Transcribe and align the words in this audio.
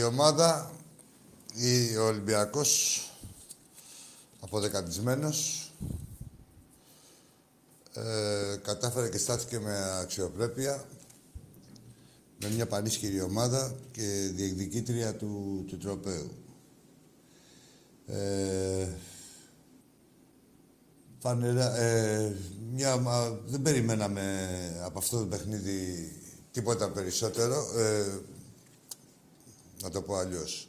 Η 0.00 0.02
ομάδα 0.02 0.70
ή 1.54 1.96
ο 1.96 2.06
Ολυμπιακός 2.06 3.02
αποδεκατισμένος 4.40 5.70
ε, 7.94 8.56
κατάφερε 8.62 9.08
και 9.08 9.18
στάθηκε 9.18 9.58
με 9.58 9.98
αξιοπρέπεια 10.00 10.84
με 12.40 12.50
μια 12.50 12.66
πανίσχυρη 12.66 13.20
ομάδα 13.20 13.74
και 13.90 14.30
διεκδικήτρια 14.34 15.16
του, 15.16 15.64
του 15.68 15.78
τροπέου. 15.78 16.30
Ε, 18.06 18.88
φανερά, 21.18 21.76
ε, 21.76 22.36
μια, 22.72 22.96
μα, 22.96 23.40
δεν 23.46 23.62
περιμέναμε 23.62 24.48
από 24.84 24.98
αυτό 24.98 25.18
το 25.18 25.26
παιχνίδι 25.26 26.12
τίποτα 26.50 26.90
περισσότερο. 26.90 27.78
Ε, 27.78 28.20
να 29.82 29.90
το 29.90 30.02
πω 30.02 30.14
αλλιώς. 30.14 30.68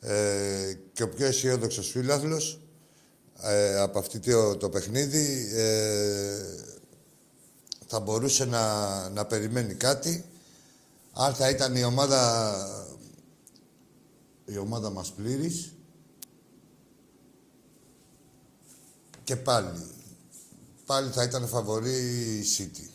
Ε, 0.00 0.76
και 0.92 1.02
ο 1.02 1.08
πιο 1.08 1.26
αισιόδοξος 1.26 1.90
φίλαθλος 1.90 2.60
ε, 3.42 3.78
από 3.80 3.98
αυτό 3.98 4.20
το, 4.20 4.56
το 4.56 4.68
παιχνίδι 4.68 5.50
ε, 5.54 6.40
θα 7.86 8.00
μπορούσε 8.00 8.44
να, 8.44 9.08
να 9.08 9.24
περιμένει 9.24 9.74
κάτι. 9.74 10.24
Αν 11.12 11.34
θα 11.34 11.48
ήταν 11.48 11.76
η 11.76 11.84
ομάδα, 11.84 12.54
η 14.44 14.58
ομάδα 14.58 14.90
μας 14.90 15.12
πλήρης, 15.12 15.72
και 19.24 19.36
πάλι, 19.36 19.86
πάλι 20.86 21.10
θα 21.10 21.22
ήταν 21.22 21.48
φαβορή 21.48 21.96
η 22.38 22.44
City. 22.58 22.88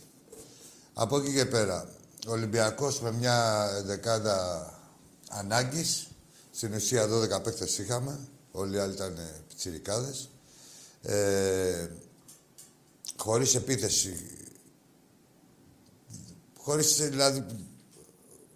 Από 0.94 1.18
εκεί 1.18 1.34
και 1.34 1.46
πέρα, 1.46 1.90
ο 2.28 2.32
Ολυμπιακός 2.32 3.02
με 3.02 3.12
μια 3.12 3.68
δεκάδα 3.86 4.79
ανάγκης, 5.30 6.08
στην 6.52 6.74
ουσία 6.74 7.08
12 7.08 7.42
παίκτες 7.42 7.78
είχαμε, 7.78 8.20
όλοι 8.52 8.76
οι 8.76 8.80
άλλοι 8.80 8.94
ήταν 8.94 9.18
πιτσιρικάδες, 9.48 10.30
ε, 11.02 11.88
χωρίς 13.18 13.56
επίθεση, 13.56 14.16
χωρίς, 16.58 16.96
δηλαδή, 16.96 17.46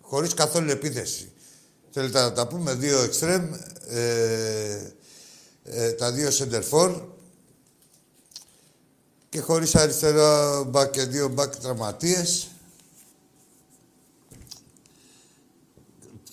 χωρίς 0.02 0.34
καθόλου 0.34 0.70
επίθεση. 0.70 1.32
Θέλετε 1.92 2.20
να 2.20 2.34
τα 2.34 2.48
πούμε, 2.48 2.74
δύο 2.74 3.02
εξτρέμ, 3.02 3.54
ε, 3.88 4.94
ε, 5.64 5.92
τα 5.92 6.12
δύο 6.12 6.32
σεντερφόρ 6.32 7.02
και 9.30 9.40
χωρίς 9.40 9.76
αριστερό 9.76 10.64
μπακ 10.64 10.92
και 10.92 11.04
δύο 11.04 11.28
μπακ 11.28 11.56
τραυματίες. 11.56 12.48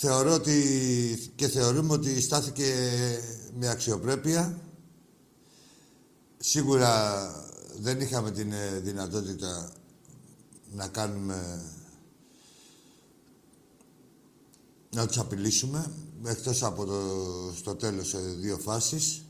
Θεωρώ 0.02 0.34
ότι 0.34 1.32
και 1.34 1.48
θεωρούμε 1.48 1.92
ότι 1.92 2.20
στάθηκε 2.20 2.74
με 3.58 3.68
αξιοπρέπεια. 3.68 4.60
Σίγουρα 6.38 7.24
δεν 7.78 8.00
είχαμε 8.00 8.30
την 8.30 8.52
ε, 8.52 8.78
δυνατότητα 8.78 9.72
να 10.72 10.88
κάνουμε 10.88 11.64
να 14.90 15.06
τους 15.06 15.18
απειλήσουμε 15.18 15.92
εκτός 16.24 16.62
από 16.62 16.84
το 16.84 17.00
στο 17.56 17.74
τέλος 17.74 18.08
σε 18.08 18.18
δύο 18.18 18.58
φάσεις 18.58 19.24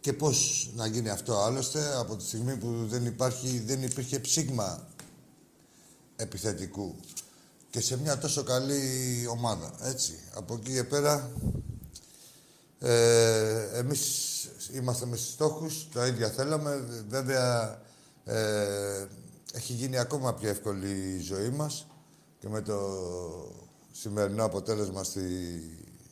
και 0.00 0.12
πώς 0.12 0.70
να 0.74 0.86
γίνει 0.86 1.08
αυτό 1.08 1.38
άλλωστε 1.38 1.96
από 1.96 2.16
τη 2.16 2.24
στιγμή 2.24 2.56
που 2.56 2.86
δεν, 2.88 3.06
υπάρχει, 3.06 3.58
δεν 3.58 3.82
υπήρχε 3.82 4.18
ψήγμα 4.18 4.88
επιθετικού 6.16 6.96
και 7.70 7.80
σε 7.80 7.98
μια 7.98 8.18
τόσο 8.18 8.42
καλή 8.42 8.82
ομάδα, 9.30 9.72
έτσι. 9.82 10.18
Από 10.34 10.54
εκεί 10.54 10.72
και 10.72 10.84
πέρα, 10.84 11.30
ε, 12.78 13.78
εμείς 13.78 14.28
είμαστε 14.72 15.06
με 15.06 15.16
στους 15.16 15.32
στόχους, 15.32 15.88
τα 15.92 16.06
ίδια 16.06 16.28
θέλαμε. 16.28 16.84
Βέβαια, 17.08 17.80
ε, 18.24 19.06
έχει 19.52 19.72
γίνει 19.72 19.98
ακόμα 19.98 20.34
πιο 20.34 20.48
εύκολη 20.48 21.16
η 21.18 21.20
ζωή 21.20 21.48
μας 21.48 21.86
και 22.38 22.48
με 22.48 22.60
το 22.60 22.78
σημερινό 23.92 24.44
αποτέλεσμα 24.44 25.04
στη, 25.04 25.22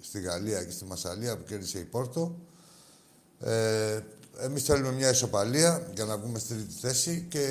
στη 0.00 0.20
Γαλλία 0.20 0.64
και 0.64 0.70
στη 0.70 0.84
Μασαλία 0.84 1.36
που 1.36 1.44
κέρδισε 1.44 1.78
η 1.78 1.84
Πόρτο. 1.84 2.38
Ε, 3.40 4.00
εμείς 4.38 4.62
θέλουμε 4.62 4.92
μια 4.92 5.10
ισοπαλία 5.10 5.90
για 5.94 6.04
να 6.04 6.18
βγούμε 6.18 6.38
στη 6.38 6.54
τρίτη 6.54 6.74
θέση 6.80 7.26
και 7.28 7.48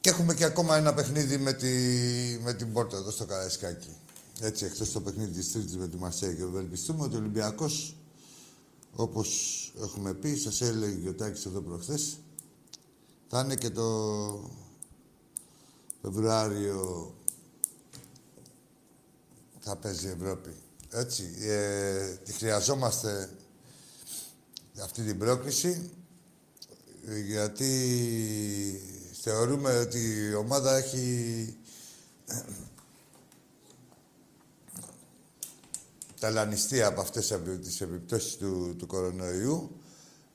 και 0.00 0.10
έχουμε 0.10 0.34
και 0.34 0.44
ακόμα 0.44 0.76
ένα 0.76 0.94
παιχνίδι 0.94 1.38
με, 1.38 1.52
τη, 1.52 1.68
με 2.42 2.54
την 2.54 2.72
Πόρτα 2.72 2.96
εδώ 2.96 3.10
στο 3.10 3.24
Καραϊσκάκι. 3.26 3.96
Έτσι, 4.40 4.64
εκτός 4.64 4.92
το 4.92 5.00
παιχνίδι 5.00 5.32
της 5.32 5.52
Τρίτης 5.52 5.76
με 5.76 5.88
τη 5.88 5.96
Μαρσέη 5.96 6.34
και 6.34 6.42
ευελπιστούμε 6.42 7.02
ότι 7.02 7.14
ο 7.14 7.18
Ολυμπιακός, 7.18 7.96
όπως 8.94 9.28
έχουμε 9.82 10.14
πει, 10.14 10.36
σας 10.36 10.60
έλεγε 10.60 11.08
ο 11.08 11.14
Τάκη 11.14 11.48
εδώ 11.48 11.60
προχθές, 11.60 12.18
θα 13.28 13.40
είναι 13.40 13.54
και 13.54 13.70
το 13.70 14.50
Φεβρουάριο 16.02 17.14
θα 19.58 19.76
παίζει 19.76 20.06
η 20.06 20.10
Ευρώπη. 20.10 20.54
Έτσι, 20.90 21.34
ε, 21.40 22.14
τη 22.24 22.32
χρειαζόμαστε 22.32 23.30
αυτή 24.82 25.02
την 25.02 25.18
πρόκληση 25.18 25.90
γιατί 27.26 27.70
Θεωρούμε 29.30 29.78
ότι 29.78 29.98
η 30.30 30.34
ομάδα 30.34 30.76
έχει 30.76 31.56
ταλανιστεί 36.20 36.82
από 36.82 37.00
αυτές 37.00 37.38
τις 37.62 37.80
επιπτώσεις 37.80 38.36
του, 38.36 38.74
του 38.78 38.86
κορονοϊού 38.86 39.76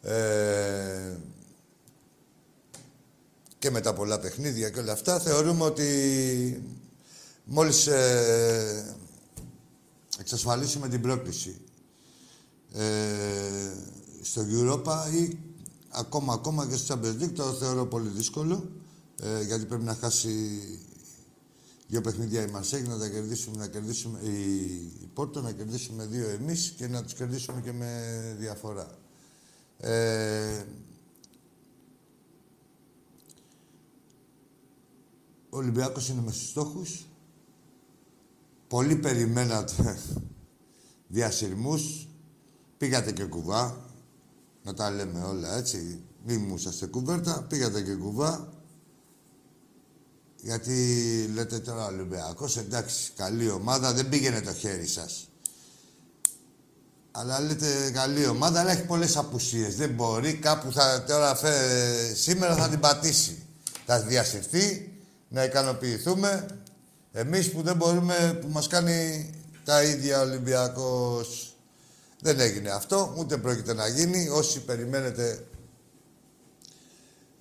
ε, 0.01 1.17
και 3.59 3.69
με 3.71 3.81
τα 3.81 3.93
πολλά 3.93 4.19
παιχνίδια 4.19 4.69
και 4.69 4.79
όλα 4.79 4.91
αυτά. 4.91 5.19
Θεωρούμε 5.19 5.63
ότι 5.63 6.63
μόλις 7.43 7.87
ε, 7.87 8.95
εξασφαλίσουμε 10.19 10.89
την 10.89 11.01
πρόκληση 11.01 11.61
ε, 12.73 13.73
στο 14.21 14.41
Europa 14.49 15.13
ή 15.13 15.37
ακόμα, 15.89 16.33
ακόμα 16.33 16.67
και 16.67 16.75
στο 16.75 16.99
Champions 16.99 17.23
League 17.23 17.33
το 17.35 17.43
θεωρώ 17.43 17.85
πολύ 17.85 18.09
δύσκολο. 18.09 18.72
Ε, 19.25 19.43
γιατί 19.43 19.65
πρέπει 19.65 19.83
να 19.83 19.95
χάσει 19.95 20.59
δύο 21.87 22.01
παιχνίδια 22.01 22.41
η 22.41 22.51
Μαρσέγ, 22.51 22.87
να 22.87 22.97
τα 22.97 23.09
κερδίσουμε, 23.09 23.57
να 23.57 23.67
κερδίσουμε 23.67 24.19
η, 24.19 24.63
η 25.01 25.09
Πόρτο, 25.13 25.41
να 25.41 25.51
κερδίσουμε 25.51 26.05
δύο 26.05 26.29
εμείς 26.29 26.73
και 26.77 26.87
να 26.87 27.03
τους 27.03 27.13
κερδίσουμε 27.13 27.61
και 27.61 27.71
με 27.71 28.35
διαφορά. 28.39 28.97
Ε, 29.77 30.63
ο 35.49 35.57
Ολυμπιάκος 35.57 36.09
είναι 36.09 36.21
μες 36.21 36.35
στους 36.35 36.49
στόχους. 36.49 37.07
Πολλοί 38.67 38.95
περιμένατε 38.95 39.97
διασυρμούς. 41.07 42.07
Πήγατε 42.77 43.11
και 43.11 43.23
κουβά. 43.23 43.89
Να 44.63 44.73
τα 44.73 44.91
λέμε 44.91 45.23
όλα 45.23 45.57
έτσι. 45.57 46.01
Μη 46.25 46.37
μου 46.37 46.55
είσαστε 46.55 46.85
κουβέρτα. 46.85 47.45
Πήγατε 47.49 47.81
και 47.81 47.93
κουβά. 47.93 48.52
Γιατί 50.45 50.75
λέτε 51.33 51.59
τώρα 51.59 51.85
Ολυμπιακός, 51.85 52.57
εντάξει, 52.57 53.11
καλή 53.15 53.49
ομάδα, 53.49 53.93
δεν 53.93 54.09
πήγαινε 54.09 54.41
το 54.41 54.53
χέρι 54.53 54.87
σας. 54.87 55.27
Αλλά 57.11 57.39
λέτε 57.39 57.91
καλή 57.93 58.27
ομάδα, 58.27 58.59
αλλά 58.59 58.71
έχει 58.71 58.85
πολλές 58.85 59.17
απουσίες. 59.17 59.75
Δεν 59.75 59.89
μπορεί, 59.89 60.33
κάπου 60.33 60.71
θα, 60.71 61.03
τώρα 61.03 61.35
φε, 61.35 61.51
σήμερα 62.15 62.55
θα 62.55 62.69
την 62.69 62.79
πατήσει. 62.79 63.43
Θα 63.85 64.01
διασυρθεί, 64.01 64.91
να 65.29 65.43
ικανοποιηθούμε. 65.43 66.45
Εμείς 67.11 67.51
που 67.51 67.61
δεν 67.61 67.75
μπορούμε, 67.75 68.37
που 68.41 68.47
μας 68.47 68.67
κάνει 68.67 69.29
τα 69.63 69.83
ίδια 69.83 70.19
ο 70.19 70.21
Ολυμπιακός. 70.21 71.55
Δεν 72.21 72.39
έγινε 72.39 72.69
αυτό, 72.69 73.13
ούτε 73.17 73.37
πρόκειται 73.37 73.73
να 73.73 73.87
γίνει. 73.87 74.29
Όσοι 74.29 74.61
περιμένετε 74.61 75.45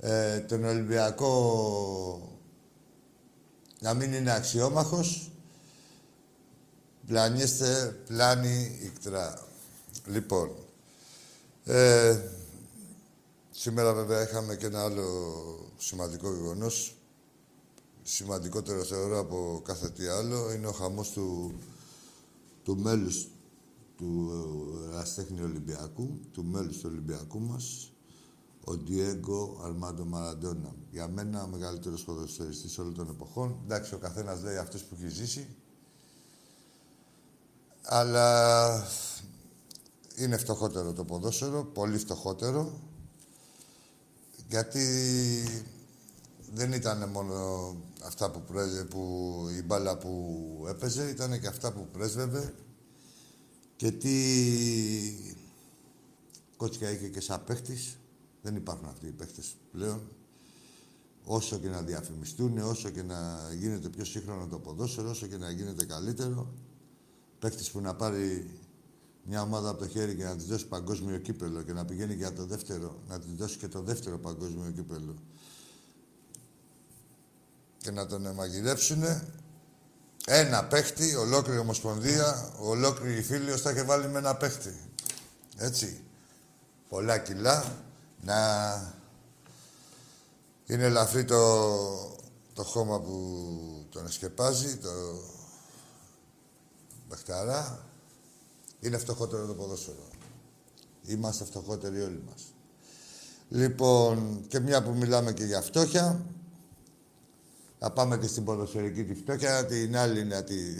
ε, 0.00 0.38
τον 0.38 0.64
Ολυμπιακό 0.64 2.31
να 3.82 3.94
μην 3.94 4.12
είναι 4.12 4.32
αξιόμαχος, 4.32 5.30
πλανιέστε 7.06 8.00
πλάνη 8.06 8.78
ικτρά. 8.82 9.46
Λοιπόν, 10.06 10.50
ε, 11.64 12.20
σήμερα 13.50 13.94
βέβαια 13.94 14.22
είχαμε 14.22 14.56
και 14.56 14.66
ένα 14.66 14.84
άλλο 14.84 15.06
σημαντικό 15.76 16.32
γεγονός. 16.32 16.96
Σημαντικότερο 18.02 18.84
θεωρώ 18.84 19.18
από 19.18 19.62
κάθε 19.64 19.90
τι 19.90 20.06
άλλο 20.06 20.52
είναι 20.52 20.66
ο 20.66 20.72
χαμός 20.72 21.10
του, 21.10 21.54
του 22.64 22.76
μέλους 22.76 23.28
του 23.96 24.32
Αστέχνη 24.94 25.42
Ολυμπιακού, 25.42 26.20
του 26.32 26.44
μέλους 26.44 26.76
του 26.78 26.88
Ολυμπιακού 26.92 27.40
μας, 27.40 27.91
ο 28.64 28.76
Ντιέγκο 28.76 29.60
Αρμάντο 29.64 30.04
Μαραντόνα. 30.04 30.74
Για 30.90 31.08
μένα 31.08 31.42
ο 31.42 31.46
μεγαλύτερος 31.46 32.04
ποδοσφαιριστής 32.04 32.78
όλων 32.78 32.94
των 32.94 33.08
εποχών. 33.08 33.60
Εντάξει, 33.64 33.94
ο 33.94 33.98
καθένας 33.98 34.42
λέει 34.42 34.56
αυτός 34.56 34.82
που 34.82 34.96
έχει 34.98 35.08
ζήσει. 35.08 35.46
Αλλά 37.82 38.86
είναι 40.16 40.36
φτωχότερο 40.36 40.92
το 40.92 41.04
ποδόσφαιρο, 41.04 41.64
πολύ 41.64 41.98
φτωχότερο. 41.98 42.80
Γιατί 44.48 44.86
δεν 46.52 46.72
ήταν 46.72 47.08
μόνο 47.08 47.76
αυτά 48.02 48.30
που, 48.30 48.42
που 48.90 49.46
η 49.58 49.62
μπάλα 49.62 49.98
που 49.98 50.64
έπαιζε, 50.68 51.08
ήταν 51.08 51.40
και 51.40 51.46
αυτά 51.46 51.72
που 51.72 51.88
πρέσβευε 51.92 52.54
και 53.76 53.90
τι 53.90 54.14
κότσια 56.56 56.90
είχε 56.90 57.08
και 57.08 57.20
σαν 57.20 57.44
παίχτης. 57.44 57.96
Δεν 58.42 58.56
υπάρχουν 58.56 58.88
αυτοί 58.88 59.06
οι 59.06 59.12
παίχτες 59.12 59.56
πλέον. 59.72 60.00
Όσο 61.24 61.58
και 61.58 61.68
να 61.68 61.82
διαφημιστούν, 61.82 62.58
όσο 62.58 62.90
και 62.90 63.02
να 63.02 63.48
γίνεται 63.58 63.88
πιο 63.88 64.04
σύγχρονο 64.04 64.46
το 64.46 64.58
ποδόσφαιρο, 64.58 65.10
όσο 65.10 65.26
και 65.26 65.36
να 65.36 65.50
γίνεται 65.50 65.84
καλύτερο, 65.84 66.54
παίχτης 67.38 67.70
που 67.70 67.80
να 67.80 67.94
πάρει 67.94 68.50
μια 69.24 69.42
ομάδα 69.42 69.68
από 69.68 69.78
το 69.78 69.88
χέρι 69.88 70.14
και 70.14 70.24
να 70.24 70.36
της 70.36 70.46
δώσει 70.46 70.66
παγκόσμιο 70.66 71.18
κύπελο 71.18 71.62
και 71.62 71.72
να 71.72 71.84
πηγαίνει 71.84 72.14
για 72.14 72.32
το 72.32 72.46
δεύτερο, 72.46 73.02
να 73.08 73.18
της 73.18 73.32
δώσει 73.34 73.58
και 73.58 73.68
το 73.68 73.80
δεύτερο 73.80 74.18
παγκόσμιο 74.18 74.70
κύπελο 74.70 75.14
και 77.82 77.90
να 77.90 78.06
τον 78.06 78.34
μαγειρεύσουν 78.34 79.02
ένα 80.26 80.64
παίχτη, 80.64 81.14
ολόκληρη 81.14 81.58
ομοσπονδία, 81.58 82.52
ολόκληρη 82.58 83.22
φίλη, 83.22 83.50
θα 83.50 83.70
είχε 83.70 83.82
βάλει 83.82 84.08
με 84.08 84.18
ένα 84.18 84.36
παίχτη. 84.36 84.76
Έτσι. 85.56 86.00
Πολλά 86.88 87.18
κιλά. 87.18 87.76
Να 88.24 88.40
είναι 90.66 90.84
ελαφρύ 90.84 91.24
το, 91.24 91.66
το 92.52 92.62
χώμα 92.64 93.00
που 93.00 93.86
τον 93.90 94.06
εσκεπάζει, 94.06 94.76
το 94.76 94.90
παιχταρά. 97.08 97.86
Είναι 98.80 98.98
φτωχότερο 98.98 99.46
το 99.46 99.54
ποδόσφαιρο. 99.54 100.08
Είμαστε 101.02 101.44
φτωχότεροι 101.44 102.00
όλοι 102.00 102.22
μας. 102.26 102.54
Λοιπόν, 103.48 104.44
και 104.48 104.60
μια 104.60 104.82
που 104.82 104.94
μιλάμε 104.94 105.32
και 105.32 105.44
για 105.44 105.60
φτώχεια, 105.60 106.26
θα 107.78 107.92
πάμε 107.92 108.18
και 108.18 108.26
στην 108.26 108.44
ποδοσφαιρική 108.44 109.04
τη 109.04 109.14
φτώχεια, 109.14 109.66
την 109.66 109.96
άλλη 109.96 110.24
να 110.24 110.44
τη... 110.44 110.56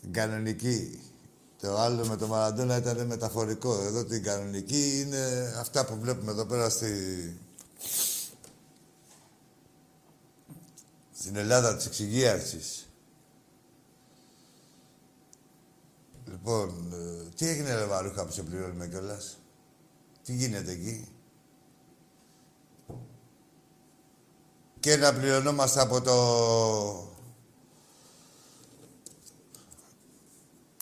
την 0.00 0.12
κανονική. 0.12 1.09
Το 1.60 1.78
άλλο 1.78 2.06
με 2.06 2.16
το 2.16 2.26
Μαραντόνα 2.26 2.76
ήταν 2.76 3.06
μεταφορικό. 3.06 3.80
Εδώ 3.80 4.04
την 4.04 4.22
κανονική 4.22 5.00
είναι 5.00 5.52
αυτά 5.58 5.84
που 5.84 5.98
βλέπουμε 6.00 6.30
εδώ 6.30 6.44
πέρα 6.44 6.68
στη... 6.68 7.40
στην 11.12 11.36
Ελλάδα 11.36 11.76
της 11.76 11.86
εξυγίαρσης. 11.86 12.88
Λοιπόν, 16.24 16.92
ε, 16.92 17.28
τι 17.36 17.48
έγινε 17.48 17.74
ρε 17.74 17.84
Βαρούχα 17.84 18.24
που 18.26 18.32
σε 18.32 18.42
πληρώνουμε 18.42 18.88
κιόλας; 18.88 19.38
Τι 20.22 20.34
γίνεται 20.34 20.72
εκεί; 20.72 21.08
και 24.80 24.96
να 24.96 25.14
πληρωνόμαστε 25.14 25.80
από 25.80 26.00
το... 26.00 27.19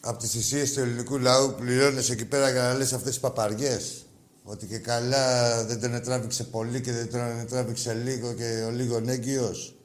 Από 0.08 0.18
τις 0.18 0.30
θυσίες 0.30 0.72
του 0.72 0.80
ελληνικού 0.80 1.18
λαού 1.18 1.54
πληρώνεις 1.54 2.10
εκεί 2.10 2.24
πέρα 2.24 2.50
για 2.50 2.62
να 2.62 2.74
λες 2.74 2.92
αυτές 2.92 3.10
τις 3.10 3.20
παπαριές. 3.20 4.06
Ότι 4.42 4.66
και 4.66 4.78
καλά 4.78 5.64
δεν 5.64 5.80
τον 5.80 6.02
τράβηξε 6.02 6.44
πολύ 6.44 6.80
και 6.80 6.92
δεν 6.92 7.10
τον 7.10 7.46
τράβηξε 7.48 7.94
λίγο 7.94 8.32
και 8.32 8.64
ο 8.66 8.70
λίγο 8.70 9.02
έγκυος. 9.06 9.76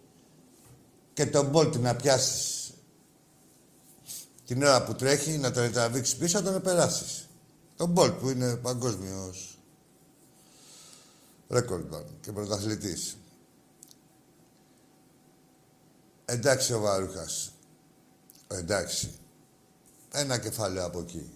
Και 1.14 1.26
τον 1.26 1.46
Μπόλτ 1.46 1.76
να 1.76 1.96
πιάσεις 1.96 2.74
την 4.46 4.64
ώρα 4.64 4.84
που 4.84 4.96
τρέχει, 4.96 5.38
να 5.38 5.52
τον 5.52 5.72
τραβήξεις 5.72 6.16
πίσω, 6.16 6.42
να 6.42 6.52
τον 6.52 6.62
περάσεις. 6.62 7.30
Τον 7.76 7.90
Μπόλτ 7.90 8.14
που 8.14 8.30
είναι 8.30 8.56
παγκόσμιος 8.56 9.60
ρέκορντ 11.50 11.94
και 12.22 12.32
πρωταθλητής. 12.32 13.18
Εντάξει 16.26 16.74
ο 16.74 16.80
Βαρούχας. 16.80 17.52
Εντάξει. 18.48 19.18
Ένα 20.16 20.38
κεφάλαιο 20.38 20.86
από 20.86 21.00
εκεί. 21.00 21.32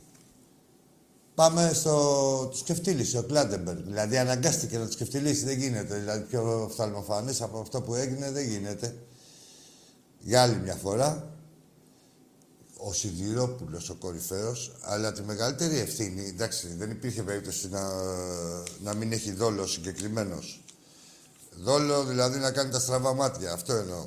Πάμε 1.36 1.72
στο 1.74 2.48
τους 2.50 2.60
ξεφτίλισε 2.60 3.17
ο 3.17 3.24
Κλάτενμπεργκ. 3.24 3.84
Δηλαδή 3.84 4.17
αναγκάστηκε 4.17 4.77
να 4.77 4.86
τους 4.86 4.93
ξεφτιλίσει. 4.93 5.46
Δεν 5.46 5.57
γίνεται. 5.57 5.96
Δηλαδή 5.96 6.24
πιο 6.24 6.69
οφθαλμοφανές 6.72 7.34
από 7.39 7.60
αυτό 7.60 7.81
που 7.81 7.96
έγινε 7.96 8.31
δεν 8.31 8.48
γίνεται. 8.48 8.96
Για 10.19 10.41
άλλη 10.41 10.55
μια 10.55 10.75
φορά. 10.75 11.31
Ο 12.77 12.93
Σιδηρόπουλος, 12.93 13.89
ο 13.89 13.96
κορυφαίος, 13.96 14.75
αλλά 14.81 15.12
τη 15.12 15.22
μεγαλύτερη 15.22 15.77
ευθύνη, 15.77 16.27
εντάξει, 16.27 16.67
δεν 16.77 16.91
υπήρχε 16.91 17.24
περίπτωση 17.24 17.69
να, 17.69 17.89
να 18.84 18.93
μην 18.93 19.12
έχει 19.12 19.31
δόλο 19.31 19.67
συγκεκριμένος. 19.67 20.63
Δόλο 21.55 22.03
δηλαδή 22.03 22.39
να 22.39 22.51
κάνει 22.51 22.72
τα 22.72 22.79
στραβά 22.79 23.13
μάτια, 23.13 23.53
αυτό 23.53 23.74
εννοώ. 23.74 24.05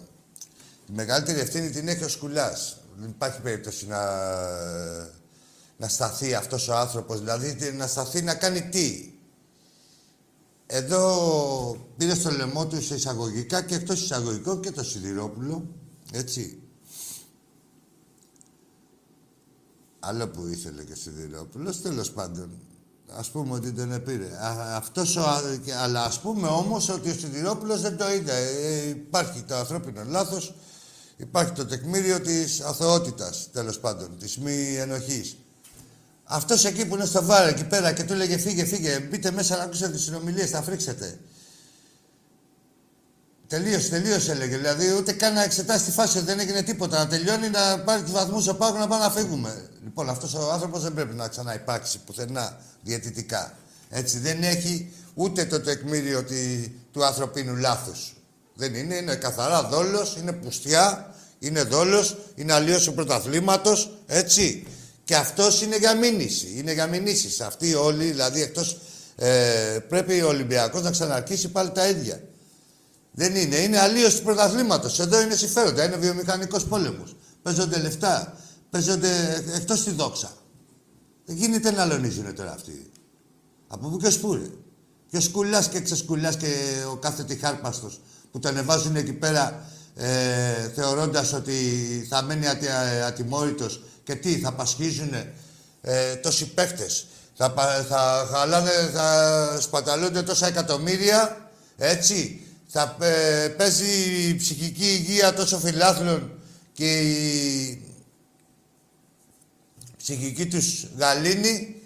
Η 0.89 0.93
μεγαλύτερη 0.93 1.41
ευθύνη 1.41 1.71
την 1.71 1.89
έχει 1.89 2.05
ο 2.05 2.09
Σκουλάς. 2.09 2.80
Δεν 3.01 3.09
υπάρχει 3.09 3.41
περίπτωση 3.41 3.87
να, 3.87 4.01
να 5.77 5.89
σταθεί 5.89 6.35
αυτός 6.35 6.69
ο 6.69 6.75
άνθρωπος. 6.75 7.19
Δηλαδή 7.19 7.73
να 7.73 7.87
σταθεί 7.87 8.23
να 8.23 8.35
κάνει 8.35 8.69
τι; 8.69 9.13
Εδώ 10.67 11.77
πήρε 11.97 12.15
στο 12.15 12.31
λαιμό 12.31 12.67
του 12.67 12.83
σε 12.83 12.95
εισαγωγικά 12.95 13.63
και 13.63 13.75
εκτός 13.75 14.03
εισαγωγικό 14.03 14.61
και 14.61 14.71
το 14.71 14.85
Σιδηρόπουλο. 14.85 15.67
Έτσι. 16.13 16.63
Άλλο 20.01 20.29
που 20.29 20.47
ήθελε 20.47 20.85
και 20.85 20.93
ο 20.93 20.97
Σιδηρόπουλος, 20.97 21.81
τέλος 21.81 22.11
πάντων. 22.11 22.51
Ας 23.17 23.31
πούμε 23.31 23.55
ότι 23.55 23.73
τον 23.73 23.93
επήρε. 23.93 24.29
αυτός 24.75 25.17
ο, 25.17 25.23
αλλά 25.83 26.05
ας 26.05 26.21
πούμε 26.21 26.49
όμως 26.49 26.89
ότι 26.89 27.11
ο 27.11 27.15
Σιδηρόπουλος 27.15 27.81
δεν 27.81 27.97
το 27.97 28.13
είδε. 28.13 28.33
Ε, 28.33 28.89
υπάρχει 28.89 29.43
το 29.43 29.55
ανθρώπινο 29.55 30.05
λάθος 30.05 30.55
Υπάρχει 31.21 31.53
το 31.53 31.67
τεκμήριο 31.67 32.21
της 32.21 32.61
αθωότητας, 32.61 33.49
τέλος 33.53 33.79
πάντων, 33.79 34.19
της 34.19 34.39
μη 34.39 34.77
ενοχής. 34.77 35.37
Αυτός 36.25 36.65
εκεί 36.65 36.87
που 36.87 36.95
είναι 36.95 37.05
στο 37.05 37.25
βάρο, 37.25 37.49
εκεί 37.49 37.65
πέρα 37.65 37.93
και 37.93 38.05
του 38.05 38.13
έλεγε 38.13 38.39
φύγε, 38.39 38.65
φύγε, 38.65 38.99
μπείτε 38.99 39.31
μέσα 39.31 39.57
να 39.57 39.63
ακούσετε 39.63 39.93
τις 39.93 40.03
συνομιλίες, 40.03 40.51
θα 40.51 40.63
φρίξετε. 40.63 41.19
Τελείωσε, 43.47 43.89
τελείωσε 43.89 44.33
έλεγε. 44.33 44.57
Δηλαδή 44.57 44.93
ούτε 44.93 45.13
καν 45.13 45.35
να 45.35 45.43
εξετάσει 45.43 45.85
τη 45.85 45.91
φάση, 45.91 46.21
δεν 46.21 46.41
έγινε 46.41 46.63
τίποτα. 46.63 46.99
Να 46.99 47.07
τελειώνει, 47.07 47.49
να 47.49 47.81
πάρει 47.81 48.03
τους 48.03 48.13
βαθμούς 48.13 48.49
ο 48.49 48.55
Πάγου 48.55 48.79
να 48.79 48.89
πάμε 48.89 49.05
να 49.05 49.11
φύγουμε. 49.11 49.69
Λοιπόν, 49.85 50.09
αυτός 50.09 50.35
ο 50.35 50.53
άνθρωπος 50.53 50.83
δεν 50.83 50.95
πρέπει 50.95 51.15
να 51.15 51.29
ξαναυπάρξει 51.29 51.99
πουθενά 52.07 52.61
διαιτητικά. 52.83 53.53
Έτσι 53.91 54.19
δεν 54.19 54.43
έχει 54.43 54.93
ούτε 55.15 55.45
το 55.45 55.61
τεκμήριο 55.61 56.25
του 56.93 57.05
ανθρωπίνου 57.05 57.57
λάθους. 57.57 58.15
Δεν 58.55 58.75
είναι, 58.75 58.95
είναι 58.95 59.15
καθαρά 59.15 59.63
δόλος, 59.63 60.17
είναι 60.17 60.33
πουστιά, 60.33 61.10
είναι 61.43 61.63
δόλος, 61.63 62.17
είναι 62.35 62.53
αλλίωση 62.53 62.93
πρωταθλήματος, 62.93 63.99
έτσι. 64.07 64.67
Και 65.05 65.17
αυτός 65.17 65.63
είναι 65.63 65.77
για 65.77 65.95
μήνυση, 65.95 66.55
είναι 66.57 66.73
για 66.73 66.87
μηνύσεις. 66.87 67.41
Αυτοί 67.41 67.75
όλοι, 67.75 68.05
δηλαδή 68.05 68.43
εκτός, 68.43 68.81
ε, 69.17 69.79
πρέπει 69.89 70.21
ο 70.21 70.29
Ολυμπιακός 70.29 70.83
να 70.83 70.91
ξαναρχίσει 70.91 71.49
πάλι 71.49 71.71
τα 71.71 71.89
ίδια. 71.89 72.23
Δεν 73.13 73.35
είναι, 73.35 73.57
είναι 73.57 73.79
αλλίωση 73.79 74.17
του 74.17 74.23
πρωταθλήματος. 74.23 74.99
Εδώ 74.99 75.21
είναι 75.21 75.35
συμφέροντα, 75.35 75.85
είναι 75.85 75.97
βιομηχανικός 75.97 76.65
πόλεμος. 76.65 77.17
Παίζονται 77.43 77.79
λεφτά, 77.79 78.37
παίζονται 78.71 79.45
εκτός 79.55 79.85
τη 79.85 79.91
δόξα. 79.91 80.33
Δεν 81.25 81.37
γίνεται 81.37 81.71
να 81.71 81.83
αλωνίζουν 81.83 82.35
τώρα 82.35 82.53
αυτοί. 82.53 82.91
Από 83.69 83.89
πού 83.89 83.97
και 83.97 84.11
σπούρε. 84.11 84.47
Και 85.11 85.21
σκουλάς 85.21 85.69
και 85.69 85.81
ξεσκουλάς 85.81 86.37
και 86.37 86.47
ο 86.93 86.97
κάθε 86.97 87.25
τυχάρπαστος 87.25 88.01
που 88.31 88.39
τον 88.39 88.51
ανεβάζουν 88.51 88.97
εκεί 88.97 89.13
πέρα 89.13 89.65
ε, 89.97 90.69
θεωρώντας 90.75 91.33
ότι 91.33 91.57
θα 92.09 92.23
μένει 92.23 92.47
ατι, 92.47 92.67
ατιμόρυτος 93.07 93.83
και 94.05 94.15
τι, 94.15 94.39
θα 94.39 94.53
πασχίζουν 94.53 95.15
ε, 95.81 96.15
τόσοι 96.15 96.47
παίχτες. 96.47 97.07
Θα, 97.37 97.55
θα 97.89 98.29
χαλάνε, 98.33 98.71
θα 98.93 99.59
σπαταλούνται 99.61 100.23
τόσα 100.23 100.47
εκατομμύρια, 100.47 101.51
έτσι. 101.77 102.45
Θα 102.67 102.97
ε, 103.01 103.49
παίζει 103.49 103.85
η 104.29 104.37
ψυχική 104.37 104.87
υγεία 104.87 105.33
τόσο 105.35 105.59
φιλάθλων 105.59 106.31
και 106.73 107.01
η 107.01 107.83
ψυχική 109.97 110.47
τους 110.47 110.87
γαλήνη 110.97 111.81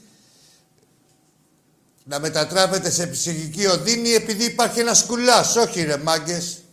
να 2.05 2.21
μετατράπεται 2.21 2.91
σε 2.91 3.07
ψυχική 3.07 3.67
οδύνη 3.67 4.11
επειδή 4.11 4.45
υπάρχει 4.45 4.81
ένας 4.81 4.99
σκουλάς. 4.99 5.57
Όχι 5.57 5.83
ρε 5.83 5.97
μάγκες. 5.97 6.64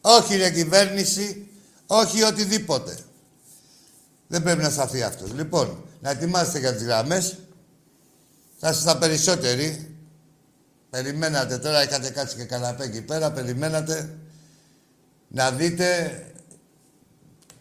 Όχι 0.00 0.36
ρε 0.36 0.50
κυβέρνηση. 0.50 1.48
Όχι 1.86 2.22
οτιδήποτε. 2.22 2.98
Δεν 4.26 4.42
πρέπει 4.42 4.62
να 4.62 4.70
σταθεί 4.70 5.02
αυτός. 5.02 5.32
Λοιπόν, 5.32 5.84
να 6.00 6.10
ετοιμάσετε 6.10 6.58
για 6.58 6.74
τις 6.74 6.82
γραμμές. 6.82 7.38
θα 8.58 8.70
ήσασταν 8.70 8.98
περισσότεροι. 8.98 9.96
Περιμένατε, 10.90 11.58
τώρα 11.58 11.82
είχατε 11.82 12.10
κάτσει 12.10 12.36
και 12.36 12.44
καναπέ 12.44 12.84
εκεί 12.84 13.02
πέρα, 13.02 13.32
περιμένατε 13.32 14.18
να 15.28 15.50
δείτε 15.50 16.22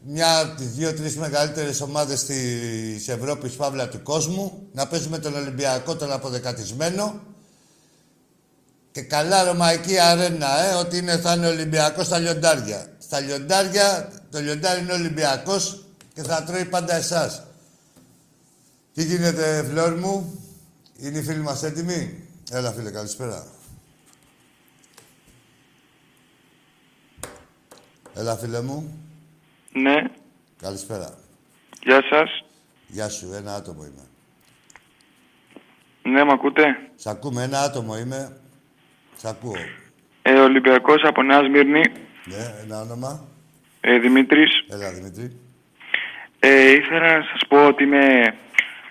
μια 0.01 0.39
από 0.39 0.55
τις 0.55 0.71
δύο-τρεις 0.71 1.17
μεγαλύτερες 1.17 1.81
ομάδες 1.81 2.25
της 2.25 3.07
Ευρώπης, 3.07 3.53
παύλα 3.53 3.89
του 3.89 4.03
κόσμου, 4.03 4.67
να 4.73 4.87
παίζουμε 4.87 5.19
τον 5.19 5.35
Ολυμπιακό, 5.35 5.95
τον 5.95 6.11
αποδεκατισμένο 6.11 7.21
και 8.97 9.03
καλά 9.03 9.43
ρωμαϊκή 9.43 9.99
αρένα, 9.99 10.63
ε, 10.63 10.73
ότι 10.73 10.97
είναι, 10.97 11.17
θα 11.17 11.33
είναι 11.33 11.47
Ολυμπιακός 11.47 12.05
στα 12.05 12.19
λιοντάρια. 12.19 12.87
Στα 12.97 13.19
λιοντάρια, 13.19 14.11
το 14.31 14.39
λιοντάρι 14.39 14.81
είναι 14.81 14.93
Ολυμπιακός 14.93 15.85
και 16.13 16.21
θα 16.23 16.43
τρώει 16.43 16.65
πάντα 16.65 16.95
εσάς. 16.95 17.43
Τι 18.93 19.03
γίνεται, 19.03 19.63
φλόρ 19.69 19.95
μου, 19.95 20.43
είναι 20.97 21.17
οι 21.17 21.23
φίλοι 21.23 21.39
μας 21.39 21.63
έτοιμοι; 21.63 22.27
Έλα, 22.51 22.71
φίλε, 22.71 22.91
καλησπέρα. 22.91 23.47
Έλα, 28.13 28.35
φίλε 28.35 28.61
μου. 28.61 28.97
Ναι. 29.71 29.95
Καλησπέρα. 30.61 31.17
Γεια 31.83 32.03
σας. 32.09 32.29
Γεια 32.87 33.09
σου, 33.09 33.33
ένα 33.33 33.55
άτομο 33.55 33.83
είμαι. 33.83 34.07
Ναι, 36.13 36.23
μ' 36.23 36.31
ακούτε; 36.31 36.63
Σ' 36.95 37.07
ακούμε, 37.07 37.43
ένα 37.43 37.61
άτομο 37.61 37.97
είμαι. 37.97 38.41
Σ' 39.17 39.25
ακούω. 39.25 39.55
Ε, 40.21 40.39
Ολυμπιακός 40.39 41.01
από 41.03 41.21
Νέα 41.23 41.43
Σμύρνη. 41.43 41.81
Ναι, 42.23 42.53
ένα 42.63 42.81
όνομα. 42.81 43.27
Ε, 43.81 43.97
Δημήτρης. 43.99 44.51
Έλα, 44.69 44.91
Δημήτρη. 44.91 45.39
Ε, 46.39 46.71
ήθελα 46.71 47.17
να 47.17 47.23
σας 47.31 47.41
πω 47.47 47.67
ότι 47.67 47.83
είμαι 47.83 48.33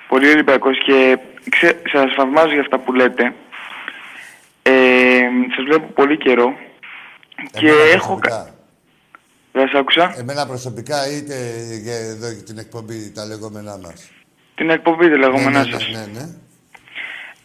πολύ 0.09 0.29
Ολυμπιακός 0.29 0.77
και 0.87 1.19
ξέ, 1.51 1.81
σας 1.93 2.13
θαυμάζω 2.17 2.53
για 2.53 2.61
αυτά 2.61 2.79
που 2.79 2.93
λέτε. 2.93 3.35
Ε, 4.63 5.21
σας 5.57 5.65
βλέπω 5.65 5.87
πολύ 5.95 6.17
καιρό. 6.17 6.57
και 7.53 7.69
Εμένα 7.69 7.83
έχω... 7.83 8.19
κα- 8.19 8.29
προσωπικά. 8.29 8.55
Δεν 9.53 9.69
σας 9.69 9.81
άκουσα. 9.81 10.15
Εμένα 10.19 10.47
προσωπικά 10.47 11.11
είτε 11.11 11.35
για 11.83 11.95
εδώ 11.97 12.31
για 12.31 12.43
την 12.43 12.59
εκπομπή 12.59 13.13
τα 13.13 13.25
λεγόμενά 13.25 13.79
μας. 13.83 14.11
Την 14.55 14.71
εκπομπή 14.71 15.11
τη 15.11 15.19
λεγόμενά 15.19 15.65
ναι, 15.65 15.71
σας. 15.73 15.89
ναι, 15.93 15.99
ναι, 15.99 16.21
ναι. 16.21 16.27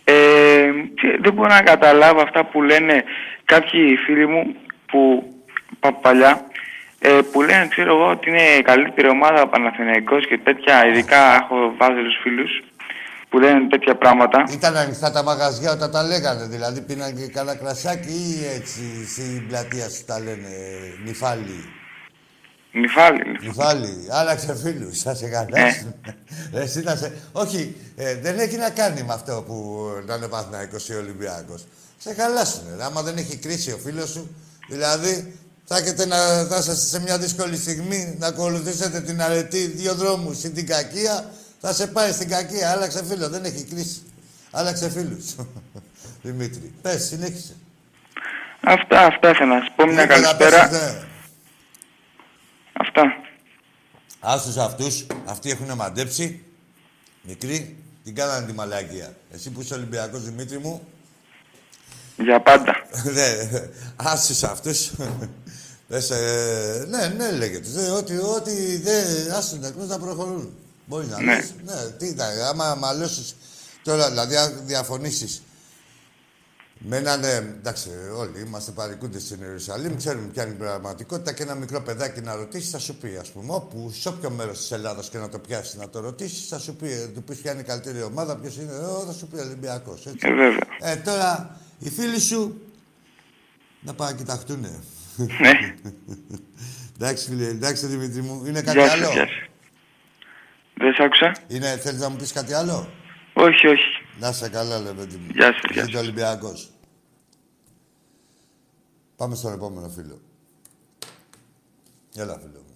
Ε, 0.03 0.69
και 0.95 1.17
δεν 1.21 1.33
μπορώ 1.33 1.47
να 1.49 1.61
καταλάβω 1.61 2.21
αυτά 2.21 2.45
που 2.45 2.61
λένε 2.61 3.03
κάποιοι 3.45 3.95
φίλοι 3.95 4.27
μου 4.27 4.55
που 4.85 5.23
πα- 5.79 5.93
παλιά 5.93 6.45
ε, 6.99 7.19
που 7.31 7.41
λένε 7.41 7.67
ξέρω 7.69 7.95
εγώ 7.95 8.09
ότι 8.09 8.29
είναι 8.29 8.41
η 8.41 8.61
καλύτερη 8.61 9.07
ομάδα 9.09 9.41
ο 9.41 9.47
Παναθηναϊκός 9.47 10.27
και 10.27 10.37
τέτοια 10.37 10.87
ειδικά 10.87 11.35
έχω 11.35 11.73
βάζελους 11.77 12.15
φίλους 12.21 12.61
που 13.29 13.39
λένε 13.39 13.67
τέτοια 13.69 13.95
πράγματα 13.95 14.43
Ήταν 14.51 14.77
ανοιχτά 14.77 15.11
τα 15.11 15.23
μαγαζιά 15.23 15.71
όταν 15.71 15.91
τα 15.91 16.03
λέγανε, 16.03 16.45
δηλαδή 16.47 16.81
πίναν 16.81 17.15
και 17.15 17.27
κανένα 17.33 17.57
κρασάκι 17.57 18.11
ή 18.11 18.45
έτσι 18.57 19.07
στην 19.07 19.47
πλατεία 19.47 19.89
σου 19.89 20.05
τα 20.05 20.19
λένε 20.19 20.49
νυφάλι. 21.05 21.59
Νυφάλι 22.71 23.37
Νυφάλι, 23.41 24.07
άλλαξε 24.09 24.55
φίλους. 24.55 25.01
Θα 25.01 25.15
σε 25.15 25.27
καλέσουν. 25.27 25.95
Εσύ 26.53 26.81
να 26.81 26.95
σε... 26.95 27.13
Όχι, 27.31 27.75
ε, 27.95 28.15
δεν 28.15 28.39
έχει 28.39 28.57
να 28.57 28.69
κάνει 28.69 29.03
με 29.03 29.13
αυτό 29.13 29.43
που 29.47 29.87
να 30.05 30.15
είναι 30.15 30.27
Παναθηναϊκός 30.27 30.89
ή 30.89 30.93
Ολυμπιακός. 30.93 31.67
Σε 31.97 32.13
χαλάσουνε. 32.13 32.75
ρε. 32.77 32.83
Άμα 32.83 33.01
δεν 33.01 33.17
έχει 33.17 33.37
κρίση 33.37 33.71
ο 33.71 33.77
φίλος 33.77 34.09
σου, 34.09 34.35
δηλαδή 34.69 35.33
θα, 35.65 35.77
έχετε 35.77 36.05
να, 36.05 36.17
θα 36.45 36.57
είσαστε 36.57 36.85
σε 36.97 37.01
μια 37.01 37.17
δύσκολη 37.17 37.57
στιγμή 37.57 38.15
να 38.19 38.27
ακολουθήσετε 38.27 39.01
την 39.01 39.21
αρετή 39.21 39.65
δύο 39.67 39.95
δρόμους 39.95 40.43
ή 40.43 40.51
την 40.51 40.67
κακία, 40.67 41.31
θα 41.61 41.73
σε 41.73 41.87
πάει 41.87 42.11
στην 42.11 42.29
κακία. 42.29 42.71
Άλλαξε 42.71 43.05
φίλο, 43.05 43.29
δεν 43.29 43.43
έχει 43.43 43.63
κρίση. 43.63 44.01
Άλλαξε 44.51 44.89
φίλους. 44.89 45.35
Δημήτρη, 46.23 46.73
πες, 46.81 47.03
συνέχισε. 47.03 47.55
Αυτά, 48.61 49.05
αυτά 49.05 49.29
ήθελα 49.29 49.55
να 49.55 49.59
σας 49.59 49.73
πω 49.75 49.85
μια 49.85 50.03
Ήθελα 50.03 50.19
να 50.19 50.33
καλησπέρα 50.33 50.67
πέσεις, 50.69 50.81
ναι. 50.81 51.09
Αυτά 52.73 53.03
Άστους 54.19 54.57
αυτούς, 54.57 55.05
αυτοί 55.25 55.49
έχουν 55.51 55.71
μαντέψει, 55.75 56.43
μικροί, 57.21 57.77
την 58.03 58.15
κάνανε 58.15 58.45
τη 58.45 58.53
μαλακία. 58.53 59.15
Εσύ 59.31 59.49
που 59.49 59.61
είσαι 59.61 59.73
Ολυμπιακός, 59.73 60.21
Δημήτρι 60.23 60.57
μου, 60.57 60.87
για 62.17 62.41
πάντα 62.41 62.75
ναι, 63.15 63.49
άστους 63.95 64.43
αυτούς. 64.43 64.91
Πες, 65.87 66.09
ε, 66.09 66.85
ναι, 66.89 67.07
ναι, 67.07 67.31
λέγεται. 67.31 67.69
Δε, 67.69 67.89
ότι, 67.89 68.17
ότι 68.17 68.77
δεν 68.77 69.31
άστους 69.31 69.59
νεκρούς 69.59 69.87
να 69.87 69.99
προχωρούν. 69.99 70.53
Μπορείς 70.85 71.07
να 71.07 71.21
Ναι. 71.21 71.35
λες, 71.35 71.53
ναι, 71.65 71.89
τι 71.97 72.05
ήταν, 72.07 72.41
άμα 72.41 72.75
μαλώσεις 72.75 73.35
τώρα, 73.83 74.09
δηλαδή 74.09 74.35
αν 74.35 74.61
διαφωνήσεις 74.65 75.41
με 76.83 76.97
έναν, 76.97 77.23
ε, 77.23 77.35
εντάξει, 77.35 77.89
όλοι 78.17 78.39
είμαστε 78.45 78.71
παρικούντες 78.71 79.21
στην 79.21 79.41
Ιερουσαλήμ, 79.41 79.95
ξέρουμε 79.97 80.27
ποια 80.27 80.43
είναι 80.43 80.53
η 80.53 80.57
πραγματικότητα 80.57 81.33
και 81.33 81.43
ένα 81.43 81.55
μικρό 81.55 81.81
παιδάκι 81.81 82.21
να 82.21 82.35
ρωτήσει, 82.35 82.69
θα 82.69 82.79
σου 82.79 82.95
πει, 82.95 83.17
ας 83.21 83.31
πούμε, 83.31 83.53
όπου 83.53 83.91
σε 83.93 84.07
όποιο 84.09 84.29
μέρος 84.29 84.57
της 84.57 84.71
Ελλάδας 84.71 85.09
και 85.09 85.17
να 85.17 85.29
το 85.29 85.39
πιάσει 85.39 85.77
να 85.77 85.89
το 85.89 85.99
ρωτήσεις, 85.99 86.47
θα 86.47 86.59
σου 86.59 86.75
πει, 86.75 86.91
ε, 86.91 87.07
του 87.07 87.23
πεις 87.23 87.37
ποια 87.37 87.51
είναι 87.51 87.61
η 87.61 87.63
καλύτερη 87.63 88.01
ομάδα, 88.03 88.35
ποιος 88.37 88.55
είναι, 88.55 88.71
ε, 88.71 89.05
θα 89.05 89.13
σου 89.13 89.27
πει 89.27 89.39
Ολυμπιακός. 89.39 90.05
ε, 90.05 90.33
βέβαια 90.33 90.59
Ε, 90.79 90.95
τώρα 90.95 91.57
οι 91.79 91.89
φίλοι 91.89 92.19
σου 92.19 92.61
να 93.81 93.93
πάνε 93.93 94.11
να 94.11 94.17
κοιταχτούνε. 94.17 94.79
ναι. 95.17 95.75
εντάξει, 96.99 97.29
φίλε, 97.29 97.47
εντάξει, 97.47 97.85
Δημήτρη 97.85 98.21
μου, 98.21 98.43
είναι 98.45 98.61
κάτι 98.61 98.77
Γεια 98.77 98.87
σας, 98.89 98.95
άλλο. 98.95 99.11
γεια 99.11 99.27
σας 99.27 99.47
Δεν 100.73 100.93
σ' 100.93 100.99
άκουσα 100.99 101.35
Είναι, 101.47 101.77
θέλεις 101.77 101.99
να 101.99 102.09
μου 102.09 102.15
πεις 102.15 102.31
κάτι 102.31 102.53
άλλο; 102.53 102.89
Όχι, 103.33 103.67
όχι 103.67 104.00
Να 104.19 104.29
είσαι 104.29 104.49
καλά, 104.49 104.79
λέμε 104.79 105.05
μου. 105.05 105.29
Γεια 105.33 105.53
σας, 105.53 105.71
γεια 105.71 105.83
Ζήτω 105.83 105.99
Ολυμπιακός. 105.99 106.71
Πάμε 109.15 109.35
στον 109.35 109.53
επόμενο 109.53 109.89
φίλο. 109.89 110.21
Έλα, 112.15 112.39
φίλο 112.39 112.59
μου. 112.59 112.75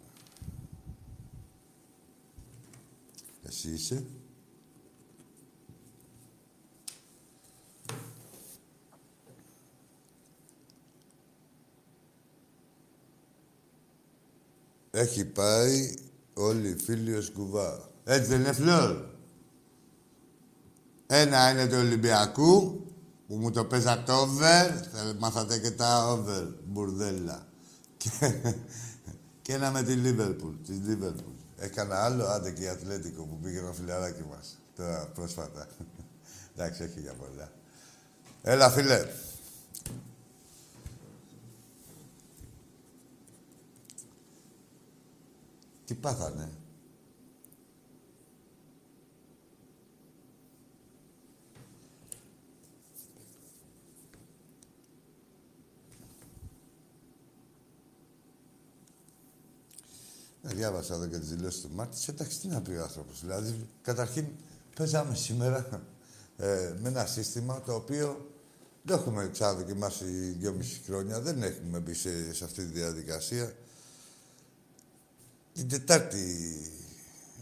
Εσύ 3.44 3.70
είσαι. 3.70 4.06
Έχει 14.92 15.26
πάει 15.26 15.94
όλοι 16.34 16.70
οι 16.70 16.76
φίλοι 16.76 17.14
ως 17.16 17.32
κουβά. 17.32 17.90
Έτσι 18.04 18.30
δεν 18.30 18.40
είναι 18.40 18.54
φλόρ; 18.54 19.15
Ένα 21.08 21.52
είναι 21.52 21.68
του 21.68 21.78
Ολυμπιακού, 21.78 22.80
που 23.28 23.36
μου 23.36 23.52
το 23.52 23.66
παίζατε 23.66 24.12
over, 24.12 24.88
θα 24.94 25.16
μάθατε 25.20 25.60
και 25.60 25.72
τα 25.72 26.12
over, 26.12 26.48
μπουρδέλα. 26.66 27.48
Και, 27.98 28.34
και 29.42 29.54
ένα 29.54 29.72
με 29.72 29.84
τη 29.84 29.94
Λίβερπουλ, 29.94 30.56
τη 30.66 30.72
Λίβερπουλ. 30.72 31.34
Έκανα 31.58 32.04
άλλο, 32.04 32.26
άντε 32.26 32.52
και 32.52 32.64
η 32.64 32.68
Ατλέτικο 32.68 33.24
που 33.24 33.40
πήγε 33.44 33.60
ένα 33.60 33.72
φιλαράκι 33.72 34.24
μας, 34.30 34.60
τώρα 34.76 35.06
πρόσφατα. 35.14 35.68
Εντάξει, 36.56 36.84
όχι 36.84 37.00
για 37.00 37.14
πολλά. 37.14 37.52
Έλα, 38.42 38.70
φίλε. 38.70 39.06
Τι 45.86 45.94
πάθανε; 45.94 46.50
Διάβασα 60.54 60.94
εδώ 60.94 61.06
και 61.06 61.18
τις 61.18 61.30
δηλώσεις 61.30 61.62
του 61.62 61.70
Μάρτης. 61.74 62.08
Εντάξει, 62.08 62.40
τι 62.40 62.48
να 62.48 62.62
πει 62.62 62.72
ο 62.72 62.82
άνθρωπος. 62.82 63.22
Δηλαδή, 63.22 63.68
καταρχήν, 63.82 64.26
παίζαμε 64.76 65.16
σήμερα 65.16 65.68
ε, 66.38 66.74
με 66.82 66.90
ένα 66.90 67.06
σύστημα 67.06 67.62
το 67.66 67.74
οποίο 67.74 68.30
δεν 68.82 68.98
έχουμε 68.98 69.30
ξαναδοκιμάσει 69.32 70.06
δυόμιση 70.40 70.82
χρόνια. 70.86 71.20
Δεν 71.20 71.44
έχουμε 71.44 71.80
μπει 71.80 71.94
σε, 71.94 72.34
σε 72.34 72.44
αυτή 72.44 72.66
τη 72.66 72.72
διαδικασία. 72.72 73.52
Την 75.54 75.70
Τετάρτη 75.70 76.56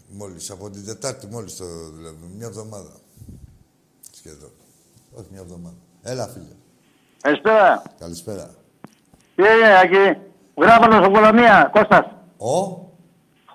μόλις, 0.08 0.50
από 0.50 0.70
την 0.70 0.84
Τετάρτη 0.84 1.26
μόλις 1.26 1.56
το 1.56 1.64
δουλεύουμε. 1.90 2.26
Μια 2.36 2.46
εβδομάδα. 2.46 3.00
Σχεδόν. 4.12 4.52
Όχι 5.12 5.26
μια 5.30 5.40
εβδομάδα. 5.40 5.76
Έλα, 6.02 6.28
φίλε. 6.28 6.54
Καλησπέρα. 7.20 7.82
Καλησπέρα. 7.98 8.54
Τι 9.36 9.42
έγινε, 9.42 9.78
Ακή. 9.78 10.20
Γράφανος 10.56 11.06
από 11.06 11.20
Λαμία, 11.20 11.70
Κώστας. 11.72 12.06
Ο, 12.36 12.84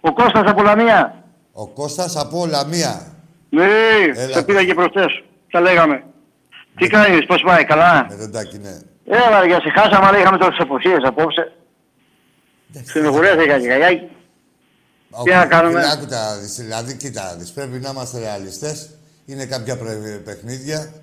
Ο 0.01 0.13
Κώστας 0.13 0.43
από 0.49 0.61
Λαμία. 0.61 1.23
ο 1.51 1.67
Κώστας 1.67 2.15
από 2.15 2.45
Λαμία. 2.45 3.13
Ναι, 3.49 3.63
Έλα. 4.15 4.33
σε 4.33 4.43
πήρα 4.43 4.65
και 4.65 4.73
προχτές. 4.73 5.23
Τα 5.51 5.59
λέγαμε. 5.61 6.03
Τι 6.75 6.87
κάνεις, 6.87 7.25
πώς 7.25 7.41
πάει, 7.45 7.63
καλά; 7.65 8.05
Με 8.09 8.15
τον 8.15 8.31
Τάκη, 8.31 8.57
ναι. 8.57 8.77
Έλα, 9.05 9.45
για 9.45 9.59
σε 9.61 9.69
χάσαμε, 9.69 10.05
αλλά 10.07 10.19
είχαμε 10.19 10.37
τόσες 10.37 10.57
εποχές 10.59 10.97
απόψε. 11.03 11.51
Στενοχωρέθηκα 12.85 13.59
και 13.59 13.67
καγιάκι. 13.67 14.09
Ο- 15.09 15.23
Τι 15.23 15.31
να 15.31 15.45
κάνουμε; 15.45 15.79
Φίλε, 15.81 15.91
άκου 15.91 16.05
τα 16.05 16.37
δεις, 16.37 16.55
δηλαδή, 16.55 16.95
κοίτα, 16.95 17.35
δεις, 17.39 17.51
πρέπει 17.51 17.77
να 17.79 17.89
είμαστε 17.89 18.19
ρεαλιστές. 18.19 18.89
είναι 19.25 19.45
κάποια 19.45 19.77
πρε- 19.77 20.17
παιχνίδια 20.25 20.93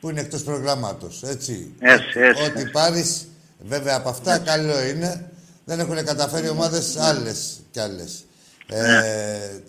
που 0.00 0.10
είναι 0.10 0.20
εκτός 0.20 0.42
προγράμματος, 0.42 1.22
έτσι. 1.22 1.74
Έτσι, 1.80 2.20
έτσι, 2.20 2.42
Ό,τι 2.42 2.60
έτσι. 2.60 2.70
πάρεις, 2.70 3.28
βέβαια 3.58 3.96
από 3.96 4.08
αυτά 4.08 4.38
καλό 4.38 4.82
είναι. 4.84 5.30
Δεν 5.64 5.80
έχουν 5.80 6.04
καταφέρει 6.04 6.48
ομάδες 6.48 6.96
άλλες 6.96 7.60
κι 7.70 7.80
άλλες. 7.80 8.24
Ε, 8.72 9.60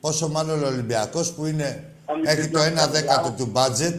πόσο 0.00 0.28
μάλλον 0.28 0.62
ο 0.64 0.66
Ολυμπιακός 0.66 1.32
που 1.32 1.46
είναι, 1.46 1.84
έχει 2.24 2.48
το 2.48 2.60
1 2.60 2.88
δέκατο 2.90 3.30
του 3.36 3.52
budget 3.54 3.96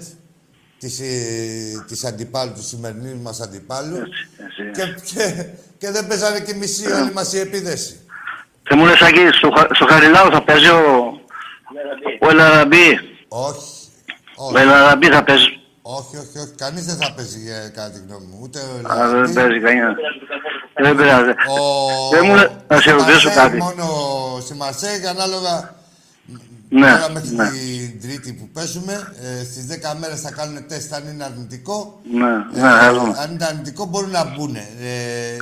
της, 0.79 0.99
ε, 0.99 1.83
της 1.87 2.05
αντιπάλου, 2.05 2.53
του 2.53 2.63
σημερινού 2.63 3.21
μας 3.21 3.41
αντιπάλου 3.41 3.95
έτσι. 3.95 4.27
και, 4.73 5.13
και, 5.13 5.45
και 5.77 5.91
δεν 5.91 6.07
παίζανε 6.07 6.39
και 6.39 6.53
μισή 6.53 6.91
όλη 6.91 7.11
μας 7.13 7.33
η 7.33 7.39
επίδεση. 7.39 7.99
Και 8.63 8.75
μου 8.75 8.85
λες 8.85 9.01
εκεί, 9.01 9.27
στο, 9.37 9.49
Χα- 9.57 9.75
στο 9.75 9.85
Χαριλάου 9.85 10.31
θα 10.31 10.43
παίζει 10.43 10.67
ο, 10.69 11.13
ο 12.21 12.29
Ελαραμπή. 12.29 12.99
Όχι. 13.27 13.67
Ο 14.35 14.45
Όχι, 14.45 14.57
Ελαραμπή 14.57 15.07
θα 15.07 15.23
παίζει. 15.23 15.59
όχι, 15.81 16.17
όχι, 16.17 16.37
όχι. 16.37 16.53
Κανείς 16.57 16.85
δεν 16.85 16.95
θα 16.95 17.13
παίζει 17.13 17.49
ε, 17.49 17.69
κατά 17.69 17.89
τη 17.91 17.99
γνώμη 18.07 18.25
μου. 18.25 18.39
Ούτε 18.41 18.59
ο 18.59 18.91
Α, 18.91 18.95
δεν 18.97 19.09
Λαραμπή, 19.09 19.33
παίζει 19.33 19.59
κανένα. 19.59 19.95
Δεν 20.83 20.95
πειράζει. 20.95 21.29
Ο... 21.29 22.09
Δεν 22.11 22.25
μου 22.25 22.35
λέ- 22.35 22.51
να 22.67 22.75
σε 22.75 22.81
στη 22.81 22.91
ρωτήσω 22.91 23.27
Μαρσέη, 23.27 23.33
κάτι. 23.43 23.57
Μόνο 23.57 23.85
στη 24.41 24.53
Μαρσέη, 24.53 25.05
ανάλογα 25.09 25.75
Ναι, 26.69 26.91
τώρα 26.91 27.09
μέχρι 27.11 27.35
ναι. 27.35 27.49
την 27.49 28.01
Τρίτη 28.01 28.33
που 28.33 28.49
παίζουμε, 28.53 29.13
ε, 29.21 29.43
στις 29.43 29.65
10 29.69 29.95
μέρες 29.99 30.21
θα 30.21 30.31
κάνουν 30.31 30.67
τεστ 30.67 30.93
αν 30.93 31.07
είναι 31.07 31.23
αρνητικό. 31.23 31.99
Ναι, 32.13 32.25
Ε, 32.27 32.61
ναι, 32.61 32.69
θα 32.79 32.93
δούμε. 32.93 33.15
αν 33.19 33.31
είναι 33.31 33.45
αρνητικό 33.45 33.85
μπορούν 33.85 34.09
να 34.09 34.23
μπουν. 34.23 34.55
Ε, 34.55 34.61
ε, 34.81 35.37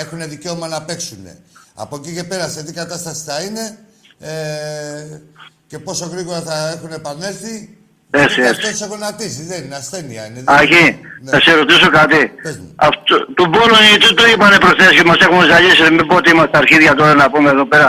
έχουν 0.00 0.28
δικαίωμα 0.28 0.68
να 0.68 0.82
παίξουν. 0.82 1.26
Από 1.74 1.96
εκεί 1.96 2.14
και 2.14 2.24
πέρα 2.24 2.48
σε 2.48 2.62
τι 2.62 2.72
κατάσταση 2.72 3.22
θα 3.24 3.40
είναι 3.40 3.78
ε, 4.18 5.20
και 5.66 5.78
πόσο 5.78 6.06
γρήγορα 6.06 6.40
θα 6.40 6.68
έχουν 6.68 6.92
επανέλθει. 6.92 7.73
Έτσι, 8.22 8.40
γιατί 8.40 8.48
έτσι. 8.48 8.60
αυτός 8.66 8.70
έχει 8.70 8.84
γονατίσει, 8.92 9.42
δεν 9.50 9.60
είναι 9.64 9.76
ασθένεια. 9.82 10.22
Είναι, 10.26 10.40
δεν- 10.44 10.54
Αχή, 10.58 10.84
Ναι. 11.24 11.30
θα 11.32 11.38
σε 11.44 11.50
ρωτήσω 11.60 11.88
κάτι. 11.98 12.20
Πες 12.44 12.56
μου. 12.60 12.68
Αυτό, 12.88 13.14
του 13.36 13.44
Μπόλωνη 13.50 13.90
τι 14.02 14.08
το 14.18 14.24
είπανε 14.32 14.56
προχθές 14.64 14.90
και 14.96 15.04
μας 15.10 15.18
έχουν 15.26 15.40
ζαλίσει. 15.52 15.82
Μην 15.96 16.06
πω 16.08 16.14
ότι 16.22 16.30
είμαστε 16.34 16.56
αρχίδια 16.62 16.92
τώρα 16.94 17.14
να 17.22 17.26
πούμε 17.32 17.48
εδώ 17.50 17.66
πέρα. 17.72 17.88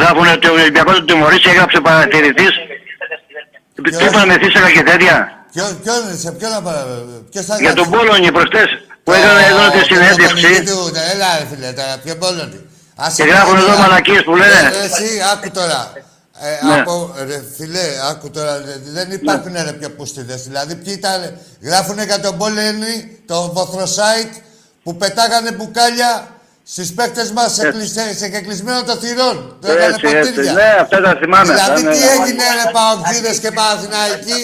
Γράφουν 0.00 0.26
ότι 0.36 0.46
ο 0.48 0.52
Ολυμπιακός 0.52 0.96
του 0.98 1.04
τιμωρήσει, 1.04 1.48
έγραψε 1.52 1.78
παρατηρητής. 1.80 2.52
Τι 3.98 4.04
είπανε 4.04 4.34
θύσακα 4.42 4.70
και 4.76 4.82
τέτοια. 4.90 5.16
Ποιο, 5.52 5.64
ποιος, 5.82 5.96
σε 6.22 6.30
ποιο 6.38 6.48
να 6.48 6.62
παρα... 6.66 6.82
Ποιος 7.30 7.44
θα 7.44 7.56
Για 7.64 7.74
τον 7.74 7.88
γράψει; 7.88 8.06
Μπόλωνη 8.06 8.32
προχθές 8.36 8.68
που 9.04 9.12
Ω, 9.12 9.14
έκανε 9.14 9.42
εδώ 9.52 9.64
τη 9.70 9.78
το 9.78 9.84
συνέντευξη. 9.84 10.42
κονδύλι 10.42 10.60
του, 10.70 10.78
ναι, 10.94 11.02
Έλα 11.12 11.28
ρε 11.38 11.44
φίλε, 11.50 11.70
τώρα, 11.78 11.94
ποιο 12.04 12.14
μπόλωνη. 12.20 12.58
Άσε 13.04 13.16
Και 13.22 13.24
με 13.28 13.34
γράφουν 13.34 13.56
τώρα. 13.58 13.72
εδώ 13.72 13.80
μαλακίες 13.82 14.22
που 14.26 14.34
λένε. 14.40 14.60
Ε, 14.82 14.84
Εσύ, 14.86 15.08
άκου 15.32 15.48
τώρα. 15.58 15.80
Ε, 16.40 16.66
Ναι. 16.66 16.80
από, 16.80 17.14
ρε, 17.26 17.42
φιλέ, 17.56 17.86
άκου 18.10 18.30
τώρα, 18.30 18.56
ρε, 18.56 18.76
δεν 18.84 19.10
υπάρχουν 19.10 19.52
ρε 19.64 19.72
πιο 19.72 19.90
πούστιδες. 19.90 20.42
Δηλαδή, 20.42 20.74
ποιοι 20.74 20.94
ήταν, 20.98 21.38
γράφουνε 21.62 22.04
για 22.04 22.20
τον 22.20 22.38
Πόλενη, 22.38 23.18
το 23.26 23.50
βοθροσάιτ, 23.52 24.32
που 24.82 24.96
πετάγανε 24.96 25.52
μπουκάλια 25.52 26.28
στις 26.64 26.94
παίκτες 26.94 27.30
μας 27.30 27.54
σε, 27.54 27.70
κλεισέ- 27.70 28.16
σε 28.18 28.28
κεκλεισμένο 28.28 28.82
το 28.82 28.94
θυρών. 28.96 29.56
Το 29.60 29.70
έκανε 29.72 29.94
Έτσι, 29.94 30.06
έτσι. 30.16 30.30
ποτήρια. 30.30 30.52
Ναι, 30.52 30.76
αυτά 30.80 31.00
τα 31.00 31.16
θυμάμαι. 31.20 31.52
Δηλαδή, 31.54 31.82
Ναι, 31.82 31.90
τι 31.92 31.98
ναι. 31.98 32.04
έγινε 32.04 32.42
ρε 32.58 32.70
Παοκτζίδες 32.72 33.38
και 33.38 33.50
Παναθηναϊκοί, 33.50 34.40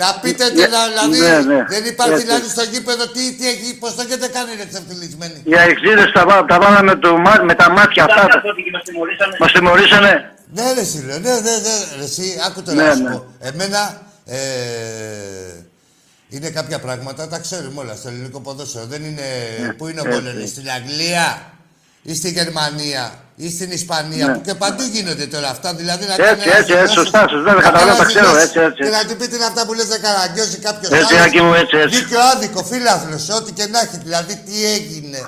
να 0.00 0.08
πείτε 0.22 0.44
τι, 0.50 0.60
να- 0.60 0.66
δηλαδή, 0.88 1.18
ναι, 1.18 1.54
ναι. 1.54 1.64
δεν 1.74 1.84
υπάρχει 1.84 2.12
Έτσι. 2.12 2.24
δηλαδή 2.26 2.48
στο 2.48 2.62
γήπεδο, 2.72 3.04
τι, 3.14 3.22
τι 3.36 3.44
έχει, 3.48 3.68
πώς 3.82 3.94
το 3.96 4.02
έχετε 4.06 4.26
κάνει 4.36 4.50
ρε 4.60 4.66
ξεφτυλισμένοι; 4.70 5.38
Οι 5.50 5.54
αεξίδες 5.58 6.10
τα, 6.16 6.22
βά- 6.28 6.46
τα 6.50 6.56
βάλαμε 6.62 6.94
το, 7.04 7.16
μά- 7.26 7.42
με 7.48 7.54
τα 7.54 7.70
μάτια 7.70 8.04
αυτά. 8.04 8.22
Μας 9.40 9.52
τιμωρήσανε. 9.52 10.33
Ναι, 10.54 10.72
ρε 10.72 10.80
εσύ, 10.80 11.04
λέω, 11.06 11.18
ναι, 11.18 11.30
ναι, 11.32 11.38
ναι, 11.40 11.96
ρε 11.98 12.04
εσύ, 12.04 12.38
άκου 12.46 12.62
τώρα 12.62 12.76
Ναι, 12.82 12.88
να 12.88 12.94
σου 12.94 13.02
ναι. 13.02 13.10
πω. 13.10 13.24
Εμένα, 13.40 14.02
ε, 14.24 14.36
είναι 16.28 16.48
κάποια 16.50 16.78
πράγματα, 16.80 17.28
τα 17.28 17.38
ξέρουμε 17.38 17.80
όλα 17.80 17.94
στο 17.96 18.08
ελληνικό 18.08 18.40
ποδόσφαιρο. 18.40 18.84
Δεν 18.86 19.04
είναι, 19.04 19.22
πού 19.78 19.86
είναι 19.88 20.00
ο 20.00 20.04
έτσι. 20.06 20.20
Μπόλενης, 20.20 20.50
στην 20.50 20.70
Αγγλία 20.70 21.52
ή 22.02 22.14
στη 22.14 22.30
Γερμανία 22.30 23.14
ή 23.36 23.50
στην 23.50 23.70
Ισπανία, 23.70 24.26
Ναι. 24.26 24.34
που 24.34 24.40
και 24.40 24.54
παντού 24.54 24.82
γίνονται 24.82 25.26
τώρα 25.26 25.48
αυτά. 25.48 25.74
Δηλαδή 25.74 26.04
να 26.06 26.12
Έτσι, 26.14 26.24
κάνει 26.26 26.42
ένας 26.42 26.46
έτσι, 26.58 26.60
έτσι, 26.60 26.72
δηλώσεις- 26.72 26.94
σωστά, 26.94 27.20
σωστά, 27.28 27.52
να 27.54 27.60
καταλαβαίνω, 27.60 27.86
κάνει 27.86 27.98
τα 27.98 28.04
ξέρω, 28.04 28.26
δηλώσεις 28.26 28.46
έτσι, 28.48 28.58
έτσι. 28.68 28.82
Και 28.82 28.90
να 28.96 29.02
του 29.08 29.16
πει 29.16 29.26
τι 29.28 29.34
είναι 29.36 29.44
αυτά 29.44 29.66
που 29.66 29.72
λες 29.74 29.88
να 29.88 29.98
καραγκιώσει 29.98 30.56
κάποιος 30.68 30.90
Έτσι, 30.92 31.14
άλλος. 31.14 31.26
Άκη 31.26 31.40
μου, 31.46 31.54
έτσι, 31.62 31.76
έτσι. 31.76 31.98
Δίκιο 31.98 32.20
άδικο, 32.32 32.64
φίλαθλος, 32.64 33.28
ό,τι 33.38 33.50
και 33.52 33.66
να 33.66 33.78
έχει. 33.84 33.96
Δηλαδή 34.06 34.34
τι 34.46 34.56
έγινε. 34.76 35.20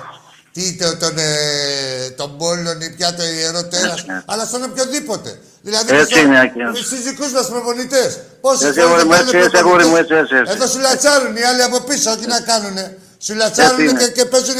Τι 0.57 0.73
το, 0.81 0.97
τον, 0.97 1.17
ε, 1.17 2.09
τον 2.19 2.37
Πόλον 2.37 2.81
ή 2.81 2.89
πια 2.97 3.13
το 3.13 3.23
ιερό 3.23 3.63
τέρας, 3.71 4.05
αλλά 4.25 4.45
στον 4.45 4.63
οποιοδήποτε. 4.63 5.39
Δηλαδή 5.61 5.95
Έτσι 5.95 6.13
και 6.13 6.19
στο- 6.19 6.27
είναι, 6.27 6.39
Άκη. 6.39 6.59
στους 6.87 7.01
δικούς 7.03 7.31
μας 7.31 7.47
προπονητές. 7.53 8.09
Πόσοι 8.41 8.65
Έτσι, 8.65 8.79
φορές 8.79 8.89
αγόρι 8.89 9.03
μου, 9.07 9.11
δεν 9.11 9.19
έτσι, 9.21 9.31
πάνε 9.33 9.45
έτσι, 9.45 9.57
αγόρι 9.57 9.83
μου, 9.85 9.91
προπονητές. 9.91 10.19
έτσι, 10.21 10.35
έτσι, 10.35 10.51
έτσι. 10.51 10.51
Εδώ 10.55 10.65
σου 10.73 10.79
λατσάρουν 10.87 11.35
οι 11.39 11.43
άλλοι 11.49 11.61
από 11.69 11.77
πίσω, 11.87 12.07
όχι 12.15 12.25
να 12.35 12.39
κάνουνε. 12.49 12.85
Σου 13.25 13.33
λατσάρουν 13.41 13.79
Έτσι 13.79 13.93
είναι. 13.93 14.03
και, 14.03 14.09
και 14.17 14.25
παίζουν. 14.31 14.59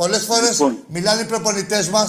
Πολλές 0.00 0.22
φορές 0.30 0.50
Λοιπόν. 0.50 0.72
μιλάνε 0.96 1.20
οι 1.20 1.24
προπονητές 1.32 1.84
μας, 1.88 2.08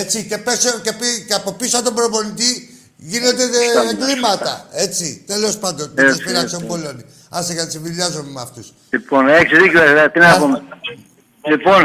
έτσι, 0.00 0.16
και, 0.28 0.38
πέσω, 0.46 0.70
και, 0.84 0.92
πει- 1.00 1.24
και 1.28 1.34
από 1.40 1.50
πίσω 1.60 1.74
από 1.78 1.84
τον 1.88 1.94
προπονητή 1.94 2.50
γίνονται 2.96 3.42
ε, 3.42 3.90
εγκλήματα. 3.92 4.52
Έτσι, 4.72 5.24
τέλος 5.26 5.54
πάντων, 5.62 5.86
δεν 5.94 6.04
Έτσι, 6.06 6.16
τους 6.16 6.26
πειράξει 6.26 6.54
έτσι. 6.54 6.66
τον 6.66 6.66
Πολώνη. 6.72 7.04
Άσε 7.36 7.52
γιατί 7.52 7.70
συμβιλιάζομαι 7.70 8.30
με 8.36 8.40
αυτούς. 8.40 8.66
Λοιπόν, 8.90 9.28
έχεις 9.28 9.58
δίκιο, 9.62 9.80
ρε, 9.96 10.08
τι 10.12 10.18
να 10.18 10.28
Α, 10.30 10.38
πούμε. 10.38 10.62
Λοιπόν, 11.52 11.80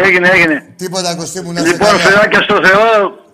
έγινε, 0.00 0.28
έγινε. 0.28 0.66
Τίποτα 0.76 1.14
Κωστή 1.14 1.40
μου 1.40 1.52
να 1.52 1.60
σε 1.60 1.66
Λοιπόν, 1.66 1.88
καλά. 1.88 1.98
φιλάκια 2.00 2.40
στο 2.42 2.54
Θεό, 2.66 2.88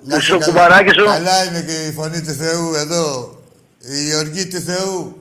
Να 0.04 0.14
σε 0.14 0.20
στο 0.20 0.38
καλά. 0.38 0.44
κουμπαράκι 0.46 0.92
σου 0.98 1.04
Καλά 1.04 1.44
είναι 1.44 1.60
και 1.68 1.72
η 1.88 1.92
φωνή 1.92 2.20
του 2.22 2.32
Θεού 2.42 2.74
εδώ. 2.74 3.06
Η 4.10 4.14
οργή 4.16 4.46
του 4.46 4.60
Θεού. 4.60 5.14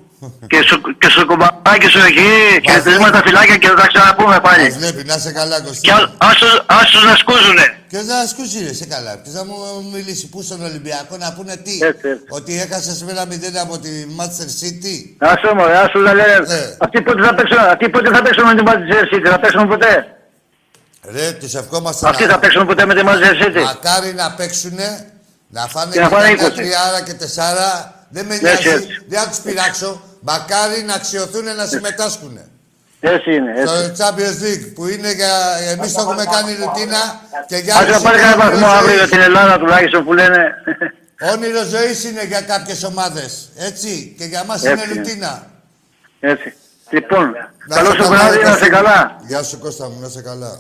και 0.47 0.59
στο, 0.65 0.75
και 1.01 1.09
στο 1.09 1.25
κουμπαράκι 1.25 1.87
σου 1.93 1.99
εκεί. 2.09 2.29
Χαιρετισμένα 2.65 3.21
φιλάκια 3.25 3.57
και 3.57 3.67
θα 3.67 3.73
τα 3.81 3.87
ξαναπούμε 3.87 4.29
Μας 4.29 4.39
πάλι. 4.47 4.69
βλέπει, 4.69 5.03
να 5.11 5.17
σε 5.17 5.31
καλά 5.31 5.61
Κωστή. 5.61 5.81
Και 5.87 5.91
α- 5.91 6.11
ας 6.17 6.35
τους- 6.41 6.61
ας 6.65 6.85
τους 6.91 7.03
να 7.09 7.15
σκούζουνε. 7.15 7.65
Ποιος 7.89 8.05
να 8.05 8.17
ασκούσει 8.25 8.57
ρε, 8.67 8.73
σε 8.73 8.85
καλά. 8.93 9.13
Ποιος 9.23 9.33
θα 9.35 9.43
μου 9.45 9.55
μιλήσει 9.93 10.25
πού 10.29 10.41
στον 10.41 10.59
Ολυμπιακό 10.69 11.17
να 11.23 11.33
πούνε 11.35 11.55
τι; 11.65 11.71
Έτσι, 11.89 12.07
έτσι. 12.13 12.23
Ότι 12.37 12.51
έχασες 12.65 13.03
με 13.05 13.11
ένα 13.11 13.25
μηδέν 13.25 13.57
από 13.65 13.75
τη 13.83 13.89
Manchester 14.17 14.49
City; 14.61 14.95
Ας 15.31 15.37
το 15.41 15.55
μωρέ, 15.55 15.77
ας 15.83 15.89
τους 15.91 16.03
να 16.07 16.13
λένε. 16.19 16.37
Ναι. 16.51 16.61
Αυτοί 16.85 16.97
πότε 17.01 17.21
θα 17.27 17.33
παίξουν, 17.37 17.57
αυτοί 17.73 17.89
πότε 17.89 18.09
θα 18.15 18.21
παίξουν 18.21 18.43
με 18.49 18.55
την 18.57 18.65
Manchester 18.69 19.05
City, 19.11 19.27
θα 19.33 19.39
παίξουν 19.39 19.67
ποτέ; 19.67 19.93
Ρε, 21.03 21.31
τους 21.31 21.55
ευχόμαστε 21.55 22.09
Αυτοί 22.09 22.25
να... 22.25 22.31
θα 22.31 22.39
παίξουν 22.39 22.65
ποτέ 22.67 22.85
με 22.85 22.95
την 22.95 23.07
Manchester 23.07 23.43
City. 23.57 23.63
Μακάρι 23.63 24.13
να 24.13 24.31
παίξουνε, 24.31 25.05
να 25.47 25.67
φάνε 25.67 25.91
Και 25.91 25.99
να 25.99 26.09
φάνε 26.09 26.33
και 26.33 26.45
20. 26.45 26.51
τριάρα 26.55 27.01
και 27.01 27.13
τεσσάρα. 27.13 27.93
Δεν 28.09 28.25
με 28.25 28.33
Έτσι, 28.33 28.45
νοιάζει, 28.45 28.69
έτσι. 28.69 28.87
δεν 29.07 29.19
θα 29.19 29.27
τους 29.29 29.39
πειράξω. 29.39 30.01
Μακάρι 30.19 30.83
να 30.83 30.93
αξιωθούν 30.93 31.55
να 31.55 31.65
συμμετάσχουν. 31.65 32.39
Έτσι 32.99 33.33
είναι, 33.35 33.51
έτσι. 33.57 33.75
Στο 33.75 34.05
Champions 34.05 34.43
League 34.45 34.71
που 34.75 34.87
είναι 34.87 35.11
για... 35.11 35.33
Εμείς 35.71 35.93
το 35.93 36.01
έχουμε 36.01 36.23
κάνει 36.31 36.51
ρουτίνα 36.63 37.21
και 37.47 37.55
για 37.57 37.75
Ας 37.75 37.79
άλλους 37.81 37.95
να 37.95 38.01
πάρει 38.01 38.17
είναι 38.19 38.27
κανένα 38.29 38.45
όνειρο 38.45 38.59
βαθμό 38.59 38.77
αύριο 38.77 38.89
για 38.95 38.97
ζωής. 39.05 39.09
την 39.11 39.21
Ελλάδα 39.21 39.59
τουλάχιστον 39.59 40.03
που 40.05 40.13
λένε. 40.13 40.53
Όνειρο 41.33 41.63
ζωής 41.63 42.03
είναι 42.03 42.23
για 42.25 42.41
κάποιες 42.41 42.83
ομάδες. 42.83 43.49
Έτσι. 43.57 44.15
Και 44.17 44.23
για 44.25 44.43
μας 44.43 44.61
είναι 44.63 44.71
Έτσι 44.71 44.85
είναι. 44.89 44.93
ρουτίνα. 45.01 45.45
Έτσι. 46.19 46.53
Λοιπόν, 46.89 47.31
Να 47.67 47.75
καλό 47.75 47.89
σε 47.89 47.95
σου 47.95 48.01
καλά, 48.03 48.15
βράδυ, 48.17 48.37
ρε, 48.37 48.43
να 48.43 48.49
Κώστα 48.49 48.65
είσαι 48.65 48.69
μου. 48.69 48.75
καλά. 48.83 49.15
Γεια 49.27 49.43
σου 49.43 49.59
Κώστα 49.59 49.89
μου, 49.89 49.97
να 50.01 50.07
είσαι 50.07 50.21
καλά. 50.21 50.59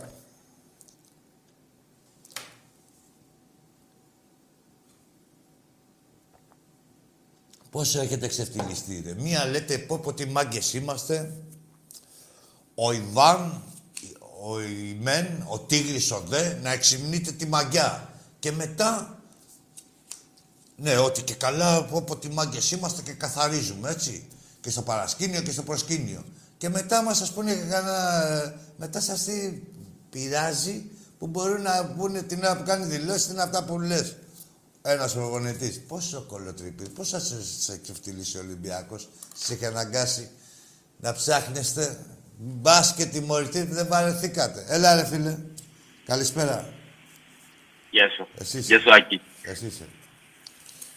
Πόσο 7.79 8.01
έχετε 8.01 8.27
ξεφτυλιστεί 8.27 9.03
ρε. 9.05 9.13
Μία 9.13 9.45
λέτε 9.45 9.77
πω 9.77 9.97
πω 9.97 10.13
τι 10.13 10.25
μάγκες 10.25 10.73
είμαστε. 10.73 11.33
Ο 12.75 12.91
Ιβάν, 12.91 13.63
ο 14.43 14.61
Ιμεν, 14.61 15.45
ο 15.47 15.59
Τίγρης 15.59 16.11
ο 16.11 16.23
Δε, 16.27 16.53
να 16.53 16.71
εξυμνείτε 16.71 17.31
τη 17.31 17.47
μαγιά. 17.47 18.13
Και 18.39 18.51
μετά, 18.51 19.19
ναι, 20.75 20.97
ότι 20.97 21.21
και 21.21 21.33
καλά 21.33 21.85
πω 21.85 22.01
πω 22.01 22.17
τι 22.17 22.29
μάγκες 22.29 22.71
είμαστε 22.71 23.01
και 23.01 23.11
καθαρίζουμε, 23.11 23.89
έτσι. 23.89 24.27
Και 24.61 24.69
στο 24.69 24.81
παρασκήνιο 24.81 25.41
και 25.41 25.51
στο 25.51 25.63
προσκήνιο. 25.63 26.23
Και 26.57 26.69
μετά 26.69 27.03
μας 27.03 27.21
ας 27.21 27.31
πούνε 27.31 27.53
κανένα, 27.55 28.23
ε, 28.23 28.55
μετά 28.77 29.01
σας 29.01 29.23
τι 29.23 29.61
πειράζει 30.09 30.83
που 31.19 31.27
μπορούν 31.27 31.61
να 31.61 31.85
πούνε 31.85 32.21
την 32.21 32.43
ώρα 32.43 32.57
που 32.57 32.63
κάνει 32.63 32.85
δηλώσεις, 32.85 33.25
τι 33.25 33.31
είναι 33.31 33.41
αυτά 33.41 33.63
που 33.63 33.79
λες. 33.79 34.15
Ένας 34.89 35.13
προπονητής. 35.13 35.81
Πόσο 35.87 36.21
κολοτρυπή, 36.27 36.89
πώς 36.89 37.07
σας 37.07 37.35
σε 37.59 37.79
ξεφτυλίσει 37.83 38.37
ο 38.37 38.39
Ολυμπιακός, 38.39 39.09
σας 39.35 39.49
έχει 39.49 39.65
αναγκάσει 39.65 40.29
να 40.97 41.13
ψάχνεστε. 41.13 42.05
Μπας 42.37 42.93
και 42.93 43.05
τιμωρητή 43.05 43.63
δεν 43.63 43.87
βαρεθήκατε. 43.87 44.65
Έλα 44.67 44.95
ρε 44.95 45.05
φίλε. 45.05 45.37
Καλησπέρα. 46.05 46.73
Γεια 47.91 48.09
σου. 48.09 48.27
Εσύ 48.39 48.57
είσαι. 48.57 48.67
Γεια 48.75 48.79
σου, 48.79 48.93
Άκη. 48.93 49.21
Εσύ 49.41 49.65
είσαι. 49.65 49.87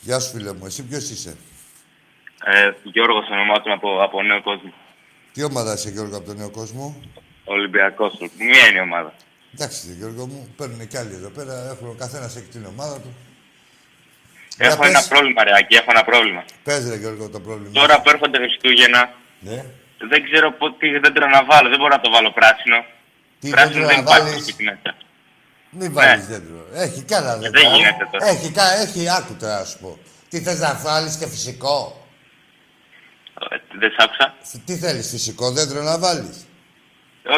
Γεια 0.00 0.18
σου 0.18 0.30
φίλε 0.30 0.52
μου. 0.52 0.66
Εσύ 0.66 0.82
ποιος 0.82 1.10
είσαι; 1.10 1.36
Ε, 2.44 2.70
Γιώργος 2.82 3.24
ονομάζομαι 3.30 3.72
από, 3.72 4.02
από 4.02 4.22
Νέο 4.22 4.42
Κόσμο. 4.42 4.72
Τι 5.32 5.42
ομάδα 5.42 5.72
είσαι 5.72 5.90
Γιώργο 5.90 6.16
από 6.16 6.26
τον 6.26 6.36
νέο 6.36 6.50
κόσμο; 6.50 7.00
Ολυμπιακός. 7.44 8.12
Μία 8.38 8.66
είναι 8.66 8.78
η 8.78 8.82
ομάδα. 8.82 9.14
Εντάξει 9.54 9.86
ρε, 9.88 9.94
Γιώργο 9.94 10.26
μου. 10.26 10.54
Παίρνουν 10.56 10.88
κι 10.88 10.96
άλλοι 10.96 11.14
εδώ 11.14 11.28
πέρα. 11.28 11.70
Έχουν 11.70 11.88
ο 11.88 11.94
καθένας 11.98 12.36
έχει 12.36 12.46
την 12.46 12.64
ομάδα 12.66 13.00
του. 13.00 13.14
Για 14.56 14.66
Έχω 14.66 14.80
πες. 14.82 14.88
ένα 14.88 15.02
πρόβλημα, 15.12 15.44
ρε 15.44 15.52
Άκη, 15.58 15.74
έχω 15.80 15.90
ένα 15.96 16.04
πρόβλημα. 16.10 16.42
Πες 16.66 16.88
ρε 16.88 16.96
Γιώργο 17.02 17.28
το 17.36 17.40
πρόβλημα. 17.46 17.72
Τώρα 17.80 17.94
που 18.00 18.08
έρχονται 18.14 18.38
Χριστούγεννα, 18.44 19.02
Ναι. 19.48 19.58
δεν 20.10 20.20
ξέρω 20.28 20.46
πο- 20.58 20.72
τι 20.80 20.88
δέντρο 21.02 21.26
να 21.36 21.40
βάλω. 21.44 21.68
Δεν 21.72 21.78
μπορώ 21.80 21.94
να 21.98 22.00
το 22.06 22.10
βάλω 22.10 22.30
πράσινο. 22.38 22.78
Τι 23.40 23.48
πράσινο 23.50 23.72
δέντρο 23.72 23.86
δεν 23.90 23.96
να 23.96 24.02
υπάρχει 24.02 24.22
βάλεις; 24.28 24.42
στο 24.42 24.50
σπίτι 24.52 24.64
μέσα. 24.70 24.90
Μην 25.78 25.92
βάλεις 25.92 26.28
Ναι. 26.28 26.32
δέντρο. 26.32 26.60
Έχει 26.84 27.00
κι 27.08 27.14
άλλα 27.14 27.32
δέντρα. 27.38 27.60
Δεν 27.60 27.74
γίνεται 27.76 28.04
τώρα. 28.12 28.26
Έχει, 28.32 28.48
κα- 28.58 28.74
έχει 28.84 29.10
άκου 29.18 29.34
τώρα 29.40 29.58
να 29.58 29.64
σου 29.64 29.78
πω. 29.78 29.98
Τι 30.30 30.40
θες 30.40 30.58
να 30.58 30.74
βάλεις 30.84 31.16
και 31.16 31.26
φυσικό; 31.34 32.06
Ε, 33.50 33.56
Δεν 33.78 33.90
σ' 33.90 34.02
άκουσα. 34.04 34.34
Τι 34.66 34.74
θέλεις, 34.76 35.08
φυσικό 35.10 35.50
δέντρο 35.50 35.82
να 35.82 35.98
βάλεις; 35.98 36.46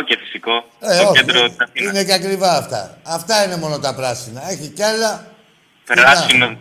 Όχι 0.00 0.16
φυσικό. 0.22 0.52
Ε, 0.80 0.94
στο 0.94 1.08
όχι. 1.08 1.12
κέντρο 1.18 1.46
της 1.48 1.56
Αθήνας. 1.58 1.92
Είναι 1.92 2.04
και 2.04 2.12
ακριβά 2.12 2.56
αυτά. 2.56 2.98
Αυτά 3.02 3.44
είναι 3.44 3.56
μόνο 3.56 3.78
τα 3.78 3.94
πράσινα. 3.94 4.50
Έχει 4.50 4.68
κι 4.68 4.82
άλλα. 4.82 5.32
Πράσινο, 5.84 6.58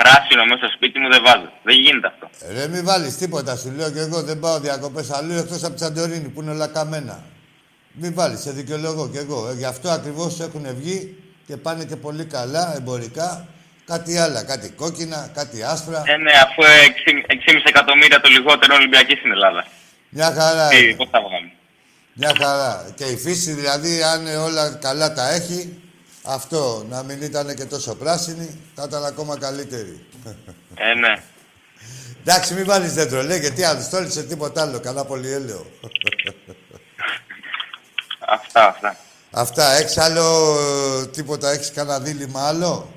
πράσινο 0.00 0.44
μέσα 0.44 0.58
στο 0.66 0.74
σπίτι 0.76 0.98
μου 0.98 1.08
δεν 1.14 1.22
βάζω. 1.26 1.48
Δεν 1.68 1.76
γίνεται 1.82 2.06
αυτό. 2.12 2.26
Ρε, 2.54 2.68
μην 2.68 2.84
βάλεις 2.84 3.16
τίποτα, 3.16 3.56
σου 3.56 3.70
λέω 3.76 3.90
και 3.90 4.00
εγώ. 4.00 4.22
Δεν 4.22 4.38
πάω 4.40 4.58
διακοπές 4.60 5.10
αλλού 5.10 5.32
εκτός 5.42 5.64
από 5.64 5.74
τη 5.74 5.80
Σαντορίνη 5.80 6.28
που 6.28 6.42
είναι 6.42 6.50
όλα 6.50 6.66
καμένα. 6.66 7.16
Μην 7.92 8.14
βάλεις, 8.14 8.40
σε 8.40 8.50
δικαιολογώ 8.50 9.08
κι 9.08 9.16
εγώ. 9.16 9.48
Ε, 9.48 9.52
γι' 9.54 9.64
αυτό 9.64 9.88
ακριβώς 9.90 10.40
έχουν 10.40 10.66
βγει 10.80 11.16
και 11.46 11.56
πάνε 11.56 11.84
και 11.84 11.96
πολύ 11.96 12.24
καλά 12.24 12.74
εμπορικά. 12.76 13.46
Κάτι 13.86 14.18
άλλα, 14.18 14.44
κάτι 14.44 14.68
κόκκινα, 14.70 15.30
κάτι 15.34 15.62
άσπρα. 15.62 16.02
Ε, 16.06 16.16
ναι, 16.16 16.32
αφού 16.44 16.62
6,5 16.62 17.62
εκατομμύρια 17.64 18.20
το 18.20 18.28
λιγότερο 18.28 18.74
Ολυμπιακή 18.74 19.14
στην 19.16 19.30
Ελλάδα. 19.32 19.66
Μια 20.08 20.32
χαρά 20.32 20.68
Τι, 20.68 20.78
είναι. 20.78 20.94
πώς 20.94 21.08
θα 21.10 21.20
βγάλουμε. 21.20 21.52
Μια 22.12 22.32
χαρά. 22.40 22.92
Και 22.96 23.04
η 23.04 23.16
φύση 23.16 23.52
δηλαδή, 23.52 24.02
αν 24.02 24.26
όλα 24.26 24.74
καλά 24.80 25.12
τα 25.12 25.30
έχει, 25.30 25.78
αυτό 26.26 26.84
να 26.88 27.02
μην 27.02 27.22
ήταν 27.22 27.54
και 27.54 27.64
τόσο 27.64 27.94
πράσινη, 27.94 28.60
θα 28.74 28.84
ήταν 28.88 29.04
ακόμα 29.04 29.38
καλύτερη. 29.38 30.06
Ε, 30.74 30.94
ναι. 30.94 31.22
Εντάξει, 32.20 32.54
μην 32.54 32.64
βάλεις 32.64 32.94
δέντρο, 32.94 33.22
λέει, 33.22 33.38
γιατί 33.38 33.64
άλλο 33.64 33.80
στόλισε 33.80 34.22
τίποτα 34.22 34.62
άλλο, 34.62 34.80
καλά 34.80 35.04
πολυέλαιο. 35.04 35.66
Αυτά, 38.28 38.66
αυτά. 38.68 38.96
Αυτά, 39.30 39.72
έχεις 39.72 39.98
άλλο 39.98 40.56
ε, 41.02 41.06
τίποτα, 41.06 41.50
έχεις 41.50 41.72
κανένα 41.72 42.00
δίλημα 42.00 42.48
άλλο; 42.48 42.90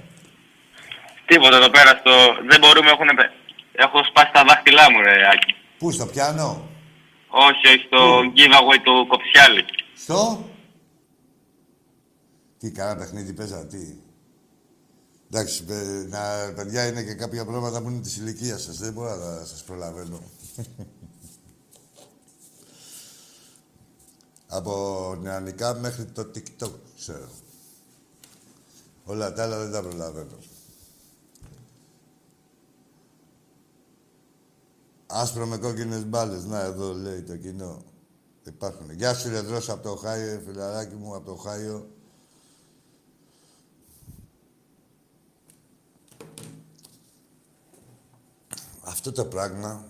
Τίποτα 1.26 1.56
εδώ 1.58 1.70
πέρα 1.70 1.90
στο... 2.00 2.12
Δεν 2.50 2.60
μπορούμε, 2.60 2.90
έχουν... 2.90 3.08
Έχω 3.72 4.04
σπάσει 4.10 4.32
τα 4.34 4.44
δάχτυλά 4.48 4.92
μου, 4.92 5.02
ρε 5.02 5.14
Άκη. 5.34 5.56
Πού, 5.78 5.92
στο 5.92 6.06
πιάνο, 6.06 6.70
Όχι, 7.28 7.68
όχι, 7.68 7.84
στο 7.88 8.20
giveaway 8.36 8.80
του 8.84 9.08
Κοψιάλη. 9.08 9.66
στο... 10.04 10.50
Τι, 12.60 12.72
κάνα 12.72 12.96
παιχνίδι 12.96 13.34
παίζα, 13.34 13.66
τι; 13.66 13.96
Εντάξει, 15.32 15.64
παι- 15.64 16.08
να, 16.10 16.54
παιδιά, 16.56 16.88
είναι 16.88 17.04
και 17.04 17.14
κάποια 17.14 17.46
πράγματα 17.46 17.82
που 17.82 17.90
είναι 17.90 18.02
της 18.02 18.18
ηλικίας 18.18 18.62
σας. 18.62 18.78
Δεν 18.78 18.94
μπορώ 18.94 19.16
να 19.16 19.46
σας 19.46 19.64
προλαβαίνω. 19.64 20.22
Από 24.48 25.16
νεανικά 25.22 25.74
μέχρι 25.74 26.06
το 26.06 26.32
TikTok, 26.36 26.72
ξέρω. 26.98 27.30
Όλα 29.06 29.34
τα 29.34 29.44
άλλα 29.44 29.58
δεν 29.60 29.72
τα 29.72 29.82
προλαβαίνω. 29.82 30.38
Άσπρο 35.08 35.46
με 35.46 35.58
κόκκινες 35.58 36.06
μπάλες. 36.06 36.44
Να, 36.44 36.60
εδώ 36.60 36.94
λέει 36.94 37.22
το 37.22 37.38
κοινό. 37.38 37.84
Υπάρχουν. 38.46 38.92
Γεια 38.92 39.14
σου, 39.14 39.30
ρε 39.30 39.42
Δρόσο, 39.42 39.74
από 39.74 39.84
το 39.84 39.90
Οχάιο, 39.90 40.42
φιλαράκι 40.46 40.96
μου, 40.96 41.16
από 41.16 41.26
το 41.26 41.32
Οχάιο. 41.32 41.90
Αυτό 48.90 49.12
το 49.12 49.26
πράγμα... 49.26 49.86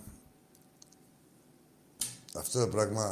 Αυτό 2.35 2.59
το 2.59 2.67
πράγμα... 2.67 3.05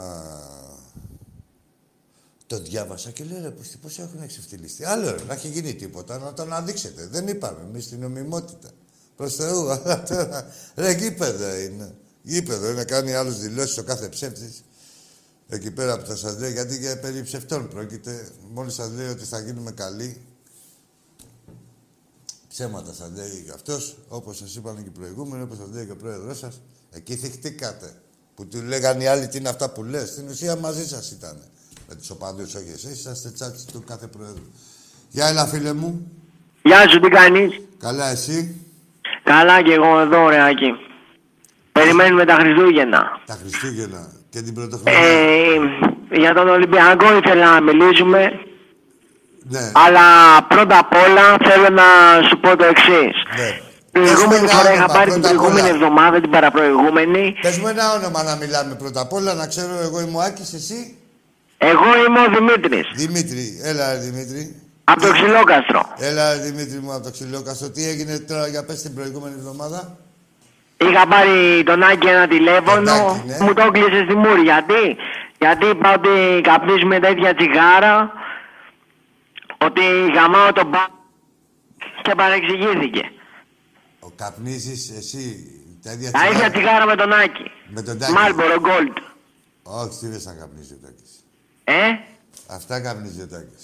Το 2.47 2.59
διάβασα 2.59 3.11
και 3.11 3.23
λέω, 3.23 3.41
ρε, 3.41 3.49
πώς, 3.51 3.67
πώς 3.81 3.99
έχουν 3.99 4.21
εξευθυλιστεί. 4.21 4.85
Άλλο, 4.85 5.11
ρε, 5.11 5.23
να 5.23 5.33
έχει 5.33 5.47
γίνει 5.47 5.75
τίποτα, 5.75 6.17
να 6.17 6.33
το 6.33 6.41
αναδείξετε. 6.41 7.07
Δεν 7.07 7.27
είπαμε 7.27 7.61
εμείς 7.61 7.87
την 7.87 7.99
νομιμότητα. 7.99 8.69
Προς 9.15 9.35
Θεού, 9.35 9.69
αλλά 9.73 10.03
τώρα... 10.03 10.45
Ρε, 10.75 10.91
γήπεδο 10.91 11.55
είναι. 11.55 11.95
Γήπεδο 12.21 12.69
είναι, 12.69 12.83
κάνει 12.83 13.13
άλλους 13.13 13.39
δηλώσεις 13.39 13.77
ο 13.77 13.83
κάθε 13.83 14.09
ψεύτης. 14.09 14.63
Εκεί 15.47 15.71
πέρα 15.71 15.99
που 15.99 16.05
θα 16.05 16.15
σας 16.15 16.37
λέει, 16.39 16.51
γιατί 16.51 16.77
για 16.77 16.99
περί 16.99 17.23
ψευτών 17.23 17.67
πρόκειται. 17.67 18.29
Μόλις 18.53 18.73
σας 18.73 18.91
λέει 18.91 19.07
ότι 19.07 19.25
θα 19.25 19.39
γίνουμε 19.39 19.71
καλοί, 19.71 20.21
ψέματα 22.57 22.93
σας 22.93 23.11
λέει 23.15 23.51
αυτός, 23.53 23.95
όπως 24.07 24.37
σας 24.37 24.55
είπαν 24.55 24.75
και 24.75 24.89
οι 24.93 24.99
προηγούμενοι, 24.99 25.43
όπως 25.43 25.57
σας 25.57 25.69
λέει 25.73 25.85
και 25.85 25.91
ο 25.91 25.95
πρόεδρος 25.95 26.37
σας. 26.37 26.61
Εκεί 26.91 27.15
θυχτήκατε. 27.15 27.89
Που 28.35 28.47
του 28.47 28.61
λέγανε 28.67 29.03
οι 29.03 29.07
άλλοι 29.07 29.27
τι 29.27 29.37
είναι 29.37 29.49
αυτά 29.49 29.69
που 29.71 29.83
λες. 29.83 30.09
Στην 30.09 30.27
ουσία 30.27 30.55
μαζί 30.55 30.87
σας 30.87 31.11
ήταν. 31.11 31.35
Με 31.87 31.95
τους 31.95 32.09
οπαδούς, 32.09 32.55
όχι 32.55 32.71
εσείς, 32.73 32.99
είσαστε 32.99 33.29
τσάτσι 33.29 33.67
του 33.67 33.83
κάθε 33.87 34.07
πρόεδρου. 34.07 34.47
Γεια, 35.09 35.27
έλα 35.27 35.45
φίλε 35.45 35.73
μου. 35.73 36.11
Γεια 36.63 36.89
σου, 36.89 36.99
τι 36.99 37.09
κάνεις; 37.09 37.61
Καλά, 37.79 38.07
εσύ; 38.09 38.61
Καλά 39.23 39.61
και 39.61 39.73
εγώ 39.73 39.99
εδώ, 39.99 40.29
ρε 40.29 40.43
Άκη. 40.49 40.71
Περιμένουμε 41.71 42.25
τα 42.25 42.35
Χριστούγεννα. 42.35 43.21
Τα 43.25 43.33
Χριστούγεννα 43.33 44.11
και 44.29 44.41
την 44.41 44.53
Πρωτοχρονιά. 44.53 44.99
Ε, 44.99 45.57
για 46.11 46.33
τον 46.33 46.47
Ολυμπιακό 46.49 47.17
ήθελα 47.17 47.53
να 47.53 47.61
μιλήσουμε, 47.61 48.46
ναι. 49.47 49.71
αλλά 49.85 50.05
πρώτα 50.47 50.77
απ' 50.77 50.93
όλα 51.05 51.25
θέλω 51.49 51.69
να 51.81 51.87
σου 52.29 52.39
πω 52.39 52.55
το 52.57 52.65
εξής. 52.65 53.15
ναι. 53.39 53.49
Την 53.91 54.05
Πες 54.05 54.11
μου 54.11 54.17
προηγούμενη 54.17 54.47
ένα 54.47 54.57
φορά 54.57 54.73
είχα 54.73 54.83
όνομα, 54.83 54.93
πάρει 54.99 55.11
την 55.11 55.21
πρώτα 55.21 55.29
απ' 55.29 55.37
προηγούμενη 55.37 55.67
όλα. 55.67 55.75
εβδομάδα, 55.77 56.21
την 56.21 56.29
παραπροηγούμενη. 56.29 57.23
Πες 57.41 57.57
μου 57.57 57.67
ένα 57.67 57.85
όνομα 57.93 58.23
να 58.23 58.35
μιλάμε 58.35 58.73
πρώτα 58.75 59.01
απ' 59.01 59.13
όλα, 59.13 59.33
να 59.33 59.47
ξέρω 59.47 59.73
εγώ 59.83 59.99
είμαι 60.01 60.17
ο 60.17 60.21
Άκης, 60.21 60.53
εσύ; 60.53 60.79
Εγώ 61.57 61.87
είμαι 62.07 62.19
ο 62.19 62.27
Δημήτρης, 62.35 62.87
Δημήτρη, 62.95 63.45
έλα 63.63 63.91
ρε 63.93 63.99
Δημήτρη. 63.99 64.41
από 64.83 65.01
το 65.01 65.11
Ξυλόκαστρο. 65.11 65.81
Έλα 65.97 66.33
ρε 66.33 66.39
Δημήτρη 66.39 66.79
μου 66.83 66.93
από 66.93 67.03
το 67.03 67.11
ξυλόκαστρο. 67.11 67.69
Τι 67.69 67.87
έγινε 67.91 68.19
τώρα 68.19 68.47
για 68.47 68.63
πες 68.65 68.81
την 68.81 68.93
προηγούμενη 68.95 69.35
εβδομάδα. 69.37 69.97
Είχα 70.77 71.07
πάρει 71.07 71.63
τον 71.65 71.83
Άκη 71.83 72.07
ένα 72.07 72.27
τηλέφωνο, 72.27 72.81
Τον 72.81 73.09
Άκη, 73.09 73.23
ναι. 73.27 73.37
μου 73.41 73.53
το 73.53 73.61
έκλεισε 73.67 74.01
στη 74.07 74.15
μούρη. 74.15 74.41
Γιατί; 74.41 74.83
Γιατί 75.43 75.65
είπα 75.65 75.93
ότι 75.97 76.41
καπνίζουμε 76.49 76.99
τέτοια 76.99 77.35
τσιγάρα, 77.35 77.95
ότι 79.69 79.83
γαμάω 80.15 80.51
τον 80.53 80.71
πα... 80.71 80.83
και 82.05 82.13
παρεξηγήθηκε. 82.15 83.03
Ο 83.99 84.09
καπνίζεις 84.21 84.81
εσύ 84.99 85.23
τα 85.83 85.91
ίδια 85.91 86.11
Τα 86.11 86.19
ίδια 86.19 86.31
τσιγάρα. 86.31 86.51
τσιγάρα 86.51 86.85
με 86.85 86.95
τον 86.95 87.13
Άκη. 87.13 87.45
Με 87.75 87.81
τον 87.81 87.97
Τάκη. 87.99 88.11
Μάλμπορο 88.11 88.55
Gold. 88.67 88.95
Όχι, 89.63 89.97
τι 89.99 90.07
δεν 90.07 90.19
σαν 90.19 90.35
καπνίζει 90.39 90.73
ο 90.73 90.79
Τάκης. 90.85 91.11
Ε, 91.63 91.81
Αυτά 92.57 92.79
καπνίζει 92.79 93.21
ο 93.21 93.27
Τάκης. 93.27 93.63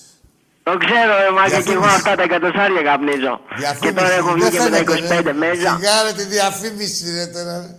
το 0.63 0.77
ξέρω, 0.83 1.11
ρε 1.23 1.31
Μάκη, 1.37 1.49
και 1.49 1.55
εγώ 1.55 1.63
Διαφήμιση. 1.63 1.95
αυτά 1.95 2.15
τα 2.15 2.23
εκατοστάρια 2.23 2.81
καπνίζω. 2.89 3.33
Και 3.81 3.91
τώρα 3.97 4.11
έχω 4.11 4.31
βγει 4.33 4.41
Δεν 4.41 4.51
και 4.51 4.59
με 4.59 4.69
τα 4.69 4.75
φαίνεται, 4.75 5.19
25 5.19 5.23
ρε. 5.25 5.33
μέσα. 5.33 5.69
Σιγάρα 5.75 6.11
τη 6.13 6.23
διαφήμιση 6.23 7.11
ρε 7.17 7.25
τώρα. 7.35 7.53
ρε. 7.61 7.71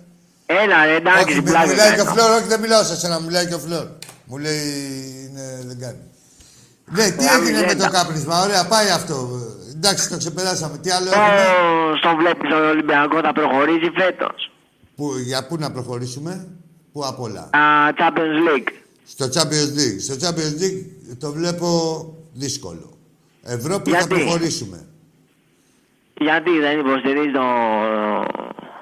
Έλα, 0.62 0.84
ρε, 0.86 0.94
εντάξει, 0.94 1.22
όχι, 1.24 1.34
μη- 1.34 1.50
πλάκα 1.50 1.66
μιλάει 1.68 1.94
και 1.94 2.00
ο 2.00 2.04
κάνω. 2.04 2.14
Φλόρ, 2.20 2.30
όχι 2.38 2.46
δεν 2.48 2.60
μιλάω 2.60 2.82
σε 2.84 2.96
σένα, 2.96 3.20
μιλάει 3.20 3.46
και 3.46 3.54
ο 3.54 3.58
Φλόρ. 3.58 3.86
Μου 4.24 4.36
λέει, 4.38 4.62
είναι, 5.28 5.44
δεν 5.68 5.78
κάνει. 5.80 6.02
Ναι, 6.90 7.10
τι 7.10 7.24
Ε, 7.24 7.28
έγινε 7.28 7.50
με 7.50 7.58
αμυζέτα. 7.58 7.84
το 7.86 7.90
κάπνισμα, 7.92 8.42
ωραία, 8.42 8.66
πάει 8.66 8.88
αυτό. 8.90 9.28
Εντάξει, 9.74 10.08
το 10.08 10.16
ξεπεράσαμε. 10.16 10.78
Τι 10.78 10.90
άλλο 10.90 11.04
Πώς 11.04 11.14
έχουμε. 11.14 11.98
τον 12.02 12.16
βλέπεις 12.16 12.50
τον 12.50 12.62
Ολυμπιακό 12.68 13.20
θα 13.20 13.32
προχωρήσει 13.32 13.90
φέτος; 13.94 14.52
Που, 14.96 15.12
για 15.24 15.46
πού 15.46 15.56
να 15.58 15.70
προχωρήσουμε, 15.72 16.48
πού 16.92 17.04
απ' 17.06 17.20
όλα; 17.20 17.48
Τα 17.50 17.94
Champions 17.98 18.38
League. 18.48 18.68
Στο 19.06 19.24
Champions 19.24 19.70
League. 19.78 19.98
Στο 20.00 20.14
Champions 20.20 20.62
League 20.62 20.84
το 21.18 21.32
βλέπω 21.32 21.68
δύσκολο. 22.32 22.98
Ευρώπη 23.42 23.90
θα 23.90 23.96
Γιατί; 23.96 24.14
προχωρήσουμε. 24.14 24.86
Γιατί 26.20 26.50
δεν 26.60 26.78
υποστηρίζει 26.78 27.32
τον 27.32 27.44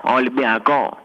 Ολυμπιακό; 0.03 0.99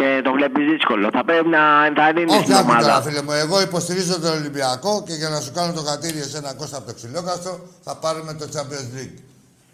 Και 0.00 0.08
το 0.26 0.30
βλέπεις 0.38 0.64
δύσκολο. 0.72 1.06
Θα 1.16 1.22
πρέπει 1.28 1.48
να 1.56 1.62
ενθαρρύνεις 1.88 2.34
Όχι, 2.34 2.44
την 2.44 2.54
άκου 2.54 2.66
τώρα, 2.66 2.78
ομάδα. 2.80 3.02
φίλε 3.06 3.22
μου. 3.22 3.32
Εγώ 3.44 3.56
υποστηρίζω 3.68 4.14
τον 4.24 4.32
Ολυμπιακό 4.40 4.92
και 5.06 5.14
για 5.20 5.28
να 5.34 5.38
σου 5.44 5.52
κάνω 5.58 5.72
το 5.78 5.82
χατήρι 5.88 6.20
σε 6.32 6.36
ένα 6.42 6.52
κόστα 6.58 6.76
από 6.78 6.86
το 6.86 6.94
ξυλόκαστρο 6.98 7.54
θα 7.86 7.92
πάρουμε 7.96 8.32
το 8.40 8.46
Champions 8.54 8.88
League. 8.96 9.16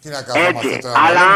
Τι 0.03 0.09
να 0.09 0.21
κάνουμε 0.23 0.49
Έτσι, 0.49 0.67
αυτό 0.69 0.79
τώρα. 0.89 0.95
αλλά 1.07 1.27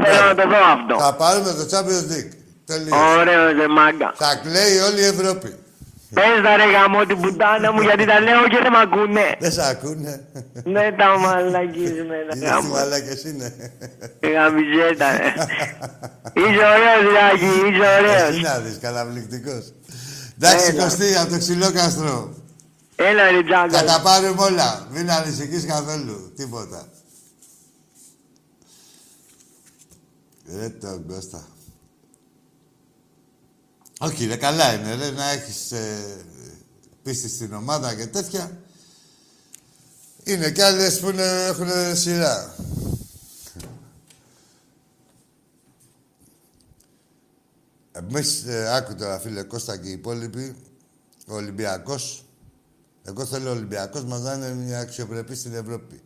Ναι. 0.00 0.04
θέλω 0.06 0.26
να 0.32 0.34
το 0.40 0.44
δω 0.52 0.60
αυτό. 0.76 0.94
Θα 1.04 1.12
πάρουμε 1.22 1.50
το 1.60 1.64
Champions 1.72 2.06
League. 2.12 2.32
Τελείως. 2.66 2.98
Ωραίος, 3.18 3.52
ρε 3.60 3.68
μάγκα. 3.68 4.12
Θα 4.14 4.30
κλαίει 4.44 4.78
όλη 4.78 5.00
η 5.00 5.04
Ευρώπη. 5.14 5.50
Πες 6.14 6.34
τα 6.44 6.56
ρε 6.56 6.66
γαμό 6.72 7.04
την 7.06 7.20
πουτάνα 7.20 7.72
μου 7.72 7.80
γιατί 7.80 8.04
τα 8.06 8.20
λέω 8.20 8.42
και 8.48 8.58
δεν 8.62 8.72
μ' 8.72 8.76
ακούνε. 8.86 9.36
Δεν 9.40 9.52
σε 9.52 9.68
ακούνε. 9.68 10.24
Ναι, 10.64 10.92
τα 10.98 11.18
μαλακίζουμε 11.18 12.16
τα 12.28 12.36
Είναι 12.36 12.44
τι 12.44 12.46
γάμο. 12.46 12.68
μαλάκες 12.68 13.22
είναι. 13.24 13.48
Γαμιζέτα, 14.34 15.16
ρε. 15.16 15.28
Είσαι 16.40 16.64
ωραίος, 16.74 17.04
Ράκη, 17.16 17.44
είσαι 17.44 17.86
Εσύ 17.96 18.26
ωραίος. 18.28 18.42
να 18.42 18.58
δεις, 18.58 18.78
καταπληκτικός. 18.80 19.72
Εντάξει, 20.40 20.66
Έλα. 20.74 20.82
Κωστή, 20.84 21.16
από 21.16 21.30
το 21.30 21.38
ξυλόκαστρο. 21.38 22.34
Έλα, 22.96 23.30
ρε 23.30 23.36
Θα 23.36 23.66
Τζάγκα. 23.68 23.84
τα 23.84 24.00
πάρουμε 24.02 24.42
όλα. 24.42 24.86
Μην 24.90 25.10
ανησυχείς 25.10 25.66
καθόλου. 25.66 26.32
Τίποτα. 26.36 26.86
Ε, 30.62 30.68
τον 30.68 31.06
Κώστα. 31.08 31.46
Όχι, 34.04 34.26
ρε, 34.26 34.36
καλά 34.36 34.74
είναι, 34.74 34.94
ρε, 34.94 35.10
να 35.10 35.30
έχεις 35.30 35.72
ε, 35.72 36.16
πίστη 37.02 37.28
στην 37.28 37.52
ομάδα 37.52 37.94
και 37.94 38.06
τέτοια. 38.06 38.60
Είναι 40.24 40.50
κι 40.50 40.60
άλλες 40.60 41.00
που 41.00 41.08
είναι, 41.08 41.44
έχουν 41.44 41.96
σειρά. 41.96 42.54
Εμείς, 47.92 48.44
ε, 48.46 48.74
άκου 48.74 48.94
τώρα, 48.94 49.18
φίλε 49.18 49.42
Κώστα 49.42 49.76
και 49.76 49.88
οι 49.88 49.92
υπόλοιποι, 49.92 50.56
ο 51.26 51.34
Ολυμπιακός, 51.34 52.24
εγώ 53.02 53.24
θέλω 53.24 53.48
ο 53.48 53.52
Ολυμπιακός 53.52 54.04
μας 54.04 54.20
να 54.20 54.32
είναι 54.32 54.54
μια 54.54 54.80
αξιοπρεπή 54.80 55.34
στην 55.34 55.54
Ευρώπη. 55.54 56.02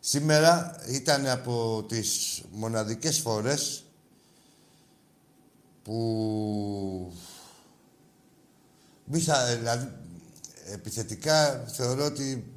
Σήμερα 0.00 0.80
ήταν 0.88 1.28
από 1.28 1.84
τις 1.88 2.40
μοναδικές 2.50 3.18
φορές 3.18 3.84
που 5.82 7.12
μίσα, 9.10 9.56
δηλαδή, 9.56 9.92
επιθετικά 10.72 11.64
θεωρώ 11.72 12.04
ότι 12.04 12.52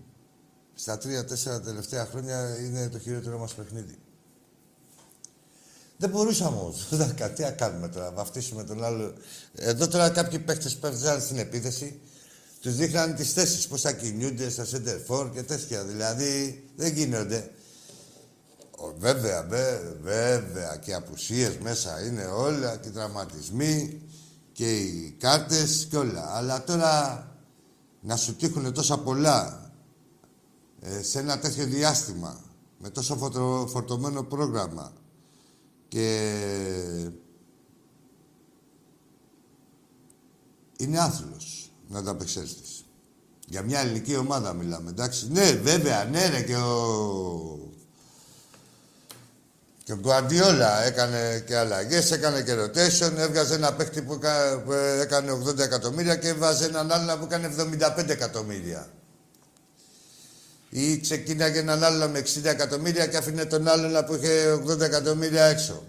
στα 0.74 0.98
τρία-τέσσερα 0.98 1.62
τελευταία 1.62 2.06
χρόνια 2.06 2.58
είναι 2.60 2.90
το 2.90 3.00
χειρότερο 3.00 3.38
μας 3.38 3.54
παιχνίδι. 3.54 3.98
Δεν 5.98 6.10
μπορούσαμε 6.10 6.58
όμως. 6.58 6.88
Τι 7.36 7.42
να 7.42 7.52
κάνουμε 7.52 7.88
τώρα, 7.88 8.06
να 8.06 8.12
βαφτίσουμε 8.12 8.64
τον 8.64 8.84
άλλο. 8.84 9.14
Εδώ 9.56 9.88
τώρα 9.88 10.10
κάποιοι 10.10 10.40
παίχτε 10.40 10.70
παίρνουν 10.70 11.22
στην 11.22 11.38
επίθεση, 11.38 12.00
τους 12.62 12.76
δείχναν 12.76 13.16
τις 13.16 13.34
θέσεις, 13.34 13.68
πώς 13.68 13.82
θα 13.82 13.92
κινούνται 13.92 14.50
στα 14.50 14.66
center 14.66 15.00
for 15.08 15.30
και 15.34 15.44
τέτοια. 15.44 15.84
Δηλαδή 15.84 16.64
δεν 16.76 16.94
γίνονται. 16.94 17.52
Ο, 18.72 18.94
βέβαια, 18.98 19.44
βέ, 19.44 19.80
βέβαια 20.02 20.76
και 20.76 20.94
απουσίες 20.94 21.58
μέσα 21.58 22.06
είναι 22.06 22.26
όλα 22.26 22.78
και 22.78 22.90
τραυματισμοί 22.90 24.02
και 24.54 24.78
οι 24.80 25.16
κάρτες 25.20 25.88
και 25.90 25.98
όλα. 25.98 26.36
Αλλά 26.36 26.64
τώρα 26.64 27.28
να 28.02 28.16
σου 28.16 28.36
τύχουν 28.36 28.74
τόσα 28.74 28.98
πολλά 28.98 29.72
ε, 30.80 31.02
σε 31.02 31.20
ένα 31.20 31.40
τέτοιο 31.40 31.66
διάστημα 31.66 32.42
με 32.78 32.90
τόσο 32.90 33.16
φορτωμένο 33.68 34.24
πρόγραμμα 34.24 34.94
και 35.88 36.30
είναι 40.78 41.00
άθλος 41.00 41.72
να 41.88 42.04
τα 42.04 42.12
απεξέλθεις. 42.12 42.86
Για 43.48 43.62
μια 43.62 43.80
ελληνική 43.80 44.16
ομάδα 44.16 44.54
μιλάμε, 44.54 44.90
εντάξει. 44.90 45.32
Ναι, 45.32 45.52
βέβαια, 45.52 46.06
ναι, 46.06 46.28
ναι, 46.28 46.42
και 46.42 46.56
ο... 46.56 47.73
Και 49.86 49.94
ο 49.94 49.96
Γκουαντιόλα 49.96 50.84
έκανε 50.84 51.44
και 51.48 51.58
αλλαγές, 51.58 52.12
έκανε 52.12 52.42
και 52.42 52.54
rotation, 52.54 53.18
έβγαζε 53.18 53.56
ένα 53.56 53.74
παίχτη 53.74 54.02
που 54.02 54.20
έκανε 55.02 55.32
80 55.48 55.60
εκατομμύρια 55.60 56.16
και 56.16 56.28
έβαζε 56.28 56.66
έναν 56.66 56.92
άλλον 56.92 57.20
που 57.20 57.26
έκανε 57.32 57.56
75 57.98 58.10
εκατομμύρια. 58.10 58.88
Ή 60.70 61.00
ξεκίναγε 61.00 61.60
έναν 61.60 61.84
άλλο 61.84 62.08
με 62.08 62.20
60 62.20 62.44
εκατομμύρια 62.44 63.08
και 63.08 63.18
άφηνε 63.18 63.46
τον 63.46 63.68
άλλον 63.68 64.06
που 64.06 64.14
είχε 64.14 64.62
80 64.68 64.80
εκατομμύρια 64.80 65.44
έξω. 65.44 65.84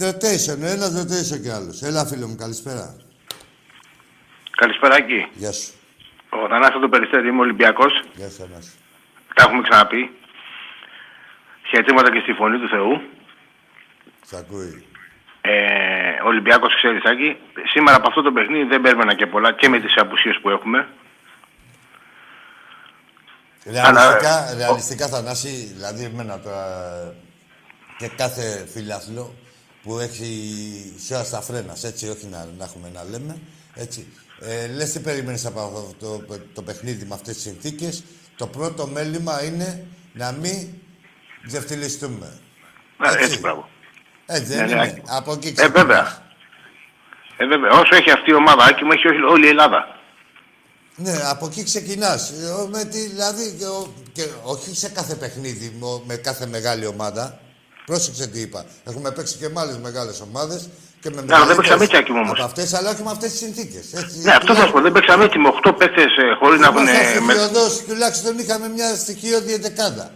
Rotation, 0.00 0.60
ένα 0.60 0.86
rotation 0.86 1.40
κι 1.42 1.50
άλλος. 1.50 1.82
Έλα, 1.82 2.06
φίλο 2.06 2.28
μου, 2.28 2.36
καλησπέρα. 2.36 2.96
Καλησπέρα, 4.56 4.96
εκεί. 4.96 5.28
Γεια 5.34 5.52
σου. 5.52 5.72
Ο 6.30 6.48
Θανάσης 6.48 6.80
του 6.80 6.88
Περιστέρη, 6.88 7.28
είμαι 7.28 7.40
Ολυμπιακός. 7.40 7.92
Γεια 8.14 8.28
σου, 8.28 8.36
Θανάση. 8.36 8.70
Τα 9.34 9.42
έχουμε 9.42 9.62
ξαναπεί. 9.62 10.10
Χαιρετήματα 11.68 12.10
και 12.12 12.20
στη 12.20 12.32
φωνή 12.32 12.58
του 12.58 12.68
Θεού. 12.68 13.02
Σ' 14.26 14.32
ακούει. 14.32 14.86
Ε, 15.40 16.20
Ολυμπιακός, 16.24 16.74
ξέρεις, 16.74 17.04
Άκη. 17.04 17.36
Σήμερα 17.64 17.96
από 17.96 18.08
αυτό 18.08 18.22
το 18.22 18.32
παιχνίδι 18.32 18.64
δεν 18.64 18.80
παίρνουμε 18.80 19.14
και 19.14 19.26
πολλά 19.26 19.52
και 19.52 19.68
με 19.68 19.80
τις 19.80 19.96
απουσίες 19.96 20.38
που 20.42 20.50
έχουμε. 20.50 20.86
Ρεαλιστικά, 23.70 24.54
ρεαλιστικά 24.56 25.06
Θανάση, 25.06 25.48
δηλαδή 25.48 26.04
εμένα 26.04 26.40
τώρα 26.40 26.64
και 27.98 28.08
κάθε 28.16 28.68
φιλάθλο 28.72 29.34
που 29.82 29.98
έχει 29.98 30.30
σιώρα 30.96 31.24
στα 31.24 31.40
φρένα, 31.40 31.76
έτσι, 31.84 32.08
όχι 32.08 32.26
να, 32.26 32.48
να 32.58 32.64
έχουμε 32.64 32.90
να 32.94 33.04
λέμε, 33.04 33.38
έτσι. 33.74 34.06
Ε, 34.40 34.66
λες 34.66 34.92
τι 34.92 35.00
περιμένεις 35.00 35.46
από 35.46 35.60
αυτό 35.60 35.94
το, 36.00 36.38
το, 36.54 36.62
παιχνίδι 36.62 37.04
με 37.04 37.14
αυτές 37.14 37.34
τις 37.34 37.42
συνθήκες. 37.42 38.04
Το 38.36 38.46
πρώτο 38.46 38.86
μέλημα 38.86 39.44
είναι 39.44 39.86
να 40.12 40.32
μην 40.32 40.68
ξεφτυλιστούμε. 41.46 42.38
Ναι, 42.98 43.08
έτσι, 43.08 43.24
έτσι 43.24 43.38
μπράβο. 43.38 43.68
Έτσι, 44.26 44.44
δεν 44.44 44.68
ναι, 44.68 44.74
ναι, 44.74 44.86
είναι. 44.86 45.02
Από 45.06 45.32
εκεί 45.32 45.54
Ε, 45.56 45.68
βέβαια. 45.68 46.22
Ε, 47.36 47.46
βέβαια. 47.46 47.70
Όσο 47.70 47.94
έχει 47.94 48.10
αυτή 48.10 48.30
η 48.30 48.34
ομάδα, 48.34 48.64
Άκη 48.64 48.84
μου, 48.84 48.92
έχει 48.92 49.06
όλη 49.30 49.46
η 49.46 49.48
Ελλάδα. 49.48 49.96
Ναι, 50.96 51.12
από 51.30 51.46
εκεί 51.46 51.62
ξεκινάς. 51.62 52.30
Ε, 52.30 52.84
δηλαδή, 52.84 53.58
και, 54.12 54.26
όχι 54.42 54.76
σε 54.76 54.88
κάθε 54.88 55.14
παιχνίδι 55.14 55.78
με 56.06 56.16
κάθε 56.16 56.46
μεγάλη 56.46 56.86
ομάδα. 56.86 57.40
Πρόσεξε 57.86 58.26
τι 58.26 58.40
είπα. 58.40 58.64
Έχουμε 58.84 59.10
παίξει 59.10 59.36
και 59.36 59.48
με 59.48 59.60
άλλες 59.60 59.78
μεγάλες 59.78 60.20
ομάδες. 60.20 60.68
Και 61.00 61.10
με 61.10 61.22
ναι, 61.22 61.44
δεν 61.46 61.56
παίξαμε 61.56 61.84
έτσι 61.84 61.96
άκη 61.96 62.10
όμως. 62.10 62.30
Από 62.30 62.42
αυτές, 62.42 62.74
αλλά 62.74 62.90
όχι 62.90 63.02
με 63.02 63.10
αυτές 63.10 63.30
τις 63.30 63.38
συνθήκες. 63.38 63.84
Ναι, 64.22 64.32
αυτό 64.32 64.54
θα 64.54 64.66
σου 64.66 64.72
πω. 64.72 64.80
Δεν 64.80 64.92
παίξαμε 64.92 65.24
έτσι 65.24 65.38
με 65.38 65.48
8 65.64 65.74
παίκτες 65.78 66.04
ε, 66.04 66.34
χωρίς 66.38 66.60
να 66.60 66.66
έχουν. 66.66 66.82
Με... 67.24 67.34
τουλάχιστον 67.88 68.38
είχαμε 68.38 68.68
μια 68.68 68.94
στοιχειώδη 68.94 69.52
εντεκάδα. 69.52 70.10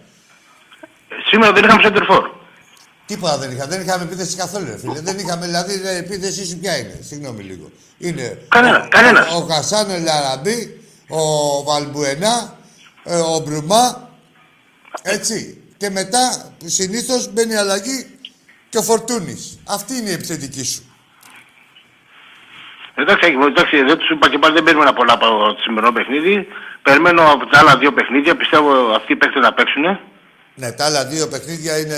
Σήμερα 1.29 1.53
δεν 1.53 1.65
είχαμε 1.65 1.83
center 1.85 2.31
Τίποτα 3.07 3.39
δεν 3.39 3.51
είχαμε. 3.51 3.77
Δεν 3.77 3.81
είχαμε 3.81 4.03
επίθεση 4.05 4.37
καθόλου, 4.37 4.65
ρε 4.65 4.79
φίλε. 4.79 5.01
δεν 5.01 5.19
είχαμε, 5.19 5.47
δηλαδή, 5.47 5.73
η 5.75 5.97
επίθεση 5.97 6.47
σου 6.47 6.59
ποια 6.59 6.79
είναι; 6.79 6.99
Συγγνώμη 7.01 7.43
λίγο. 7.43 7.71
Είναι 7.99 8.47
κανένα, 8.49 8.85
ο, 8.85 8.89
κανένας. 8.89 9.35
Ο, 9.35 9.37
ο 9.37 9.41
Χασάν 9.41 9.91
Ελαραμπή, 9.91 10.81
ο 11.09 11.21
Βαλμπουενά, 11.63 12.57
ε, 13.05 13.17
ο 13.17 13.39
Μπρουμά. 13.45 14.11
Έτσι. 15.03 15.63
Και 15.77 15.91
μετά 15.91 16.53
συνήθως 16.65 17.33
μπαίνει 17.33 17.55
αλλαγή 17.55 18.19
και 18.69 18.79
ο 18.79 18.83
Φορτούνης. 18.83 19.59
Αυτή 19.69 19.97
είναι 19.97 20.11
η 20.11 20.13
επιθετική 20.13 20.65
σου. 20.65 20.83
Εντάξει, 22.95 23.37
εντάξει, 23.47 23.83
δεν 23.83 23.99
τους 23.99 24.11
είπα 24.11 24.29
και 24.29 24.39
πάλι 24.39 24.55
δεν 24.55 24.65
παίρνουμε 24.65 24.93
πολλά 24.93 25.13
από 25.13 25.27
το 25.27 25.57
σημερινό 25.63 25.93
παιχνίδι. 25.93 26.47
Περιμένω 26.83 27.23
από 27.33 27.47
τα 27.47 27.59
άλλα 27.59 27.77
δύο 27.77 27.93
παιχνίδια. 27.93 28.37
Πιστεύω 28.37 28.95
αυτοί 28.95 29.13
οι 29.13 29.17
παίχτε 29.17 29.39
να 29.39 29.53
παίξουν. 29.53 29.85
Ναι, 30.55 30.73
τα 30.73 30.85
άλλα 30.85 31.05
δύο 31.05 31.27
παιχνίδια 31.29 31.79
είναι. 31.79 31.97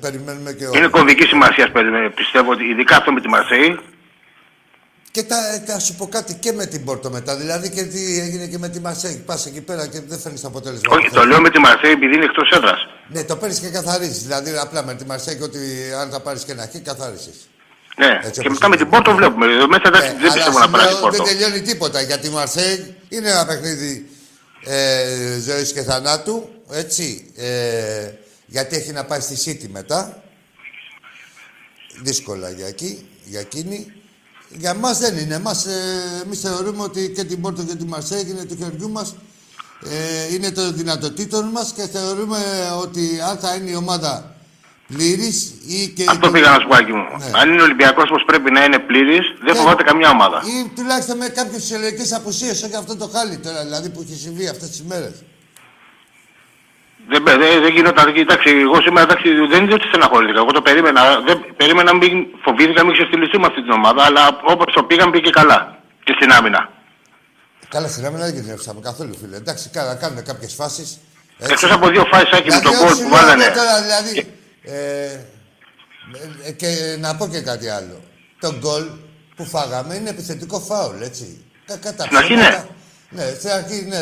Περιμένουμε 0.00 0.52
και 0.52 0.66
όλοι. 0.66 0.78
Είναι 0.78 0.88
κομβική 0.88 1.26
σημασία, 1.26 1.72
πιστεύω, 2.14 2.50
ότι 2.50 2.64
ειδικά 2.64 2.96
αυτό 2.96 3.12
με 3.12 3.20
τη 3.20 3.28
Μαρσέη. 3.28 3.78
Και 5.10 5.22
τα, 5.22 5.36
θα 5.66 5.78
σου 5.78 5.94
πω 5.94 6.08
κάτι 6.08 6.34
και 6.34 6.52
με 6.52 6.66
την 6.66 6.84
Πόρτο 6.84 7.10
μετά. 7.10 7.36
Δηλαδή 7.36 7.70
και 7.70 7.82
τι 7.82 8.20
έγινε 8.20 8.46
και 8.46 8.58
με 8.58 8.68
τη 8.68 8.80
Μαρσέη. 8.80 9.22
Πας 9.26 9.46
εκεί 9.46 9.60
πέρα 9.60 9.86
και 9.86 10.00
δεν 10.06 10.18
φέρνεις 10.18 10.44
αποτέλεσμα. 10.44 10.96
Όχι, 10.96 11.10
το 11.10 11.24
λέω 11.24 11.40
με 11.40 11.50
τη 11.50 11.58
Μαρσέη 11.58 11.90
επειδή 11.90 12.14
είναι 12.14 12.24
εκτός 12.24 12.50
έδρας. 12.50 12.86
Ναι, 13.08 13.24
το 13.24 13.36
παίρνεις 13.36 13.58
και 13.58 13.68
καθαρίζεις. 13.68 14.22
Δηλαδή 14.22 14.50
απλά 14.60 14.84
με 14.84 14.94
τη 14.94 15.04
Μαρσέη 15.06 15.38
ότι 15.42 15.58
αν 16.00 16.10
θα 16.10 16.20
πάρεις 16.20 16.44
και 16.44 16.52
ένα 16.52 16.68
χ, 16.72 16.82
καθάρισε. 16.82 17.30
Ναι, 17.96 18.20
Έτσι, 18.22 18.40
και 18.40 18.50
μετά 18.50 18.68
με 18.68 18.76
την 18.76 18.88
Πόρτο 18.88 19.14
βλέπουμε. 19.14 19.46
Εδώ 19.46 19.68
μέσα 19.68 19.90
ναι, 19.90 19.98
δεν 19.98 20.32
πιστεύω 20.32 20.58
να 20.58 20.68
πάρει 20.68 20.88
την 20.88 21.00
Πόρτο. 21.00 21.24
Δεν 21.24 21.38
τελειώνει 21.38 21.62
τίποτα 21.62 22.00
γιατί 22.00 22.26
η 22.26 22.30
Μαρσέη 22.30 22.96
είναι 23.08 23.28
ένα 23.28 23.46
παιχνίδι 23.46 24.08
ε, 24.64 25.38
ζωής 25.40 25.72
και 25.72 25.82
θανάτου. 25.82 26.48
Έτσι. 26.70 27.32
Ε, 27.36 28.10
γιατί 28.46 28.76
έχει 28.76 28.92
να 28.92 29.04
πάει 29.04 29.20
στη 29.20 29.36
City 29.44 29.68
μετά. 29.72 30.22
Δύσκολα 32.02 32.50
για 32.50 32.66
εκεί, 32.66 33.08
για 33.24 33.40
εκείνη. 33.40 33.92
Για 34.48 34.74
μας 34.74 34.98
δεν 34.98 35.16
είναι. 35.16 35.34
Εμάς, 35.34 35.66
ε, 35.66 36.22
εμείς 36.24 36.40
θεωρούμε 36.40 36.82
ότι 36.82 37.12
και 37.16 37.24
την 37.24 37.40
Πόρτο 37.40 37.62
και 37.62 37.74
τη 37.74 37.84
Μαρσέη 37.84 38.26
είναι 38.28 38.44
του 38.44 38.56
χεριού 38.56 38.90
μας. 38.90 39.14
Ε, 39.90 40.34
είναι 40.34 40.50
το 40.50 40.72
δυνατοτήτων 40.72 41.48
μας 41.48 41.72
και 41.76 41.86
θεωρούμε 41.86 42.38
ότι 42.80 43.18
αν 43.30 43.38
θα 43.38 43.54
είναι 43.54 43.70
η 43.70 43.74
ομάδα 43.74 44.34
πλήρης 44.86 45.54
ή 45.66 45.88
και. 45.88 46.04
Αυτό 46.08 46.30
πήγα 46.30 46.50
να 46.50 46.60
σου 46.60 46.68
πω, 46.68 46.96
μου. 46.96 47.18
Ναι. 47.18 47.30
Αν 47.40 47.52
είναι 47.52 47.62
Ολυμπιακός 47.62 48.10
όπω 48.10 48.24
πρέπει 48.24 48.50
να 48.50 48.64
είναι 48.64 48.78
πλήρης, 48.78 49.26
δεν 49.44 49.54
ναι. 49.54 49.60
φοβάται 49.60 49.82
καμιά 49.82 50.10
ομάδα. 50.10 50.42
Ή 50.46 50.68
τουλάχιστον 50.76 51.16
με 51.16 51.28
κάποιες 51.28 51.64
συλλογικές 51.64 52.12
απουσίες, 52.12 52.62
όχι 52.62 52.76
αυτό 52.76 52.96
το 52.96 53.10
χάλι 53.14 53.36
τώρα 53.38 53.62
δηλαδή 53.62 53.88
που 53.90 54.00
έχει 54.06 54.20
συμβεί 54.20 54.48
αυτές 54.48 54.68
τις 54.68 54.82
μέρες. 54.82 55.22
Δεν, 57.10 57.22
δεν, 57.24 57.38
δεν 57.64 57.72
γινόταν. 57.76 58.12
Κοιτάξτε, 58.14 58.50
εγώ 58.50 58.80
σήμερα 58.80 59.02
εντάξει, 59.08 59.28
δεν 59.52 59.64
είναι 59.64 59.74
ότι 59.74 59.86
στεναχωρήθηκα. 59.88 60.38
Εγώ 60.38 60.52
το 60.58 60.62
περίμενα. 60.62 61.20
Δεν, 61.26 61.36
περίμενα 61.56 61.92
να 61.92 61.96
μην 61.98 62.26
φοβήθηκα 62.44 62.80
να 62.80 62.86
μην 62.86 62.94
ξεστηλιστούμε 62.96 63.46
αυτή 63.46 63.62
την 63.62 63.70
ομάδα, 63.70 64.04
αλλά 64.04 64.40
όπως 64.44 64.74
το 64.74 64.82
πήγαν 64.82 65.10
πήγε 65.10 65.30
καλά. 65.30 65.78
Και 66.04 66.12
στην 66.16 66.30
άμυνα. 66.32 66.70
Καλά, 67.68 67.88
στην 67.88 68.06
άμυνα 68.06 68.24
δεν 68.24 68.34
κινδυνεύσαμε 68.34 68.80
καθόλου, 68.80 69.14
φίλε. 69.20 69.36
Εντάξει, 69.36 69.68
κάνα, 69.68 69.94
κάνουμε 69.94 70.22
κάποιες 70.22 70.54
φάσεις. 70.54 71.00
Εκτός 71.38 71.70
από 71.72 71.88
δύο 71.88 72.04
φάσεις 72.10 72.32
άκη 72.32 72.50
με 72.50 72.60
τον 72.60 72.74
κόλ 72.76 72.94
που 73.02 73.08
βάλανε. 73.08 73.44
Τώρα, 73.44 73.82
δηλαδή, 73.82 74.26
ε, 74.62 75.18
ε, 76.46 76.52
και 76.52 76.96
να 76.98 77.16
πω 77.16 77.28
και 77.28 77.40
κάτι 77.40 77.68
άλλο. 77.68 78.00
Το 78.40 78.54
γκολ 78.58 78.84
που 79.36 79.44
φάγαμε 79.44 79.94
είναι 79.94 80.10
επιθετικό 80.10 80.60
φάουλ, 80.60 81.00
έτσι. 81.02 81.44
Κατά 81.80 82.04
στην 82.04 82.16
αρχή, 82.16 82.34
ναι. 82.34 82.64
Ναι, 83.08 83.24
στην 83.38 83.50
αρχή, 83.50 83.86
ναι. 83.88 83.98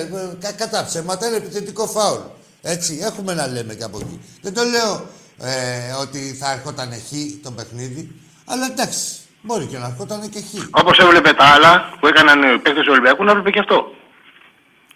Κατά 0.56 0.84
ψέματα 0.84 1.26
είναι 1.26 1.36
επιθετικό 1.36 1.86
φάουλ. 1.86 2.20
Έτσι, 2.62 2.98
έχουμε 3.02 3.34
να 3.34 3.46
λέμε 3.46 3.74
και 3.74 3.82
από 3.84 3.98
εκεί. 3.98 4.20
Δεν 4.42 4.54
το 4.54 4.62
λέω 4.64 5.06
ε, 5.38 5.92
ότι 6.00 6.18
θα 6.40 6.52
ερχόταν 6.52 6.92
χ 6.92 7.12
το 7.42 7.50
παιχνίδι. 7.50 8.12
Αλλά 8.44 8.66
εντάξει, 8.66 9.16
μπορεί 9.42 9.66
και 9.66 9.78
να 9.78 9.86
ερχόταν 9.86 10.28
και 10.28 10.40
χ. 10.40 10.64
Όπως 10.70 10.98
έβλεπε 10.98 11.32
τα 11.32 11.44
άλλα 11.44 11.96
που 12.00 12.06
έκαναν 12.06 12.42
οι 12.54 12.58
παίκτες 12.58 12.84
του 12.84 12.88
Ολυμπιακού, 12.92 13.24
να 13.24 13.30
έβλεπε 13.30 13.50
και 13.50 13.58
αυτό. 13.58 13.84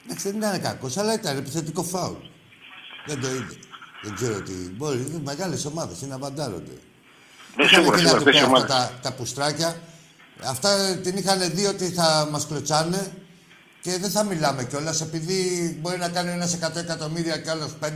Εντάξει, 0.04 0.30
δεν 0.30 0.36
ήταν 0.40 0.60
κακός, 0.62 0.96
αλλά 0.96 1.12
ήταν 1.14 1.36
επιθετικό 1.36 1.82
φάουλ. 1.82 2.14
Δεν 3.06 3.20
το 3.20 3.28
είδε. 3.28 3.56
Δεν 4.02 4.14
ξέρω 4.14 4.40
τι. 4.42 4.52
Μπορεί, 4.52 4.96
είναι 4.98 5.20
μεγάλες 5.24 5.64
ομάδες, 5.64 6.00
είναι 6.00 6.10
να 6.10 6.18
βαντάρονται. 6.18 6.72
Ναι, 7.56 7.64
Είχαν 7.64 7.82
σίγουρα, 7.82 7.96
εκεί 7.96 8.04
να 8.04 8.08
σίγουρα, 8.08 8.24
του 8.24 8.28
αυτές 8.28 8.32
πει 8.32 8.38
οι 8.38 8.40
αυτά 8.40 8.56
ομάδες. 8.56 8.70
τα, 8.70 8.92
τα 9.02 9.12
πουστράκια. 9.12 9.80
Αυτά 10.44 10.96
την 11.02 11.16
είχαν 11.16 11.50
δει 11.54 11.66
ότι 11.66 11.84
θα 11.90 12.28
μας 12.30 12.46
κλωτσάνε 12.46 13.12
και 13.86 13.98
δεν 14.00 14.10
θα 14.10 14.22
μιλάμε 14.24 14.64
κιόλας 14.64 15.00
επειδή 15.00 15.38
μπορεί 15.80 15.98
να 15.98 16.08
κάνει 16.08 16.30
ένας 16.30 16.58
100 16.62 16.76
εκατομμύρια 16.76 17.36
και 17.38 17.50
άλλος 17.50 17.70
5. 17.80 17.86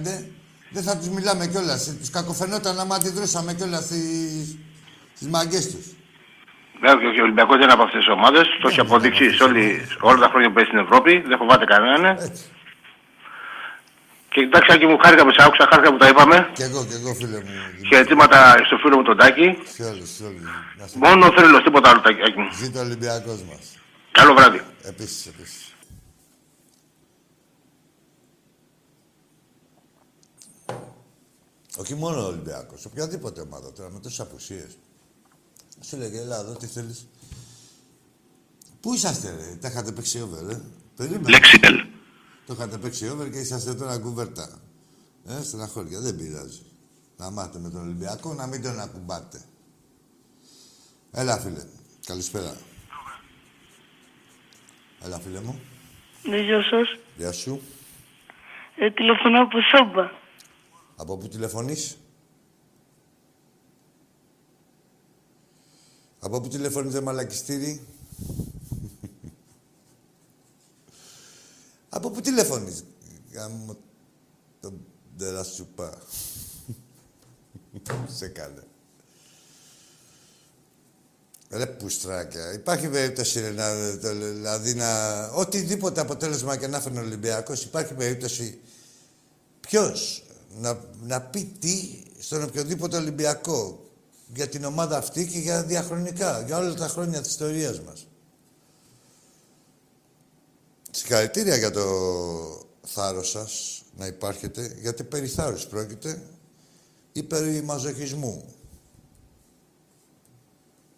Δεν 0.71 0.83
θα 0.83 0.97
τους 0.99 1.09
μιλάμε 1.09 1.47
κιόλας. 1.47 1.81
Τους 2.01 2.11
κακοφαινόταν 2.11 2.81
άμα 2.81 2.95
αντιδρούσαμε 2.95 3.55
κιόλας 3.55 3.85
στις 3.85 5.29
μαγκέ 5.35 5.61
τους. 5.73 5.87
Βέβαια 6.83 6.95
Ναι, 7.07 7.13
και 7.15 7.21
ο 7.21 7.25
Ολυμπιακός 7.29 7.55
δεν 7.57 7.65
είναι 7.67 7.73
από 7.79 7.83
αυτές 7.89 8.01
τις 8.05 8.13
ομάδες. 8.19 8.45
Το 8.61 8.67
έχει 8.69 8.73
είναι 8.79 8.87
από 8.87 8.95
αποδείξει 8.95 9.25
αυτές 9.25 9.37
σε 9.39 9.45
όλη, 9.49 9.65
όλα 10.09 10.19
τα 10.25 10.29
χρόνια 10.33 10.49
που 10.49 10.55
παίζει 10.57 10.71
στην 10.73 10.83
Ευρώπη. 10.87 11.13
Δεν 11.31 11.37
φοβάται 11.43 11.65
κανέναν. 11.73 12.05
Έτσι. 12.27 12.45
Και 14.33 14.41
εντάξει, 14.49 14.69
Άκη 14.75 14.87
μου, 14.91 14.99
χάρηκα 15.05 15.23
που 15.27 15.33
σε 15.37 15.43
άκουσα, 15.47 15.65
χάρηκα 15.71 15.91
που 15.93 16.01
τα 16.03 16.09
είπαμε. 16.13 16.37
Κι 16.59 16.63
εγώ, 16.69 16.81
κι 16.89 16.97
εγώ, 17.01 17.11
φίλε 17.21 17.39
μου. 17.47 17.53
Χαιρετήματα 17.91 18.39
στο 18.69 18.77
φίλο 18.83 18.95
μου 18.99 19.03
τον 19.11 19.17
Τάκη. 19.21 19.49
Σε 19.77 19.83
όλους, 19.91 20.09
σε 20.17 20.23
όλους. 20.29 20.43
Να 20.79 20.85
σε- 20.87 20.99
Μόνο 21.05 21.23
ο 21.29 21.31
θρύλος, 21.37 21.63
τίποτα 21.67 21.87
άλλο, 21.91 22.01
Τάκη 22.07 22.21
Άκη 22.27 22.39
μου. 22.43 22.49
Ζήτω 22.63 22.79
ο 22.79 22.83
Ολυμπιακός 22.89 23.41
μας. 23.49 23.63
Καλό 24.19 24.33
βράδυ. 24.39 24.61
Επίσης, 24.93 25.21
επίσης. 25.33 25.59
Όχι 31.77 31.95
μόνο 31.95 32.23
ο 32.23 32.27
Ολυμπιακός, 32.27 32.85
οποιαδήποτε 32.85 33.41
ομάδα 33.41 33.73
τώρα 33.73 33.91
με 33.91 34.01
τόσες 34.01 34.21
απουσίες. 34.21 34.79
Σου 35.81 35.97
λέγε, 35.97 36.21
έλα 36.21 36.41
εδώ, 36.41 36.53
τι 36.53 36.67
θέλεις. 36.67 37.07
Πού 38.81 38.95
είσαστε, 38.95 39.37
ρε, 39.37 39.57
τα 39.57 39.69
είχατε 39.69 39.93
παίξει 39.93 40.21
over, 40.21 40.51
ε; 40.51 40.61
Περίμενε. 40.97 41.29
Λέξιτελ. 41.29 41.85
Το 42.47 42.53
είχατε 42.53 42.79
παίξει 42.79 43.09
over 43.09 43.31
και 43.31 43.39
είσαστε 43.39 43.75
τώρα 43.75 43.99
κουβέρτα. 43.99 44.61
Ε, 45.27 45.43
στεναχώρια, 45.43 46.01
δεν 46.01 46.17
πειράζει. 46.17 46.63
Να 47.17 47.31
μάθετε 47.31 47.59
με 47.59 47.71
τον 47.71 47.81
Ολυμπιακό, 47.81 48.35
να 48.35 48.47
μην 48.47 48.63
τον 48.63 48.81
ακουμπάτε. 48.81 49.41
Έλα, 51.13 51.39
φίλε. 51.39 51.65
Καλησπέρα. 52.07 52.57
Έλα, 55.05 55.19
φίλε 55.21 55.41
μου. 55.41 55.61
Ναι, 56.23 56.41
γεια 56.41 56.63
σας. 56.63 56.99
Γεια 57.17 57.33
σου. 57.33 57.61
Ε, 58.77 58.91
τηλεφωνώ 58.91 59.43
από 59.43 59.59
Σόμπα. 59.61 60.20
Από 61.01 61.17
πού 61.17 61.29
τηλεφωνείς; 61.29 61.97
Από 66.19 66.41
πού 66.41 66.49
τηλεφωνείτε 66.49 67.01
μαλακιστήρι; 67.01 67.87
Από 71.89 72.11
πού 72.11 72.21
τηλεφωνείς; 72.21 72.85
Γάμο 73.33 73.77
τον 74.61 74.81
τερασουπά. 75.19 75.99
Σε 78.17 78.29
κάνε. 78.29 78.63
Ρε 81.51 81.67
πουστράκια. 81.67 82.53
Υπάρχει 82.53 82.89
περίπτωση 82.89 83.41
ρε, 83.41 83.51
να, 83.51 83.99
το- 83.99 84.15
δηλαδή 84.15 84.75
να... 84.75 85.25
Οτιδήποτε 85.29 86.01
αποτέλεσμα 86.01 86.57
και 86.57 86.67
να 86.67 86.81
φέρνει 86.81 86.99
ο 86.99 87.01
Ολυμπιακός, 87.01 87.65
υπάρχει 87.65 87.95
περίπτωση 87.95 88.61
Ποιος 89.61 90.25
να, 90.59 90.81
να 91.01 91.21
πει 91.21 91.45
τι 91.59 92.03
στον 92.19 92.43
οποιοδήποτε 92.43 92.97
Ολυμπιακό 92.97 93.91
για 94.35 94.49
την 94.49 94.65
ομάδα 94.65 94.97
αυτή 94.97 95.27
και 95.27 95.39
για 95.39 95.65
διαχρονικά, 95.65 96.43
για 96.47 96.59
όλα 96.59 96.75
τα 96.75 96.89
χρόνια 96.89 97.21
της 97.21 97.31
ιστορίας 97.31 97.81
μας. 97.81 98.07
Συγχαρητήρια 100.91 101.57
για 101.57 101.71
το 101.71 101.87
θάρρος 102.87 103.31
σας 103.31 103.83
να 103.97 104.07
υπάρχετε, 104.07 104.77
γιατί 104.81 105.05
περί 105.05 105.29
θάρρους 105.29 105.67
πρόκειται 105.67 106.23
ή 107.13 107.23
περί 107.23 107.63
μαζοχισμού. 107.63 108.55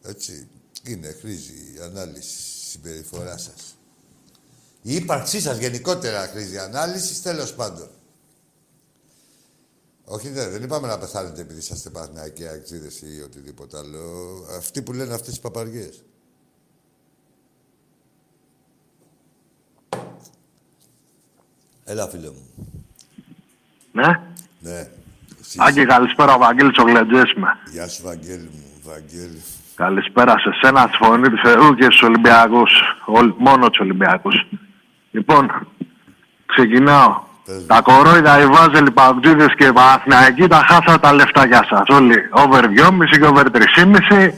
Έτσι, 0.03 0.49
είναι, 0.87 1.17
χρήζει 1.21 1.75
η 1.77 1.81
ανάλυση 1.83 2.37
της 2.37 2.69
συμπεριφοράς 2.71 3.43
σας. 3.43 3.77
Η 4.83 4.95
ύπαρξή 4.95 5.41
σας 5.41 5.59
γενικότερα 5.59 6.27
χρήζει 6.27 6.59
ανάλυσης, 6.59 7.23
τέλος 7.23 7.55
πάντων. 7.55 7.91
Όχι, 10.15 10.29
δεν, 10.29 10.51
δεν 10.51 10.63
είπαμε 10.63 10.87
να 10.87 10.99
πεθάνετε 10.99 11.41
επειδή 11.41 11.59
είσαστε 11.59 11.91
παθηναϊκοί 11.91 12.49
αξίδες 12.49 13.01
ή 13.01 13.23
οτιδήποτε 13.25 13.79
άλλο. 13.79 14.01
Αυτοί 14.59 14.83
που 14.83 14.93
λένε 14.93 15.15
αυτές 15.15 15.29
τις 15.29 15.41
παπαριές. 15.41 16.05
Έλα, 21.85 22.09
φίλε 22.09 22.27
μου. 22.29 22.47
Ναι. 23.93 24.21
Ναι. 24.61 24.89
Εσύ 25.41 25.59
Άκη, 25.61 25.87
καλησπέρα, 25.87 26.35
ο 26.35 26.39
Βαγγέλης 26.39 26.79
ο 26.79 26.83
Γλεντζές 26.83 27.33
είμαι. 27.33 27.59
Γεια 27.71 27.89
σου, 27.89 28.03
Βαγγέλη 28.03 28.51
μου. 28.53 28.65
Βαγγέλη. 28.83 29.43
Καλησπέρα 29.75 30.39
σε 30.39 30.51
σένα, 30.61 30.81
στη 30.81 30.97
φωνή 31.05 31.29
του 31.29 31.41
Θεού 31.45 31.75
και 31.75 31.85
στους 31.85 32.03
Ολυμπιακούς. 32.03 32.73
Ολ- 33.07 33.35
μόνος 33.39 33.69
τους 33.69 33.81
Ολυμπιακούς. 33.81 34.47
Λοιπόν, 35.11 35.69
ξεκινάω. 36.47 37.31
Πες 37.45 37.55
μου. 37.57 37.67
Τα 37.67 37.81
κορόιδα, 37.81 38.41
οι 38.41 38.47
βάζελοι, 38.47 38.91
παγκίδες 38.91 39.55
και 39.57 39.65
οι 39.65 39.73
Παναθηναϊκοί 39.73 40.47
τα 40.49 40.65
χάσατε 40.69 40.99
τα 40.99 41.13
λεφτάκια 41.13 41.67
σας. 41.71 41.83
Όλοι 41.99 42.15
over 42.31 42.63
2,5 42.67 43.19
και 43.21 43.27
over 43.27 43.45
3,5. 43.51 44.35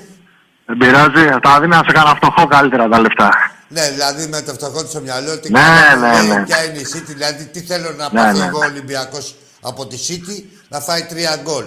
Δεν 0.66 0.76
πειράζει, 0.78 1.24
τα 1.42 1.60
δίνα 1.60 1.76
σε 1.86 1.92
κανένα 1.92 2.14
φτωχό 2.14 2.46
καλύτερα 2.46 2.88
τα 2.88 3.00
λεφτά. 3.00 3.28
Ναι, 3.68 3.90
δηλαδή 3.90 4.26
με 4.26 4.40
το 4.42 4.52
φτωχό 4.52 4.82
του 4.82 4.88
στο 4.88 5.00
μυαλό, 5.00 5.38
τι 5.38 5.50
Ναι, 5.50 5.60
κάνουμε, 5.60 6.08
ναι, 6.22 6.34
ναι. 6.34 6.42
ποια 6.44 6.64
είναι 6.64 6.78
η 6.78 6.86
City, 6.94 7.02
δηλαδή 7.06 7.44
τι 7.46 7.60
θέλω 7.60 7.90
να 7.96 8.08
Ναι, 8.12 8.20
πάθει 8.20 8.38
ναι. 8.38 8.44
εγώ 8.44 8.58
ο 8.58 8.64
Ολυμπιακός 8.64 9.34
από 9.60 9.86
τη 9.86 9.96
City 10.08 10.42
να 10.68 10.80
φάει 10.80 11.02
τρία 11.02 11.36
γκολ. 11.42 11.64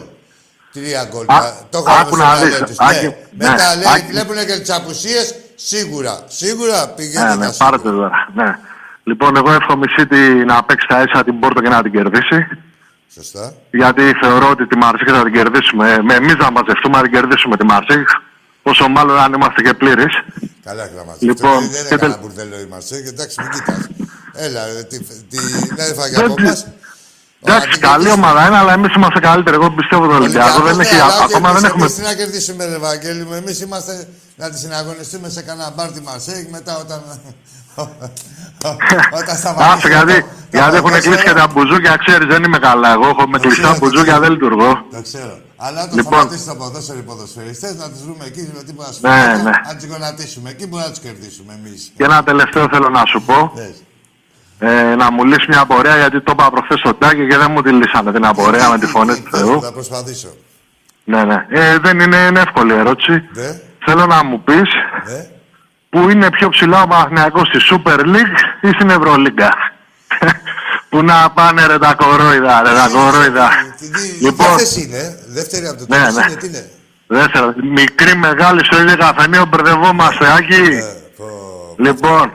Τρία 0.74 1.04
γκολ. 1.12 1.26
Α, 1.28 1.40
Να- 1.40 1.54
το 1.70 1.78
έχω 1.78 1.92
άκου 2.00 2.08
στο 2.08 2.16
να 2.16 2.24
μυαλό 2.34 2.46
δεις, 2.46 2.58
τους. 2.60 2.80
Άκη, 2.80 3.06
Ναι. 3.06 3.14
ναι, 3.38 3.50
Μετά 3.50 3.76
λέει, 3.76 3.88
Άκη. 3.96 4.06
βλέπουν 4.12 4.36
και 4.36 4.60
τις 4.60 4.70
απουσίες, 4.72 5.36
σίγουρα. 5.56 6.20
Σίγουρα 6.28 6.88
πηγαίνει 6.96 7.24
Ναι, 7.26 7.30
τα 7.30 7.36
ναι, 7.36 7.46
σίγουρα. 7.52 7.70
πάρτε 7.70 7.90
τώρα. 7.90 8.12
Ναι. 8.34 8.58
Λοιπόν, 9.08 9.36
εγώ 9.38 9.52
εύχομαι 9.52 9.86
η 9.90 9.92
City 9.98 10.46
να 10.46 10.64
παίξει 10.64 10.88
τα 10.88 11.04
ίσα 11.08 11.24
την 11.24 11.40
Πόρτο 11.40 11.62
και 11.62 11.70
να 11.70 11.82
την 11.82 11.92
κερδίσει. 11.92 12.40
Σωστά. 13.14 13.54
Γιατί 13.72 14.02
θεωρώ 14.22 14.50
ότι 14.50 14.68
τη 14.68 14.78
Μαρσίκ 14.78 15.08
θα 15.12 15.24
την 15.24 15.34
κερδίσουμε. 15.34 16.02
Με 16.08 16.14
εμείς 16.14 16.36
να 16.36 16.52
μαζευτούμε 16.52 16.96
να 16.98 17.04
την 17.04 17.12
κερδίσουμε 17.12 17.58
τη 17.58 17.66
Μαρσίκ. 17.66 18.08
Όσο 18.64 18.88
μάλλον 18.88 19.18
αν 19.20 19.34
είμαστε 19.34 19.62
και 19.62 19.74
πλήρεις. 19.74 20.14
Καλά 20.64 20.86
γραμματικά. 20.94 21.26
Λοιπόν, 21.32 21.60
δεν 21.60 21.70
και 21.72 21.78
είναι 21.80 21.88
κανένα 21.90 22.08
τελ- 22.08 22.20
μπουρδέλο 22.22 22.56
η 22.60 22.68
Μαρσέη, 22.72 23.04
εντάξει, 23.08 23.36
μην 23.42 23.50
κοιτάς. 23.52 23.88
Έλα, 24.34 24.62
ε, 24.68 24.84
τι, 24.84 24.98
τι, 25.30 25.38
ναι, 25.78 25.84
φάγε 25.84 26.16
Δεν 26.16 26.26
από 26.26 26.34
τη- 26.36 26.42
μας. 26.44 26.68
Εντάξει, 27.44 27.80
καλή 27.80 28.10
ομάδα 28.12 28.48
είναι, 28.48 28.58
αλλά 28.58 28.74
εμείς 28.74 28.94
είμαστε 28.96 29.20
καλύτεροι. 29.20 29.56
Εγώ 29.56 29.72
πιστεύω 29.72 30.08
τον 30.08 30.16
Ολυμπιακό. 30.16 30.62
Δεν 30.62 30.80
έχει, 30.80 30.96
ακόμα 31.24 31.54
δεν 31.54 31.64
έχουμε. 31.64 31.88
Τι 31.90 32.02
να 32.02 32.14
κερδίσουμε, 32.14 32.66
ρε 32.66 32.78
Βαγγέλη 32.78 33.24
μου. 33.26 33.34
Εμείς 33.34 33.62
είμαστε 33.62 34.08
να 34.36 34.50
τη 34.50 34.58
συναγωνιστούμε 34.60 35.30
σε 35.30 35.42
κανένα 35.42 35.74
μπαρ 35.76 35.92
τη 35.92 36.02
Μαρσέη 36.02 36.48
μετά 36.52 36.78
όταν... 36.78 37.02
όταν 39.20 39.36
σταματήσει... 39.42 39.70
Άσε 39.74 39.88
γιατί, 39.88 40.14
το- 40.22 40.28
το 40.28 40.58
γιατί 40.58 40.76
έχουν 40.76 40.82
ποδόσφαιρο. 40.90 41.16
κλείσει 41.16 41.24
και 41.28 41.34
τα 41.40 41.48
μπουζούκια, 41.52 41.96
ξέρεις, 42.06 42.28
δεν 42.34 42.44
είμαι 42.44 42.58
καλά. 42.58 42.90
Εγώ 42.94 43.08
έχω 43.14 43.24
με 43.28 43.38
Το 43.38 43.44
κλειστά 43.44 43.62
ξέρω, 43.62 43.74
το 43.74 43.80
μπουζούκια, 43.80 44.04
ξέρω. 44.04 44.20
δεν 44.20 44.32
λειτουργώ. 44.32 44.72
Το 44.92 45.02
ξέρω. 45.02 45.36
Αλλά 45.66 45.80
όταν 45.84 45.96
Λοιπόν. 45.98 46.14
σταματήσει 46.14 46.46
το 46.48 46.56
ποδόσφαιρο 46.56 46.98
οι 46.98 47.02
ποδοσφαιριστές, 47.02 47.76
να 47.76 47.90
τους 47.92 48.02
βρούμε 48.06 48.24
εκεί 48.26 48.42
με 48.58 48.64
τίποτα 48.64 48.92
σου. 48.94 49.00
Ναι, 49.02 49.20
ναι. 49.44 49.52
Να 49.68 49.76
τους 49.76 49.86
γονατίσουμε. 49.92 50.50
Εκεί 50.50 50.64
μπορούμε 50.68 50.88
να 50.88 50.94
τους 50.94 51.02
κερδίσουμε 51.06 51.52
εμείς. 51.60 51.82
Και 51.98 52.04
ένα 52.04 52.24
τελευταίο 52.24 52.68
θέλω 52.74 52.90
να 52.90 53.04
σου 53.12 53.20
πω. 53.30 53.52
Πες. 53.56 53.76
Ε, 54.60 54.96
να 54.96 55.12
μου 55.12 55.24
λύσεις 55.26 55.48
μια 55.48 55.60
απορία 55.60 55.96
γιατί 55.98 56.22
το 56.22 56.32
είπα 56.36 56.50
προχθές 56.52 56.80
στον 56.80 56.98
Τάκη 57.00 57.28
και 57.28 57.38
δεν 57.38 57.52
μου 57.52 57.62
τη 57.62 57.72
λύσανε 57.72 58.12
την 58.12 58.26
απορία 58.26 58.70
με 58.70 58.78
τη 58.80 58.86
φωνή 58.86 59.16
του 59.22 59.30
Πες, 59.30 59.40
Θεού. 59.40 59.62
Θα 59.62 59.72
προσπαθήσω. 59.72 60.28
Ναι, 61.04 61.24
ναι. 61.24 61.46
Ε, 61.50 61.78
δεν 61.78 62.00
είναι, 62.00 62.18
είναι 62.18 62.40
εύκολη 62.40 62.74
ερώτηση. 62.74 63.12
Ναι, 63.34 63.60
Θέλω 63.86 64.06
να 64.06 64.24
μου 64.24 64.42
πεις 64.44 64.70
ναι. 65.90 66.02
πού 66.02 66.10
είναι 66.10 66.30
πιο 66.30 66.50
ψηλά 66.50 66.82
ο 66.82 66.88
Παναθηναϊκός 66.88 67.48
στη 67.48 67.58
Super 67.72 68.00
League 68.00 68.38
ή 68.62 68.70
στην 68.70 68.90
Ευρωλίγκα. 68.90 69.50
Πού 70.90 71.04
να 71.04 71.32
πάνε 71.32 71.66
ρε 71.66 71.78
τα 71.78 71.94
κορόιδα, 71.96 72.62
ρε 72.62 72.70
τα 72.74 72.90
κορόιδα. 72.94 73.50
Τι- 73.80 73.90
τι- 73.90 74.24
Λοιπόν, 74.26 74.46
ποια 74.48 74.58
θέση 74.58 74.82
είναι, 74.82 75.20
δεύτερη 75.28 75.68
από 75.68 75.78
το 75.78 75.86
Ναι, 75.90 75.98
τέλος 75.98 76.14
ναι. 76.16 76.24
είναι, 76.28 76.36
τι 76.36 76.48
είναι; 76.48 76.70
δεύτερο, 77.08 77.54
μικρή, 77.74 78.16
μεγάλη 78.16 78.66
στο 78.66 78.82
ίδιο 78.82 78.98
καφενείο 78.98 79.46
μπερδευόμαστε, 79.46 80.32
Άκη. 80.34 80.54
Ε, 80.54 80.82
πω, 81.18 81.76
Λοιπόν, 81.78 82.32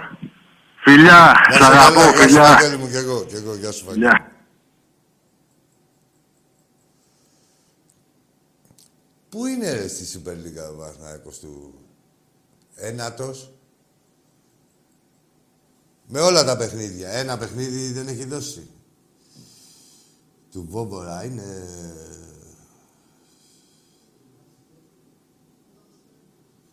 φιλιά, 0.77 1.33
Να 1.51 1.55
σ' 1.55 1.59
σε 1.59 1.65
αγαπώ, 1.65 2.01
καλά, 2.01 2.11
Γεια 2.11 2.17
σου, 2.17 2.23
φιλιά. 2.23 2.43
Βαγγέλη 2.43 2.77
μου, 2.77 2.89
κι 2.91 2.97
εγώ, 2.97 3.25
κι 3.29 3.35
εγώ, 3.35 3.55
γεια 3.55 3.73
σου, 3.73 3.85
Βαγγέλη. 3.87 4.07
Φιλιά. 4.09 4.27
Πού 9.29 9.47
είναι 9.47 9.73
ρε, 9.73 9.89
στη 9.89 10.05
Super 10.13 10.31
League 10.31 10.73
ο 10.75 10.79
Παναθηναϊκός 10.79 11.39
του 11.39 11.75
ένατος. 12.75 13.53
Με 16.07 16.21
όλα 16.21 16.45
τα 16.45 16.57
παιχνίδια. 16.57 17.09
Ένα 17.09 17.39
παιχνίδι 17.39 17.93
δεν 17.93 18.09
έχει 18.09 18.25
δώσει. 18.25 18.71
Του 20.51 20.67
Βόμπορα 20.69 21.25
είναι... 21.25 21.43
Ε, 21.43 22.13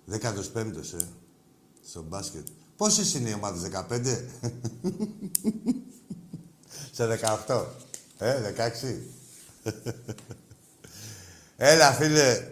Δέκατος 0.06 0.50
πέμπτος, 0.50 0.94
ε. 0.94 1.08
Στο 1.86 2.02
μπάσκετ. 2.02 2.48
Πόσες 2.78 3.14
είναι 3.14 3.30
οι 3.30 3.34
ομάδες, 3.34 3.70
15? 3.90 4.26
Σε 6.92 7.20
18. 7.48 7.66
Ε, 8.18 8.54
16. 8.58 8.98
Έλα, 11.58 11.92
φίλε, 11.92 12.48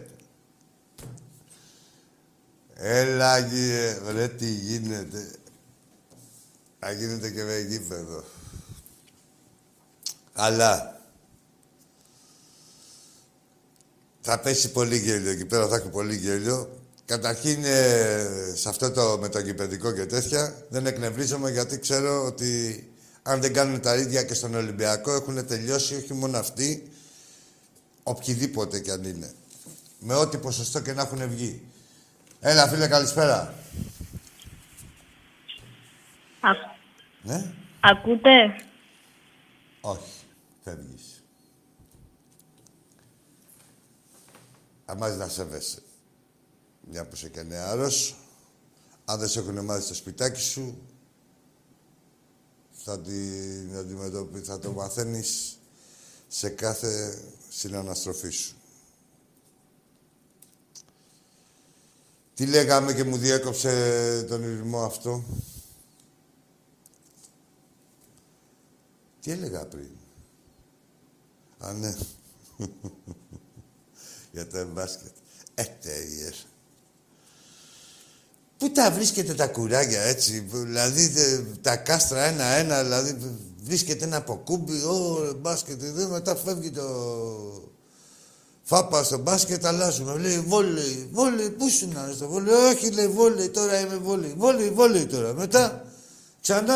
Έλα, 2.80 3.42
κύριε. 3.42 3.98
Ρε, 4.12 4.28
τι 4.28 4.50
γίνεται. 4.50 5.30
Θα 6.78 6.92
γίνεται 6.92 7.30
και 7.30 7.42
με 7.42 7.58
γήπεδο. 7.58 8.24
Αλλά 10.32 11.00
θα 14.20 14.40
πέσει 14.40 14.70
πολύ 14.72 14.96
γέλιο 14.96 15.30
εκεί 15.30 15.44
πέρα, 15.44 15.68
θα 15.68 15.76
έχει 15.76 15.88
πολύ 15.88 16.16
γέλιο. 16.16 16.82
Καταρχήν, 17.04 17.64
ε, 17.64 18.52
σε 18.54 18.68
αυτό 18.68 18.90
το 18.90 19.18
με 19.20 19.28
το 19.28 19.38
γηπεδικό 19.38 19.92
και 19.92 20.06
τέτοια, 20.06 20.66
δεν 20.68 20.86
εκνευρίζομαι 20.86 21.50
γιατί 21.50 21.78
ξέρω 21.78 22.24
ότι 22.24 22.82
αν 23.22 23.40
δεν 23.40 23.52
κάνουν 23.52 23.80
τα 23.80 23.96
ίδια 23.96 24.22
και 24.22 24.34
στον 24.34 24.54
Ολυμπιακό 24.54 25.12
έχουν 25.12 25.46
τελειώσει 25.46 25.94
όχι 25.94 26.14
μόνο 26.14 26.38
αυτοί, 26.38 26.90
οποιοδήποτε 28.02 28.80
κι 28.80 28.90
αν 28.90 29.04
είναι. 29.04 29.32
Με 29.98 30.14
ό,τι 30.14 30.36
ποσοστό 30.36 30.80
και 30.80 30.92
να 30.92 31.02
έχουν 31.02 31.28
βγει. 31.28 31.67
Έλα, 32.40 32.68
φίλε, 32.68 32.88
καλησπέρα. 32.88 33.54
Α, 36.40 36.50
Ναι, 37.22 37.54
ακούτε; 37.80 38.30
όχι. 39.80 40.12
Φεύγεις. 40.64 41.22
Αμάς 44.84 45.16
να 45.16 45.28
σέβεσαι. 45.28 45.82
Μια 46.80 47.04
που 47.04 47.10
είσαι 47.14 47.28
και 47.28 47.42
νεάρος. 47.42 48.16
Αν 49.04 49.18
δεν 49.18 49.28
σε 49.28 49.38
έχουν 49.38 49.64
μάθει 49.64 49.82
στο 49.82 49.94
σπιτάκι 49.94 50.40
σου, 50.40 50.82
θα, 52.70 53.00
την 53.00 53.76
αντιμετωπι... 53.76 54.40
θα 54.40 54.58
το 54.58 54.72
μαθαίνεις 54.72 55.58
σε 56.28 56.48
κάθε 56.48 57.22
συναναστροφή 57.48 58.30
σου. 58.30 58.56
Τι 62.38 62.46
λέγαμε 62.46 62.92
και 62.94 63.04
μου 63.04 63.16
διέκοψε 63.16 64.24
τον 64.28 64.42
ηρμό 64.42 64.84
αυτό; 64.84 65.24
Τι 69.20 69.30
έλεγα 69.30 69.66
πριν; 69.66 69.88
Α, 71.58 71.72
ναι. 71.72 71.94
Για 74.32 74.46
το 74.46 74.66
μπάσκετ. 74.66 75.10
Ε, 75.54 75.62
τέλειες. 75.64 76.46
Πού 78.58 78.70
τα 78.70 78.90
βρίσκετε 78.90 79.34
τα 79.34 79.46
κουράγια 79.46 80.00
έτσι, 80.00 80.42
που- 80.42 80.58
δηλαδή 80.58 81.08
τε- 81.10 81.60
τα 81.60 81.76
κάστρα 81.76 82.22
ένα-ένα, 82.24 82.82
δηλαδή 82.82 83.36
βρίσκεται 83.62 84.04
ένα 84.04 84.16
αποκούμπι, 84.16 84.82
ω 84.82 85.32
μπάσκετ, 85.40 85.82
εδώ 85.82 86.08
μετά 86.08 86.36
φεύγει 86.36 86.70
το 86.70 87.72
φάπα 88.68 89.02
στο 89.02 89.18
μπάσκετ, 89.18 89.66
αλλάζουμε. 89.66 90.18
Λέει 90.18 90.38
βόλεϊ, 90.38 91.08
βόλεϊ, 91.12 91.50
πού 91.50 91.68
σου 91.68 91.88
να 91.88 92.12
στο 92.14 92.28
βόλεϊ, 92.28 92.54
όχι 92.54 92.90
λέει 92.90 93.08
βόλεϊ, 93.08 93.48
τώρα 93.48 93.80
είμαι 93.80 93.96
βόλεϊ, 93.96 94.34
βόλεϊ, 94.36 94.70
βόλεϊ 94.70 95.06
τώρα. 95.06 95.32
Μετά 95.32 95.84
ξανά 96.40 96.74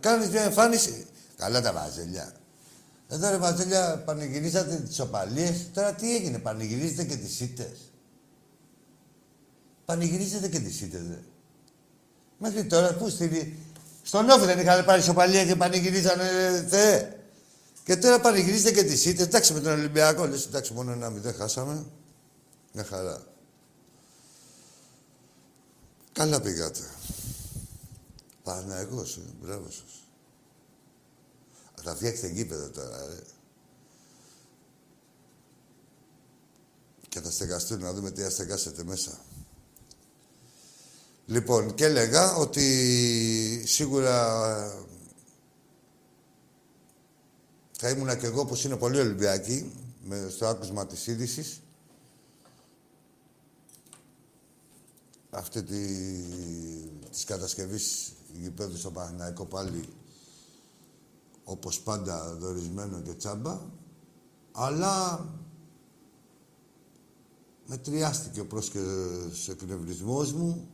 κάνεις 0.00 0.28
μια 0.28 0.42
εμφάνιση. 0.42 1.06
Καλά 1.36 1.60
τα 1.60 1.72
βαζελιά. 1.72 2.32
Εδώ 3.08 3.30
ρε 3.30 3.36
βαζελιά, 3.36 4.02
πανηγυρίσατε 4.04 4.76
τις 4.76 5.00
οπαλίες, 5.00 5.66
τώρα 5.74 5.92
τι 5.92 6.14
έγινε, 6.14 6.38
πανηγυρίζετε 6.38 7.04
και 7.04 7.16
τις 7.16 7.40
ήττες. 7.40 7.92
Πανηγυρίζετε 9.84 10.48
και 10.48 10.58
τις 10.58 10.80
ήττες, 10.80 11.00
ρε. 11.08 11.18
Μέχρι 12.38 12.64
τώρα, 12.64 12.94
πού 12.94 13.08
στη... 13.08 13.56
Στον 14.02 14.30
Όφη 14.30 14.46
δεν 14.46 14.58
είχαν 14.58 14.84
πάρει 14.84 15.02
σοπαλία 15.02 15.44
και 15.44 15.56
πανηγυρίζανε, 15.56 16.22
ε, 16.22 16.62
Θεέ. 16.68 17.19
Και 17.84 17.96
τώρα 17.96 18.20
πανηγυρίζετε 18.20 18.72
και 18.72 18.82
τις 18.82 19.04
ήττες. 19.04 19.26
Εντάξει, 19.26 19.52
με 19.52 19.60
τον 19.60 19.72
Ολυμπιακό, 19.72 20.26
λες, 20.26 20.46
εντάξει, 20.46 20.72
μόνο 20.72 20.92
ένα 20.92 21.10
μηδέν 21.10 21.34
χάσαμε. 21.34 21.86
Μια 22.72 22.84
χαρά. 22.84 23.26
Καλά 26.12 26.40
πήγατε. 26.40 26.80
Παναγός, 28.42 29.16
ε, 29.16 29.20
μπράβο 29.40 29.70
σας. 29.70 30.08
Θα 31.82 31.94
φτιάξετε 31.94 32.28
γήπεδο 32.28 32.68
τώρα, 32.68 33.06
ρε. 33.06 33.20
Και 37.08 37.20
θα 37.20 37.30
στεγαστούν 37.30 37.80
να 37.80 37.92
δούμε 37.92 38.10
τι 38.10 38.22
θα 38.22 38.30
στεγάσετε 38.30 38.84
μέσα. 38.84 39.20
Λοιπόν, 41.26 41.74
και 41.74 41.84
έλεγα 41.84 42.34
ότι 42.34 43.64
σίγουρα 43.66 44.46
ε, 44.56 44.89
θα 47.82 47.88
ήμουνα 47.88 48.16
κι 48.16 48.24
εγώ, 48.24 48.40
όπως 48.40 48.64
είναι 48.64 48.76
πολλοί 48.76 48.98
Ολυμπιακοί, 48.98 49.72
με, 50.04 50.28
στο 50.28 50.46
άκουσμα 50.46 50.86
της 50.86 51.06
είδησης. 51.06 51.60
Αυτή 55.30 55.62
τη, 55.62 55.86
της 57.10 57.24
κατασκευής 57.24 58.12
γηπέδου 58.40 58.76
στο 58.76 58.90
Παναθηναϊκό 58.90 59.44
πάλι 59.44 59.88
όπως 61.44 61.80
πάντα 61.80 62.34
δορισμένο 62.34 63.00
και 63.00 63.12
τσάμπα, 63.12 63.60
αλλά 64.52 65.26
μετριάστηκε 67.66 68.40
ο 68.40 68.46
πρόσκαιρος 68.46 69.48
εκνευρισμός 69.48 70.32
μου, 70.32 70.68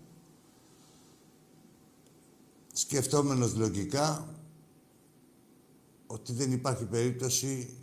σκεφτόμενος 2.72 3.54
λογικά 3.54 4.35
ότι 6.06 6.32
δεν 6.32 6.52
υπάρχει 6.52 6.84
περίπτωση 6.84 7.76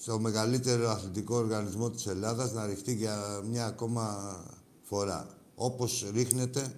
στο 0.00 0.18
μεγαλύτερο 0.18 0.88
αθλητικό 0.88 1.36
οργανισμό 1.36 1.90
της 1.90 2.06
Ελλάδας 2.06 2.52
να 2.52 2.66
ρηχτεί 2.66 2.92
για 2.94 3.40
μια 3.44 3.66
ακόμα 3.66 4.04
φορά. 4.82 5.26
Όπως 5.54 6.10
ρίχνεται 6.14 6.74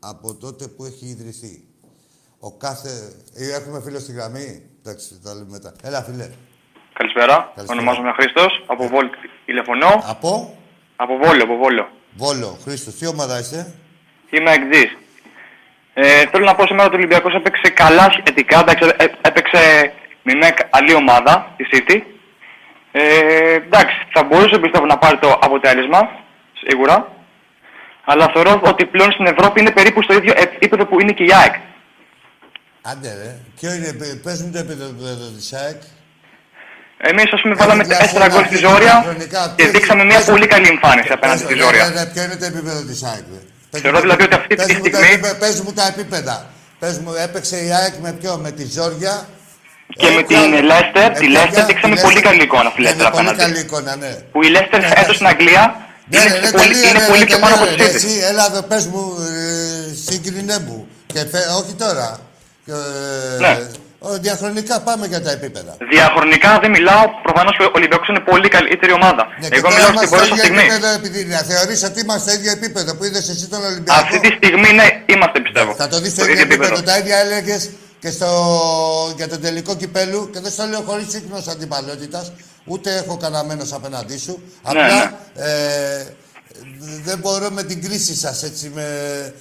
από 0.00 0.34
τότε 0.34 0.66
που 0.68 0.84
έχει 0.84 1.06
ιδρυθεί. 1.06 1.64
Ο 2.38 2.52
κάθε... 2.52 3.12
Ε, 3.34 3.52
Έχουμε 3.54 3.80
φίλο 3.80 3.98
στη 3.98 4.12
γραμμή; 4.12 4.62
Εντάξει, 4.78 5.20
τα 5.22 5.34
λέμε 5.34 5.50
μετά. 5.50 5.74
Έλα, 5.82 6.02
φίλε. 6.02 6.30
Καλησπέρα. 6.92 7.52
Καλησπέρα. 7.54 7.80
Ονομάζομαι 7.80 8.12
Χρήστος. 8.12 8.64
Από 8.66 8.88
Βόλο 8.88 9.10
τηλεφωνώ. 9.44 10.02
Από; 10.04 10.58
Από 10.96 11.16
Βόλο, 11.16 11.42
από 11.42 11.56
Βόλο. 11.56 11.88
Βόλο. 12.16 12.58
Χρήστος, 12.62 12.94
τι 12.94 13.06
ομάδα 13.06 13.38
είσαι; 13.38 13.74
Είμαι 14.30 14.52
εκτζή. 14.52 14.84
Ε, 15.94 16.24
θέλω 16.30 16.44
να 16.44 16.54
πω 16.54 16.66
σήμερα 16.66 16.84
ότι 16.86 16.94
ο 16.94 16.98
Ολυμπιακός 16.98 17.34
έπαιξε 17.34 17.70
καλά 17.74 18.08
σχετικά. 18.10 18.58
Εντάξει, 18.60 18.88
ε, 18.96 19.04
έπαιξε 19.28 19.92
με 20.22 20.34
μια 20.34 20.50
καλή 20.70 20.94
ομάδα, 20.94 21.54
τη 21.56 21.64
City. 21.72 21.96
Ε, 22.92 23.54
εντάξει, 23.54 23.96
θα 24.12 24.22
μπορούσε 24.24 24.58
πιστεύω 24.58 24.86
να 24.86 24.98
πάρει 24.98 25.18
το 25.18 25.38
αποτέλεσμα, 25.42 26.00
σίγουρα. 26.66 27.12
Αλλά 28.04 28.30
θεωρώ 28.34 28.60
ότι 28.64 28.84
πλέον 28.86 29.12
στην 29.12 29.26
Ευρώπη 29.26 29.60
είναι 29.60 29.70
περίπου 29.70 30.02
στο 30.02 30.14
ίδιο 30.14 30.32
επίπεδο 30.36 30.86
που 30.86 31.00
είναι 31.00 31.12
και 31.12 31.22
η 31.24 31.30
ΑΕΚ. 31.40 31.54
Άντε, 32.82 33.08
ρε. 33.22 33.30
Ποιο 33.60 33.72
είναι, 33.74 33.92
πε- 33.92 34.20
πες 34.24 34.42
μου 34.42 34.50
το 34.52 34.58
επίπεδο 34.58 35.26
της 35.36 35.52
ΑΕΚ. 35.52 35.80
Εμείς, 36.98 37.32
ας 37.32 37.40
πούμε, 37.40 37.54
βάλαμε 37.54 37.82
Διάφορα- 37.84 38.24
4 38.26 38.28
γκολ 38.32 38.44
στη 38.44 38.56
Ζόρια 38.56 38.78
διαχρονικά. 38.78 39.54
και 39.56 39.62
Πες- 39.62 39.72
δείξαμε 39.72 40.04
μια 40.04 40.16
πες- 40.16 40.30
πολύ 40.30 40.46
καλή 40.46 40.68
εμφάνιση 40.68 41.12
απέναντι 41.12 41.38
Πες- 41.42 41.50
στη 41.50 41.58
ρε, 41.58 41.64
Ζόρια. 41.64 41.84
ρε, 41.88 41.94
ρε, 42.02 42.06
Ποιο 42.12 42.22
είναι 42.24 42.36
το 42.36 42.44
επίπεδο 42.44 42.80
της 42.88 43.02
ΑΕΚ, 43.10 43.24
ρε. 43.34 43.40
Πες 43.46 43.53
Θεωρώ 43.82 43.96
μου 43.96 44.02
δηλαδή 44.02 44.28
το- 44.28 44.36
ότι 44.36 44.36
αυτή 44.40 44.54
τη 44.54 44.56
πες 44.56 44.66
μου 44.76 44.82
τα 44.90 44.96
στιγμή- 44.96 45.12
επίπεδα- 45.12 45.34
Πες 45.42 45.60
μου 45.60 45.72
τα 45.72 45.86
επίπεδα. 45.86 46.36
Πες 46.78 46.98
μου, 46.98 47.12
έπαιξε 47.26 47.56
η 47.64 47.70
ΑΕΚ 47.78 47.94
με 48.04 48.12
ποιο, 48.20 48.32
με 48.44 48.50
τη 48.50 48.64
Ζόρια. 48.76 49.28
Και 50.00 50.06
Ε, 50.06 50.10
με 50.14 50.22
ποια- 50.22 50.40
την 50.42 50.50
Leicester, 50.70 51.08
με 51.12 51.18
τη 51.20 51.26
ποια- 51.26 51.42
Leicester 51.44 51.66
δείξαμε 51.66 51.94
τη 51.96 52.00
πολύ 52.02 52.14
Leicester. 52.18 52.22
καλή 52.28 52.42
εικόνα 52.42 52.70
στη 52.70 52.80
Ναι, 52.82 52.88
Leicester 52.90 52.96
ναι, 52.96 53.02
Πολύ 53.04 53.16
απέναντι. 53.28 53.38
καλή 53.44 53.58
εικόνα, 53.66 53.96
ναι. 53.96 54.10
Που 54.32 54.42
η 54.42 54.48
Leicester 54.54 54.80
Ναι, 54.80 54.86
φέτος 54.96 55.14
στην 55.14 55.26
Αγγλία 55.26 55.62
Ναι, 56.06 56.18
είναι, 56.20 56.32
ρε, 56.34 56.40
ρε, 56.40 56.50
πολύ, 56.50 56.64
τελείω, 56.72 56.88
είναι 56.88 56.98
ρε, 56.98 57.04
πολύ 57.12 57.24
πιο 57.24 57.38
πάνω 57.38 57.54
από 57.54 57.64
τελείω, 57.64 57.76
τη 57.86 57.92
ρε, 57.92 57.98
City. 57.98 58.04
Εσύ, 58.04 58.12
έλα 58.30 58.44
εδώ, 58.50 58.62
πες 58.62 58.84
μου, 58.86 59.02
ε, 59.30 59.94
συγκρινέ 60.10 60.58
μου. 60.66 60.78
Και 61.06 61.18
φε- 61.32 61.48
όχι 61.60 61.72
τώρα. 61.84 62.08
Και, 62.66 62.72
ε, 62.72 63.40
Ναι. 63.40 63.52
Ο, 64.08 64.10
διαχρονικά 64.26 64.74
πάμε 64.88 65.04
για 65.12 65.20
τα 65.22 65.30
επίπεδα. 65.38 65.72
Διαχρονικά 65.94 66.50
δεν 66.62 66.70
μιλάω, 66.76 67.02
προφανώς 67.26 67.56
και 67.56 67.62
ο 67.64 67.70
Ολυμπιακός 67.78 68.08
είναι 68.08 68.20
πολύ 68.30 68.48
καλύτερη 68.56 68.92
ομάδα. 69.00 69.22
Ναι, 69.40 69.48
και 69.48 69.56
Εγώ 69.60 69.68
τώρα 69.68 69.74
μιλάω 69.74 69.90
στην 69.90 69.98
είμαστε 69.98 70.16
πορεία 70.16 70.26
στο 70.26 70.36
στη 70.36 70.46
ίδιο 70.46 70.60
στιγμή. 70.60 70.62
επίπεδο 70.74 70.88
επειδή 71.00 71.20
να 71.34 71.40
θεωρείς 71.50 71.80
ότι 71.88 72.00
είμαστε 72.04 72.30
στο 72.30 72.38
ίδιο 72.38 72.50
επίπεδο 72.58 72.90
που 72.96 73.04
είδες 73.04 73.24
εσύ 73.32 73.46
τον 73.54 73.64
Ολυμπιακό; 73.70 73.98
Αυτή 74.02 74.16
τη 74.24 74.30
στιγμή 74.38 74.70
ναι, 74.78 74.86
είμαστε 75.12 75.38
πιστεύω. 75.46 75.70
Θα 75.80 75.86
το 75.92 75.96
δεις 76.02 76.12
στο 76.12 76.22
Στο 76.22 76.30
ίδιο 76.30 76.42
ίδιο 76.42 76.54
επίπεδο. 76.54 76.74
επίπεδο. 76.74 76.92
Τα 76.92 76.98
ίδια 77.02 77.16
έλεγες 77.24 77.62
και 78.02 78.10
στο... 78.16 78.28
για 79.16 79.28
τον 79.32 79.40
τελικό 79.40 79.72
κυπέλου 79.82 80.20
και 80.32 80.40
δεν 80.44 80.50
στο 80.56 80.64
λέω 80.70 80.80
χωρίς 80.88 81.08
ίχνο 81.20 81.38
αντιπαλότητας, 81.54 82.32
ούτε 82.64 82.88
έχω 83.02 83.14
καναμένος 83.16 83.72
απέναντί 83.72 84.18
σου. 84.18 84.34
Ναι, 84.42 84.70
Απλά 84.70 85.18
ε, 85.46 86.06
δεν 87.04 87.18
μπορώ 87.18 87.50
με 87.50 87.62
την 87.62 87.82
κρίση 87.82 88.14
σας 88.16 88.42
έτσι. 88.42 88.70
Με... 88.74 88.84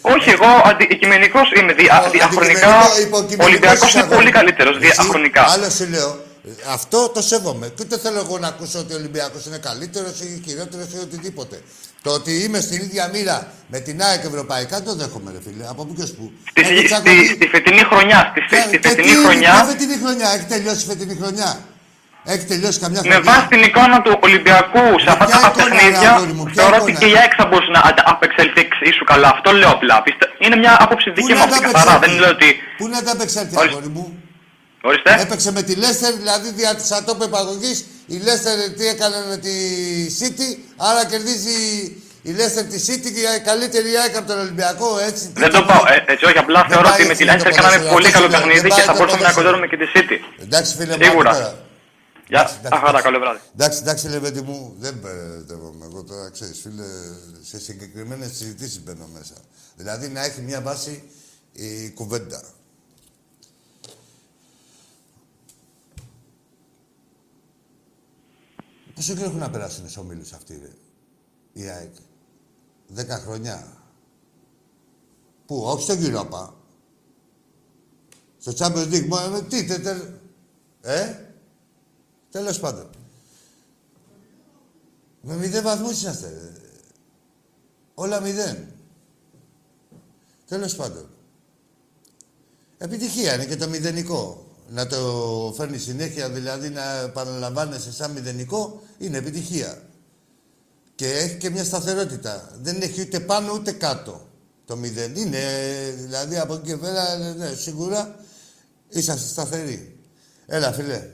Όχι, 0.02 0.30
εγώ 0.30 0.46
αντικειμενικό 0.66 1.40
είμαι. 1.60 1.74
Δια, 1.74 2.04
Ο- 2.08 2.10
διαχρονικά 2.10 2.68
αντικειμενικό- 2.68 2.98
ο 2.98 3.02
υποκειμενικός 3.02 3.48
Ολυμπιακός 3.48 3.80
είναι 3.82 3.90
εισαγωγή. 4.02 4.16
πολύ 4.16 4.32
καλύτερος 4.32 4.76
Εσύ, 4.76 4.86
διαχρονικά. 4.86 5.42
Άλλο 5.44 5.70
σου 5.70 5.88
λέω. 5.90 6.10
ε, 6.48 6.50
Αυτό 6.68 7.10
το 7.14 7.22
σέβομαι. 7.22 7.68
Και 7.68 7.82
ούτε 7.86 7.98
θέλω 7.98 8.20
εγώ 8.20 8.38
να 8.40 8.48
ακούσω 8.48 8.80
ότι 8.80 8.94
ο 8.94 8.96
Ολυμπιακός 8.98 9.46
είναι 9.46 9.58
καλύτερος 9.58 10.20
ή 10.22 10.44
χειρότερος 10.48 10.88
ή 10.96 10.98
οτιδήποτε. 11.02 11.62
Το 12.02 12.10
ότι 12.12 12.32
είμαι 12.44 12.60
στην 12.60 12.82
ίδια 12.82 13.10
μοίρα 13.14 13.52
με 13.68 13.80
την 13.80 14.02
ΑΕΚ 14.04 14.24
ευρωπαϊκά 14.26 14.82
το 14.84 14.96
δέχομαι, 14.96 15.32
ρε 15.32 15.38
φίλε. 15.46 15.66
Από 15.70 15.86
πού 15.86 15.94
και 15.96 16.02
ως 16.02 16.12
πού. 16.12 16.32
Στη, 16.50 16.62
Έχω 16.62 16.76
στη, 16.78 16.86
τσακωθεί- 16.86 17.34
στη 17.36 17.48
φετινή 17.48 17.80
χρονιά. 17.92 18.20
Στη, 18.32 18.56
Και- 18.56 18.62
στη 18.68 18.80
και 18.80 18.88
φετινή 18.88 19.08
τι- 19.10 19.18
χρονιά. 19.24 19.52
Ποια 19.52 19.64
φετινή 19.64 19.96
χρονιά, 20.04 20.28
έχει 20.36 20.46
τελειώσει 20.46 20.82
η 20.86 20.88
φετινή 20.88 21.16
χρονιά. 21.22 21.50
Έχει 22.34 22.46
τελειώσει 22.52 22.80
καμιά 22.84 23.02
Με 23.04 23.10
χρονιά. 23.14 23.32
βάση 23.32 23.46
την 23.54 23.62
εικόνα 23.68 23.98
του 24.06 24.14
Ολυμπιακού 24.28 24.84
σε 25.04 25.10
αυτά 25.14 25.26
ποια 25.26 25.40
τα 25.46 25.50
εικόνα, 25.50 25.70
παιχνίδια, 25.70 26.00
ρε 26.02 26.08
αγόρι 26.16 26.34
μου, 26.38 26.44
ποια 26.50 26.56
θεωρώ 26.60 26.76
ότι 26.82 26.92
εικόνα; 26.92 27.00
και 27.02 27.08
η 27.14 27.16
ΑΕΚ 27.22 27.34
θα 27.40 27.46
μπορούσε 27.50 27.72
να 27.78 27.82
αντα- 27.90 28.06
απεξέλθει 28.14 28.60
εξίσου 28.68 29.04
καλά. 29.12 29.28
Αυτό 29.36 29.50
λέω 29.60 29.70
απλά. 29.78 29.96
Πιστε- 30.06 30.32
Είναι 30.46 30.56
μια 30.64 30.74
άποψη 30.86 31.08
Πού 31.10 31.16
δική 31.18 31.32
να 31.34 31.38
μου 31.38 31.44
αυτή 31.44 31.56
τα 31.60 31.62
καθαρά. 31.66 31.84
Δεν 31.84 31.94
απεξέλθει. 31.96 32.20
λέω 32.24 32.30
ότι. 32.38 32.50
Πού 32.80 32.86
να 32.94 33.00
τα 33.06 33.12
απεξέλθει, 33.18 33.54
Ορίστε. 33.60 33.76
αγόρι 33.76 33.90
μου; 33.96 34.06
Ορίστε. 34.90 35.12
Έπαιξε 35.24 35.50
με 35.58 35.62
τη 35.68 35.74
Λέστερ, 35.84 36.12
δηλαδή 36.22 36.48
δια 36.60 36.72
της 36.80 36.90
ατόπου 36.98 37.24
επαγωγή. 37.32 37.74
Η 38.16 38.18
Λέστερ 38.28 38.56
τι 38.78 38.86
έκανε 38.94 39.18
με 39.32 39.38
τη 39.46 39.54
City, 40.20 40.48
άρα 40.90 41.02
κερδίζει 41.12 41.58
η 42.30 42.32
Λέστερ 42.40 42.64
τη 42.74 42.78
City 42.88 43.10
και 43.16 43.22
η 43.40 43.42
καλύτερη 43.50 43.90
ΑΕΚ 44.02 44.14
από 44.20 44.28
τον 44.32 44.40
Ολυμπιακό, 44.46 44.90
έτσι. 45.10 45.24
Δεν 45.44 45.52
το 45.56 45.62
πάω 45.70 45.84
ε, 45.94 46.04
έτσι, 46.12 46.24
όχι. 46.30 46.38
Απλά 46.46 46.60
Δεν 46.62 46.70
θεωρώ 46.72 46.88
πάει 46.90 46.98
ότι 46.98 47.04
με 47.10 47.14
έτσι 47.14 47.22
τη 47.22 47.26
το 47.26 47.32
Λένστερ 47.32 47.50
ποδόσφαιρο. 47.52 47.72
κάναμε 47.78 47.92
πολύ 47.96 48.08
Αυτό 48.08 48.18
καλό 48.18 48.26
σου 48.28 48.32
λέω. 48.34 48.40
παιχνίδι 48.42 48.62
Δεν 48.68 48.70
και 48.70 48.76
πάει 48.78 48.86
θα 48.88 48.92
το 48.92 48.98
μπορούσαμε 48.98 49.24
να 49.28 49.32
ποδόσφαιρο. 49.34 49.40
κοντέρουμε 49.40 49.66
και 49.72 49.78
τη 49.82 49.88
City. 49.96 50.18
Εντάξει, 50.46 50.70
φίλε 50.78 50.94
μου, 50.98 51.04
Σίγουρα. 51.10 51.32
Άκου 52.38 52.50
τώρα. 52.50 52.60
Γεια. 52.60 52.60
εντάξει, 52.60 52.80
Αχ, 52.82 52.90
άρα, 52.90 53.02
καλό 53.02 53.20
βράδυ. 53.20 53.40
Εντάξει, 53.54 53.80
εντάξει, 53.82 54.08
Λεβέντη 54.08 54.42
μου, 54.42 54.76
δεν 54.80 54.94
μπερδεύομαι. 54.98 55.86
Εγώ 55.86 56.04
τώρα 56.04 56.30
ξέρεις, 56.30 56.60
φίλε, 56.60 56.86
σε 57.42 57.60
συγκεκριμένες 57.60 58.32
συζητήσεις 58.36 58.84
μπαίνω 58.84 59.08
μέσα. 59.08 59.36
Δηλαδή 59.76 60.08
να 60.10 60.24
έχει 60.24 60.42
μια 60.42 60.62
βάση 60.62 61.10
η 61.52 61.90
κουβέντα. 61.90 62.44
Πόσο 68.96 69.14
καιρό 69.14 69.26
έχουν 69.26 69.40
να 69.40 69.50
περάσουν 69.50 69.90
στου 69.90 70.02
ομίλους 70.06 70.34
αυτοί, 70.34 70.60
ρε, 70.62 70.72
η 71.62 71.68
ΑΕΚ; 71.70 71.94
Δέκα 72.88 73.18
χρονιά. 73.18 73.78
Πού, 75.46 75.64
όχι 75.66 75.84
στο 75.84 75.94
Europa. 76.00 76.50
Στο 78.38 78.52
Champions 78.58 78.94
League, 78.94 79.08
μόνο 79.08 79.42
τι, 79.42 79.66
τε, 79.66 79.80
τε, 79.80 79.96
ε, 80.82 81.33
τέλος 82.34 82.60
πάντων. 82.60 82.90
Με 85.22 85.36
μηδέν 85.36 85.64
βαθμούς 85.64 85.92
είσαστε. 85.92 86.28
ρε. 86.28 86.52
Όλα 87.94 88.20
μηδέν. 88.20 88.68
Τέλος 90.48 90.76
πάντων. 90.76 91.10
Επιτυχία 92.78 93.34
είναι 93.34 93.46
και 93.46 93.56
το 93.56 93.68
μηδενικό. 93.68 94.48
Να 94.70 94.88
το 94.88 95.54
φέρνει 95.58 95.78
συνέχεια, 95.78 96.30
δηλαδή 96.30 96.70
να 96.70 97.00
επαναλαμβάνεσαι 97.00 97.92
σαν 97.92 98.12
μηδενικό, 98.12 98.82
είναι 98.98 99.18
επιτυχία. 99.18 99.82
Και 100.96 101.10
έχει 101.12 101.38
και 101.38 101.50
μια 101.50 101.64
σταθερότητα. 101.64 102.52
Δεν 102.62 102.82
έχει 102.82 103.02
ούτε 103.02 103.20
πάνω 103.20 103.54
ούτε 103.54 103.72
κάτω 103.72 104.28
το 104.66 104.76
μηδέν. 104.76 105.16
Είναι, 105.16 105.40
δηλαδή 105.98 106.38
από 106.38 106.54
εκεί 106.54 106.66
και 106.68 106.78
πέρα, 106.78 107.18
ναι, 107.18 107.32
ναι, 107.34 107.56
σίγουρα 107.56 108.16
είσαστε 108.90 109.28
σταθεροί. 109.28 110.00
Έλα, 110.46 110.72
φίλε. 110.72 111.10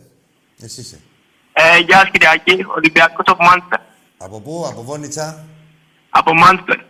Εσύ 0.60 0.82
είσαι. 0.82 1.00
Ε, 1.62 1.80
γεια 1.80 1.98
σας 1.98 2.10
Κυριακή, 2.12 2.66
Ολυμπιακός 2.76 3.26
από 3.26 3.44
Μάντσεστερ. 3.44 3.80
Από 4.18 4.40
πού, 4.42 4.66
από 4.68 4.84
Βόνιτσα; 4.84 5.46
Από 6.10 6.34
Μάντσεστερ. 6.34 6.86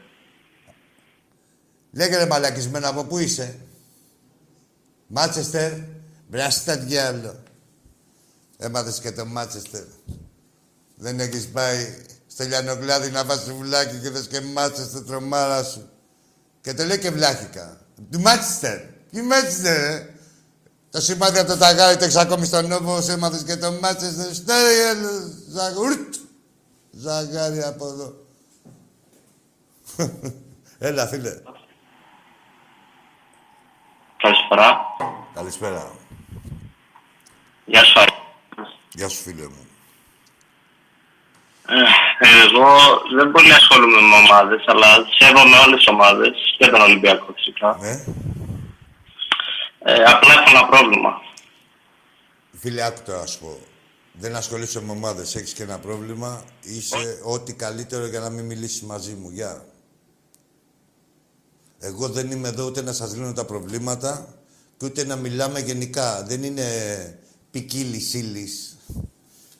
Λέγε 1.92 2.18
ρε 2.18 2.26
μαλακισμένα, 2.26 2.88
από 2.88 3.04
πού 3.04 3.18
είσαι; 3.18 3.60
Μάτσεστερ. 5.08 5.72
Μπράστα 6.28 6.78
διάλο. 6.78 7.44
Έμαθες 8.58 9.00
και 9.00 9.12
το 9.12 9.26
Μάτσεστερ. 9.26 9.84
Δεν 10.96 11.20
έχεις 11.20 11.48
πάει 11.48 12.04
στο 12.28 12.44
Λιανοκλάδι 12.44 13.10
να 13.12 13.24
φας 13.24 13.42
σουβλάκι 13.42 13.98
και 13.98 14.10
δες 14.10 14.28
και 14.28 14.42
Μάτσεστερ 14.42 15.04
τρομάρα 15.04 15.64
σου. 15.64 15.90
Και 16.62 16.74
το 16.74 16.84
λέει 16.84 17.00
και 17.00 17.10
βλάχικα. 17.10 17.82
Του 18.12 18.20
Μάτσεστερ. 18.20 18.80
Τι 19.12 19.22
Μάτσεστερ, 19.22 19.92
ε. 19.92 20.19
Το 20.92 21.02
σημάδι 21.02 21.40
από 21.40 21.48
το 21.48 21.58
ταγάρι 21.58 21.98
το 21.98 22.04
έχεις 22.04 22.16
ακόμη 22.16 22.46
στον 22.46 22.68
νόμο, 22.68 23.02
σε 23.02 23.12
έμαθες 23.12 23.44
και 23.44 23.58
το 23.58 23.72
Μάτσεστερ. 23.82 24.34
Στέρι, 24.34 24.98
ζαγούρτ. 25.50 26.16
Ζαγάρι 26.92 27.64
από 27.64 27.86
εδώ. 27.86 28.14
Έλα, 30.90 31.08
φίλε. 31.08 31.32
Καλησπέρα. 34.18 34.80
Καλησπέρα. 35.34 35.92
Γεια 37.66 37.84
σου, 37.84 38.00
Άρη. 38.00 38.12
Γεια 38.94 39.10
σου, 39.10 39.22
φίλε 39.22 39.44
μου. 39.44 39.68
Ε, 41.68 42.46
εγώ 42.46 42.68
δεν 43.16 43.32
πολύ 43.32 43.54
ασχολούμαι 43.54 44.02
με 44.02 44.16
ομάδες, 44.16 44.64
αλλά 44.68 44.88
σέβομαι 45.18 45.58
όλες 45.58 45.78
τις 45.78 45.88
ομάδες 45.88 46.32
και 46.58 46.68
τον 46.68 46.82
Ολυμπιακό 46.82 47.34
φυσικά. 47.36 47.78
Ναι. 47.82 48.04
Ε, 49.84 49.94
απλά 49.94 50.34
έχω 50.34 50.50
ένα 50.50 50.68
πρόβλημα. 50.68 51.12
Φίλε, 52.52 52.84
άκου 52.86 53.02
τώρα 53.06 53.20
να 53.20 53.26
σου 53.26 53.40
πω. 53.40 53.60
Δεν 54.14 54.36
ασχολείσαι 54.36 54.82
με 54.82 54.92
ομάδες. 54.92 55.36
Έχεις 55.36 55.54
και 55.54 55.64
ένα 55.64 55.80
πρόβλημα. 55.80 56.44
Είσαι 56.62 57.20
ό,τι 57.24 57.54
καλύτερο 57.54 58.06
για 58.06 58.20
να 58.20 58.30
μην 58.30 58.46
μιλήσεις 58.46 58.82
μαζί 58.82 59.14
μου. 59.14 59.30
Γεια. 59.30 59.66
Εγώ 61.80 62.10
δεν 62.10 62.32
είμαι 62.32 62.48
εδώ 62.48 62.66
ούτε 62.66 62.82
να 62.82 62.94
σας 62.94 63.16
λύνω 63.16 63.34
τα 63.34 63.46
προβλήματα 63.46 64.28
και 64.78 64.86
ούτε 64.86 65.06
να 65.06 65.16
μιλάμε 65.16 65.60
γενικά. 65.60 66.24
Δεν 66.24 66.44
είναι 66.44 66.64
ποικίλη 67.52 68.02
ύλη 68.14 68.50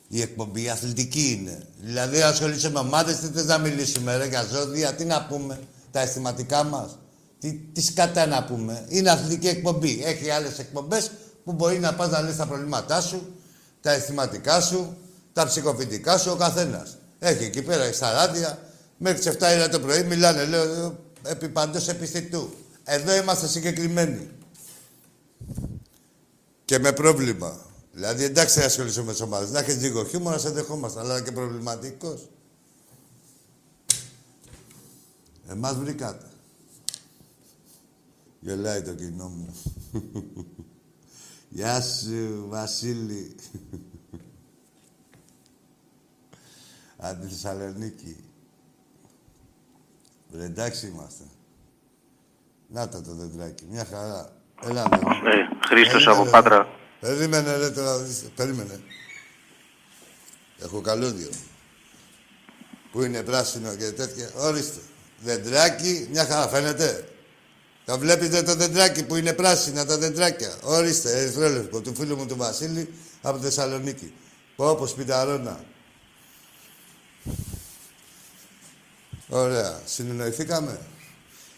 η 0.08 0.22
εκπομπή. 0.22 0.62
Η 0.62 0.70
αθλητική 0.70 1.38
είναι. 1.40 1.68
Δηλαδή, 1.80 2.22
ασχολείσαι 2.22 2.70
με 2.70 2.80
ομάδες, 2.80 3.20
τι 3.20 3.28
θες 3.28 3.46
να 3.46 3.58
μιλήσουμε, 3.58 4.18
ρε, 4.18 4.28
για 4.28 4.44
ζώδια, 4.44 4.94
τι 4.94 5.06
να 5.06 5.26
πούμε, 5.26 5.60
τα 5.92 6.00
αισθηματικά 6.00 6.64
μας; 6.64 6.98
Τι, 7.40 7.54
τι 7.54 7.82
σκατά 7.82 8.26
να 8.26 8.44
πούμε. 8.44 8.86
Είναι 8.88 9.10
αθλητική 9.10 9.48
εκπομπή. 9.48 10.02
Έχει 10.06 10.30
άλλες 10.30 10.60
εκπομπές 10.60 11.12
που 11.44 11.52
μπορεί 11.52 11.80
να 11.80 11.94
πας 11.94 12.10
να 12.10 12.22
λες 12.22 12.36
τα 12.36 12.46
προβλήματά 12.46 13.02
σου, 13.02 13.36
τα 13.82 13.92
αισθηματικά 13.92 14.62
σου, 14.62 14.98
τα 15.34 15.46
ψυχοφυτικά 15.46 16.18
σου, 16.18 16.32
ο 16.32 16.36
καθένας. 16.36 16.98
Έχει 17.20 17.44
εκεί 17.44 17.62
πέρα 17.62 17.92
στα 17.92 18.12
ράδια, 18.12 18.60
μέχρι 18.98 19.20
τις 19.20 19.28
7 19.28 19.52
η 19.52 19.56
ώρα 19.56 19.70
το 19.70 19.80
πρωί 19.80 20.04
μιλάνε, 20.04 20.46
λέω, 20.46 20.98
επί 21.24 21.50
παντός 21.50 21.88
επιστητού. 21.88 22.50
Εδώ 22.84 23.16
είμαστε 23.16 23.48
συγκεκριμένοι. 23.48 24.30
Και 26.66 26.80
με 26.80 26.92
πρόβλημα. 26.92 27.66
Δηλαδή, 27.92 28.24
εντάξει, 28.24 28.60
δεν 28.60 28.68
ασχολείσαι 28.68 29.04
με 29.04 29.12
τις 29.12 29.22
ομάδες. 29.22 29.50
Να 29.50 29.60
έχεις 29.60 29.82
λίγο 29.82 30.06
χιούμορ, 30.06 30.34
να 30.34 30.40
σε 30.40 30.50
δεχόμαστε, 30.50 31.00
αλλά 31.00 31.22
και 31.22 31.32
προβληματικός. 31.32 32.30
Εμάς 35.50 35.76
βρήκατε. 35.76 36.29
Γελάει 38.40 38.82
το 38.82 38.94
κοινό 38.94 39.28
μου. 39.28 39.56
Γεια 41.50 41.82
σου, 41.82 42.46
Βασίλη. 42.48 43.36
Από 46.98 47.22
τη 47.22 47.28
Θεσσαλονίκη. 47.28 48.16
Ρε, 50.34 50.44
εντάξει 50.44 50.88
είμαστε. 50.88 51.24
Να 52.68 52.90
το 52.90 53.02
το 53.02 53.14
δεντράκι, 53.14 53.66
μια 53.70 53.86
χαρά. 53.86 54.34
Έλα, 54.64 54.90
ρε. 54.90 54.96
Ε, 54.96 55.48
Χρήστος 55.68 56.04
Περίμενε, 56.04 56.12
από 56.12 56.24
ρε. 56.24 56.30
Πάτρα. 56.30 56.68
Περίμενε, 57.00 57.58
ρε, 57.58 57.70
τώρα. 57.70 57.98
δεις. 57.98 58.30
Περίμενε. 58.36 58.80
Έχω 60.60 60.82
καλώδιο. 60.82 61.30
Που 62.92 63.02
είναι 63.02 63.24
πράσινο 63.24 63.76
και 63.76 63.92
τέτοια. 63.92 64.30
Ορίστε. 64.36 64.80
Δεντράκι, 65.20 66.08
μια 66.12 66.26
χαρά 66.26 66.48
φαίνεται. 66.48 67.10
Το 67.90 67.98
βλέπετε 67.98 68.44
το 68.44 68.56
δεντράκι 68.56 69.06
που 69.06 69.16
είναι 69.16 69.34
πράσινα 69.34 69.86
τα 69.86 69.98
δεντράκια. 69.98 70.50
Ορίστε, 70.64 71.20
ερυθρόλευκο 71.20 71.82
του 71.82 71.96
φίλου 71.96 72.18
μου 72.18 72.26
του 72.26 72.36
Βασίλη 72.38 72.94
από 73.22 73.38
τη 73.38 73.44
Θεσσαλονίκη. 73.44 74.14
Πω 74.56 74.76
πω 74.76 74.88
σπιταρόνα. 74.88 75.60
Ωραία. 79.30 79.80
Συνεννοηθήκαμε. 79.86 80.80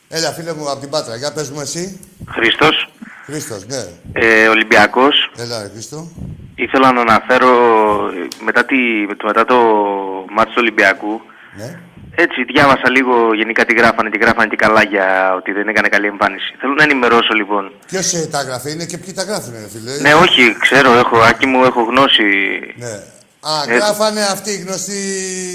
Έλα, 0.08 0.32
φίλε 0.32 0.54
μου, 0.54 0.70
από 0.70 0.80
την 0.80 0.90
Πάτρα. 0.90 1.16
Για 1.16 1.34
πες 1.34 1.50
μου 1.50 1.62
εσύ. 1.62 2.00
Χρήστος, 2.28 2.92
Χρήστος, 3.26 3.66
ναι. 3.66 3.88
ε, 4.14 4.48
Ολυμπιακός. 4.48 5.32
Έλα, 5.38 5.62
ρε, 5.62 5.70
Χρήστο. 5.70 6.12
Ήθελα 6.56 6.92
να 6.92 7.02
αναφέρω 7.02 7.50
ε, 8.08 8.44
μετά, 8.44 8.66
τη, 8.66 8.76
μετά 9.26 9.46
το 9.46 9.56
μάτι 10.30 10.50
του 10.50 10.58
Ολυμπιακού. 10.58 11.22
Ναι. 11.58 11.80
Έτσι, 12.16 12.44
διάβασα 12.44 12.90
λίγο 12.90 13.34
γενικά 13.34 13.66
τι 13.66 13.74
γράφανε, 13.74 14.10
τι 14.10 14.18
γράφανε 14.18 14.48
και 14.48 14.56
καλά 14.56 14.84
για 14.84 15.34
ότι 15.36 15.52
δεν 15.52 15.68
έκανε 15.68 15.88
καλή 15.88 16.08
εμφάνιση. 16.08 16.56
Θέλω 16.60 16.74
να 16.74 16.84
ενημερώσω 16.84 17.34
λοιπόν. 17.34 17.72
Ποιος 17.88 18.14
ε, 18.14 18.28
τα 18.32 18.42
γράφει, 18.42 18.72
είναι 18.72 18.86
και 18.86 18.98
ποιοι 18.98 19.14
τα 19.14 19.24
γράφουν, 19.24 19.54
ρε 19.54 19.70
φίλε. 19.70 19.98
Ναι, 20.02 20.14
όχι, 20.14 20.56
ξέρω, 20.60 20.92
έχω, 20.92 21.18
άκη 21.18 21.46
μου, 21.46 21.64
έχω 21.64 21.82
γνώση. 21.84 22.24
Ναι. 22.76 22.94
Α, 23.50 23.52
Ε, 23.68 23.76
γράφανε 23.76 24.22
αυτοί 24.22 24.52
οι 24.52 24.58
γνωστοί... 24.58 25.00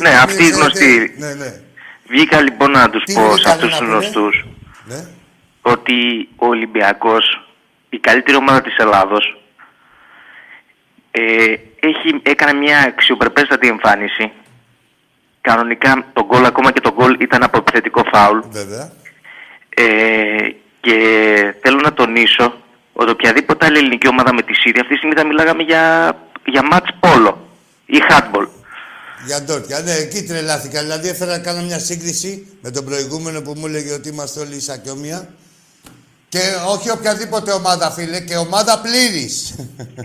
Ναι, 0.02 0.09
αυτοί 0.09 0.42
οι 0.44 0.50
γνωστοί. 0.50 1.14
Ναι, 1.18 1.34
ναι. 1.34 1.61
Βγήκα 2.09 2.40
λοιπόν 2.40 2.70
να 2.70 2.90
τους 2.90 3.04
Τι 3.04 3.12
πω 3.14 3.20
σε 3.20 3.26
βρήκανε 3.32 3.54
αυτούς 3.54 3.70
να 3.70 3.78
τους 3.78 3.78
πούνε; 3.78 3.90
γνωστούς 3.90 4.46
Ναι. 4.84 5.07
ότι 5.62 6.28
ο 6.36 6.46
Ολυμπιακός, 6.46 7.48
η 7.88 7.98
καλύτερη 7.98 8.36
ομάδα 8.36 8.61
της 8.62 8.76
Ελλάδος, 8.76 9.40
ε, 11.11 11.20
έχει, 11.80 12.20
έκανε 12.22 12.52
μια 12.52 12.78
αξιοπρεπέστατη 12.78 13.68
εμφάνιση 13.68 14.32
κανονικά 15.49 15.90
το 16.12 16.24
γκολ, 16.24 16.44
ακόμα 16.44 16.72
και 16.72 16.80
το 16.80 16.92
γκολ 16.97 17.12
ήταν 17.20 17.42
από 17.42 17.57
επιθετικό 17.59 18.03
φάουλ. 18.12 18.38
Βέβαια. 18.51 18.90
Ε, 19.68 19.84
και 20.80 20.97
θέλω 21.62 21.80
να 21.82 21.92
τονίσω 21.92 22.47
ότι 22.92 23.11
οποιαδήποτε 23.11 23.66
άλλη 23.66 23.78
ελληνική 23.78 24.09
ομάδα 24.09 24.34
με 24.34 24.42
τη 24.42 24.55
Σύρια 24.55 24.80
αυτή 24.80 24.92
τη 24.92 24.99
στιγμή 24.99 25.14
θα 25.20 25.26
μιλάγαμε 25.26 25.62
για, 25.62 26.12
για 26.44 26.62
match 26.72 26.88
πόλο 27.01 27.49
ή 27.86 27.99
handball. 28.09 28.47
Για 29.26 29.42
ντόρτια. 29.42 29.80
Ναι, 29.80 29.92
εκεί 29.92 30.22
τρελάθηκα. 30.22 30.80
Δηλαδή 30.80 31.09
έφερα 31.09 31.30
να 31.30 31.38
κάνω 31.38 31.62
μια 31.62 31.78
σύγκριση 31.78 32.59
με 32.62 32.70
τον 32.70 32.84
προηγούμενο 32.84 33.40
που 33.42 33.53
μου 33.57 33.66
έλεγε 33.66 33.92
ότι 33.92 34.09
είμαστε 34.09 34.40
όλοι 34.40 34.55
ίσα 34.57 34.76
και 34.76 34.90
όμοια. 34.90 35.28
Και 36.28 36.40
όχι 36.68 36.90
οποιαδήποτε 36.90 37.53
ομάδα, 37.53 37.90
φίλε, 37.90 38.20
και 38.20 38.36
ομάδα 38.36 38.80
πλήρης. 38.80 39.55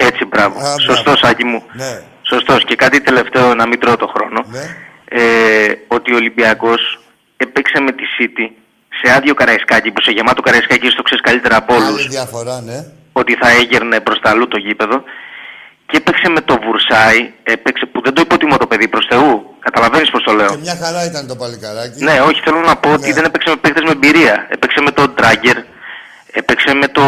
Έτσι, 0.07 0.25
μπράβο. 0.25 0.59
Σωστό, 0.79 1.13
Άκη 1.21 1.45
μου. 1.45 1.63
Ναι. 1.73 2.01
Σωστός. 2.21 2.65
Και 2.65 2.75
κάτι 2.75 3.01
τελευταίο, 3.01 3.55
να 3.55 3.67
μην 3.67 3.79
τρώω 3.79 3.97
το 3.97 4.07
χρόνο. 4.07 4.45
Ε, 5.13 5.73
ότι 5.87 6.13
ο 6.13 6.15
Ολυμπιακός 6.15 6.99
έπαιξε 7.37 7.79
με 7.79 7.91
τη 7.91 8.03
City 8.17 8.45
σε 9.01 9.13
άδειο 9.13 9.33
καραϊσκάκι, 9.33 9.91
που 9.91 10.01
σε 10.01 10.11
γεμάτο 10.11 10.41
καραϊσκάκι 10.41 10.89
στο 10.89 11.01
ξέρεις 11.01 11.23
καλύτερα 11.23 11.55
από 11.55 11.75
όλους. 11.75 11.87
Άλλη 11.87 12.07
διαφορά, 12.07 12.61
ναι. 12.61 12.85
Ότι 13.11 13.35
θα 13.41 13.49
έγερνε 13.49 13.99
προς 13.99 14.19
τα 14.19 14.29
αλλού 14.29 14.47
το 14.47 14.57
γήπεδο. 14.57 15.03
Και 15.85 15.97
έπαιξε 15.97 16.29
με 16.29 16.41
το 16.41 16.59
Βουρσάι, 16.63 17.31
έπαιξε 17.43 17.85
που 17.85 18.01
δεν 18.01 18.13
το 18.13 18.21
υποτιμώ 18.21 18.57
το 18.57 18.67
παιδί 18.67 18.87
προς 18.87 19.05
Θεού. 19.09 19.55
Καταλαβαίνεις 19.59 20.09
πώς 20.09 20.23
το 20.23 20.31
λέω. 20.33 20.49
Και 20.49 20.57
μια 20.57 20.77
χαρά 20.83 21.05
ήταν 21.05 21.27
το 21.27 21.35
παλικαράκι. 21.35 22.03
Ναι, 22.03 22.21
όχι, 22.21 22.41
θέλω 22.43 22.59
να 22.59 22.75
πω 22.75 22.93
ότι 22.93 23.11
δεν 23.13 23.23
έπαιξε 23.23 23.49
με 23.49 23.55
παίχτε 23.55 23.81
με 23.83 23.91
εμπειρία. 23.91 24.47
Έπαιξε 24.49 24.81
με 24.81 24.91
τον 24.91 25.13
Ντράγκερ, 25.13 25.57
έπαιξε 26.31 26.73
με 26.73 26.87
το. 26.87 27.03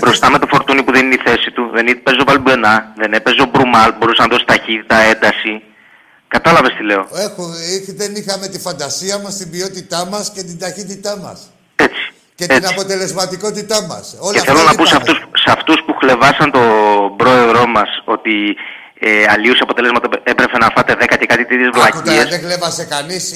μπροστά 0.00 0.30
με 0.30 0.38
το 0.38 0.46
φορτούνι 0.46 0.82
που 0.82 0.92
δεν 0.92 1.04
είναι 1.04 1.14
η 1.14 1.22
θέση 1.24 1.50
του. 1.50 1.70
Δεν 1.74 1.86
έπαιζε 1.86 2.20
ο 2.20 2.24
Βαλμπενά, 2.26 2.92
δεν 2.96 3.12
έπαιζε 3.12 3.42
ο 3.42 3.48
Μπρουμάλ, 3.52 3.92
μπορούσε 3.98 4.22
να 4.22 4.28
δώσει 4.28 4.44
ταχύτητα, 4.44 4.96
ένταση. 4.96 5.62
Κατάλαβες 6.28 6.72
τι 6.76 6.82
λέω. 6.84 7.06
Έχω, 7.14 7.42
ε, 7.88 7.92
δεν 7.92 8.14
είχαμε 8.14 8.46
τη 8.48 8.58
φαντασία 8.58 9.18
μας, 9.18 9.36
την 9.36 9.50
ποιότητά 9.50 10.04
μας 10.04 10.30
και 10.34 10.42
την 10.42 10.58
ταχύτητά 10.58 11.16
μας. 11.16 11.40
Έτσι. 11.76 12.12
Και 12.34 12.46
την 12.46 12.66
αποτελεσματικότητά 12.66 13.82
μας. 13.82 14.16
Και 14.32 14.40
θέλω 14.40 14.62
να 14.62 14.74
πω 14.74 14.86
σε 14.86 14.96
αυτούς, 14.96 15.18
σε 15.18 15.50
αυτούς 15.50 15.76
που 15.86 15.94
χλεβάσαν 16.00 16.50
τον 16.50 17.16
πρόεδρό 17.16 17.66
μας 17.66 17.88
ότι 18.04 18.56
ε, 19.00 19.24
αλλίους 19.28 19.60
αποτελέσματα 19.60 20.08
έπρεπε 20.22 20.58
να 20.58 20.68
φάτε 20.76 20.96
10 21.00 21.16
και 21.18 21.26
κάτι 21.26 21.44
τέτοιες 21.46 21.68
Άκουτα, 21.74 22.02
βλακίες. 22.02 22.28
δεν 22.28 22.40
χλέβασε 22.40 22.84
κανείς. 22.84 23.32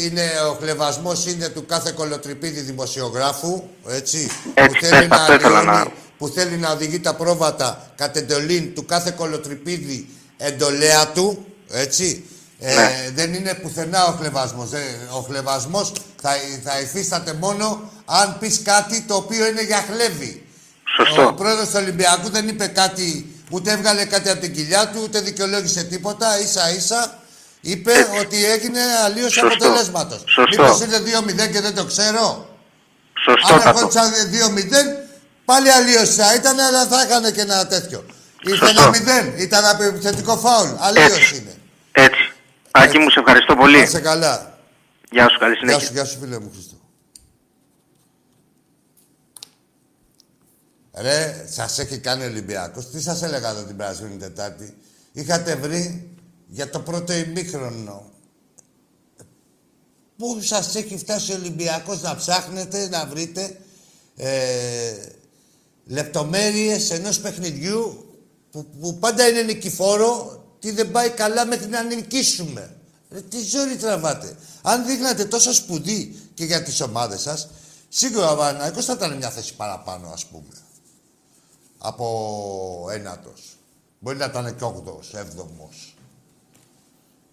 Ο 0.52 0.56
χλεβασμός 0.60 1.26
είναι 1.26 1.48
του 1.48 1.66
κάθε 1.66 1.92
κολοτριπίδη 1.96 2.60
δημοσιογράφου. 2.60 3.62
Έτσι. 3.88 4.30
Έτσι, 4.54 4.78
που, 4.78 4.84
θέλει 4.84 5.08
πες, 5.08 5.18
αυτό 5.18 5.32
ήθελα 5.32 5.58
αλλοιώνει- 5.58 5.84
να- 5.84 5.92
που 6.18 6.28
θέλει 6.28 6.56
να 6.56 6.70
οδηγεί 6.70 7.00
τα 7.00 7.14
πρόβατα 7.14 7.92
κατ' 7.96 8.16
εντολήν 8.16 8.74
του 8.74 8.84
κάθε 8.84 9.10
κολοτριπίδη 9.16 10.08
εντολέα 10.36 11.06
του. 11.08 11.46
Έτσι. 11.72 12.24
Ε, 12.62 12.74
Ναι. 12.74 13.10
δεν 13.14 13.34
είναι 13.34 13.54
πουθενά 13.54 14.06
ο 14.06 14.12
χλεβασμός. 14.12 14.72
Ε, 14.72 14.84
ο 15.10 15.20
χλεβασμός 15.20 15.92
θα, 16.22 16.30
θα 16.64 16.80
υφίσταται 16.80 17.32
μόνο 17.32 17.90
αν 18.04 18.36
πεις 18.38 18.60
κάτι 18.64 19.00
το 19.00 19.14
οποίο 19.14 19.46
είναι 19.46 19.62
για 19.62 19.84
χλέβη. 19.92 20.46
Σωστό. 20.96 21.26
Ο 21.26 21.32
πρόεδρος 21.34 21.66
του 21.68 21.74
Ολυμπιακού 21.76 22.30
δεν 22.30 22.48
είπε 22.48 22.66
κάτι, 22.66 23.34
ούτε 23.50 23.70
έβγαλε 23.72 24.04
κάτι 24.04 24.28
από 24.28 24.40
την 24.40 24.54
κοιλιά 24.54 24.88
του, 24.88 25.00
ούτε 25.02 25.20
δικαιολόγησε 25.20 25.82
τίποτα. 25.82 26.40
Ίσα 26.40 26.70
ίσα 26.74 27.18
είπε 27.60 27.92
ότι 28.20 28.44
έγινε 28.46 28.80
αλλίωση 29.04 29.38
Σωστό. 29.38 29.46
αποτελέσματος. 29.46 30.22
Σωστό. 30.26 30.62
Μήπως 30.62 30.80
είναι 30.80 30.98
2-0 30.98 31.46
και 31.52 31.60
δεν 31.60 31.74
το 31.74 31.84
ξέρω. 31.84 32.48
Σωστό 33.24 33.54
Αν 33.54 33.60
θα 33.60 33.72
το. 33.72 33.76
ερχόντουσαν 33.78 34.10
2-0, 34.30 35.06
πάλι 35.44 35.70
αλλίωση 35.70 36.12
θα 36.12 36.34
ήταν, 36.34 36.60
αλλά 36.60 36.86
θα 36.86 37.02
έκανε 37.02 37.30
και 37.30 37.40
ένα 37.40 37.66
τέτοιο. 37.66 38.04
Ήρθε 38.42 38.66
Σωστό. 38.66 38.82
ένα 38.82 38.90
0, 38.90 39.40
ήταν 39.40 39.64
από 39.64 39.82
επιθετικό 39.82 40.36
φάουλ. 40.36 40.68
Αλλίωση 40.78 41.36
είναι. 41.36 41.54
Έτσι. 42.72 42.88
Άκη 42.88 42.98
μου, 42.98 43.10
σε 43.10 43.18
ευχαριστώ 43.18 43.54
Να 43.54 43.60
πολύ. 43.60 43.82
είσαι 43.82 44.00
καλά. 44.00 44.58
Γεια 45.10 45.28
σου, 45.28 45.38
καλή 45.38 45.52
Γεια 45.54 45.60
συνέχεια. 45.60 45.86
σου, 45.86 45.92
γεια 45.92 46.04
σου 46.04 46.18
φίλε 46.18 46.38
μου 46.38 46.50
Χριστό. 46.52 46.74
Ρε, 50.94 51.46
σας 51.50 51.78
έχει 51.78 51.98
κάνει 51.98 52.22
ο 52.22 52.26
Ολυμπιακός. 52.26 52.90
Τι 52.90 53.00
σας 53.02 53.22
έλεγα 53.22 53.50
εδώ 53.50 53.62
την 53.62 53.76
περασμένη 53.76 54.16
Τετάρτη; 54.16 54.76
Είχατε 55.12 55.54
βρει 55.56 56.10
για 56.46 56.70
το 56.70 56.80
πρώτο 56.80 57.12
ημίχρονο. 57.12 58.10
Πού 60.16 60.40
σας 60.40 60.74
έχει 60.74 60.98
φτάσει 60.98 61.32
ο 61.32 61.34
Ολυμπιακός 61.34 62.02
να 62.02 62.16
ψάχνετε, 62.16 62.88
να 62.88 63.06
βρείτε 63.06 63.60
ε, 64.16 64.94
λεπτομέρειες 65.84 66.90
ενός 66.90 67.20
παιχνιδιού 67.20 68.04
που, 68.50 68.66
που 68.80 68.98
πάντα 68.98 69.28
είναι 69.28 69.42
νικηφόρο, 69.42 70.39
τι 70.60 70.70
δεν 70.70 70.90
πάει 70.90 71.10
καλά 71.10 71.46
μέχρι 71.46 71.66
να 71.66 71.82
νικήσουμε. 71.82 72.76
Ρε, 73.10 73.20
τι 73.20 73.42
ζόρι 73.42 73.76
τραβάτε. 73.76 74.36
Αν 74.62 74.86
δείχνατε 74.86 75.24
τόσο 75.24 75.54
σπουδή 75.54 76.18
και 76.34 76.44
για 76.44 76.62
τις 76.62 76.80
ομάδες 76.80 77.20
σας, 77.20 77.48
σίγουρα 77.88 78.30
ο 78.30 78.36
Παναθηναϊκός 78.36 78.84
θα 78.84 78.92
ήταν 78.92 79.16
μια 79.16 79.30
θέση 79.30 79.54
παραπάνω, 79.54 80.08
ας 80.08 80.26
πούμε. 80.26 80.54
Από 81.78 82.86
ένατος. 82.90 83.58
Μπορεί 83.98 84.16
να 84.16 84.24
ήταν 84.24 84.56
και 84.56 84.64
όγδοος, 84.64 85.14
έβδομος. 85.14 85.96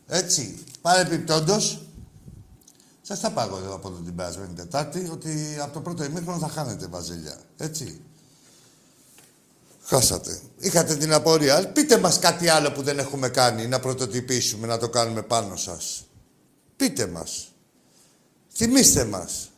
Έτσι. 0.07 0.63
Παρεπιπτόντως, 0.82 1.82
σας 3.01 3.19
τα 3.19 3.32
πάω 3.32 3.57
εγώ 3.57 3.73
από 3.73 3.89
την 3.89 4.15
περασμένη 4.15 4.53
Τετάρτη 4.53 5.09
ότι 5.11 5.57
από 5.61 5.73
το 5.73 5.82
πρώτο 5.82 6.03
ημίχρονο 6.03 6.39
θα 6.39 6.47
χάνετε 6.47 6.88
βαζελιά. 6.88 7.39
Έτσι. 7.57 8.01
Χάσατε. 9.90 10.42
Είχατε 10.58 10.96
την 10.96 11.14
απορία. 11.14 11.72
Πείτε 11.72 11.98
μας 12.00 12.20
κάτι 12.20 12.48
άλλο 12.48 12.72
που 12.72 12.82
δεν 12.82 13.00
έχουμε 13.00 13.30
κάνει, 13.30 13.68
να 13.68 13.80
πρωτοτυπήσουμε, 13.80 14.68
να 14.68 14.78
το 14.78 14.90
κάνουμε 14.90 15.22
πάνω 15.22 15.56
σας. 15.56 16.08
Πείτε 16.76 17.08
μας. 17.08 17.54
Θυμήστε 18.54 19.06
μας. 19.06 19.52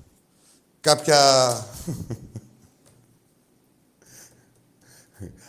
Κάποια... 0.81 1.19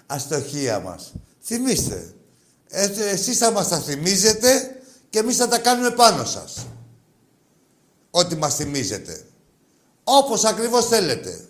αστοχία 0.07 0.79
μας. 0.81 1.13
Θυμήστε. 1.43 2.15
Ε, 2.69 2.91
εσείς 3.11 3.39
θα 3.39 3.51
μας 3.51 3.69
τα 3.69 3.81
θυμίζετε 3.81 4.81
και 5.11 5.19
εμείς 5.19 5.37
θα 5.37 5.49
τα 5.49 5.59
κάνουμε 5.59 5.91
πάνω 5.91 6.25
σας. 6.25 6.67
Ό,τι 8.11 8.37
μας 8.37 8.55
θυμίζετε. 8.55 9.25
Όπως 10.05 10.45
ακριβώς 10.45 10.87
θέλετε. 10.87 11.50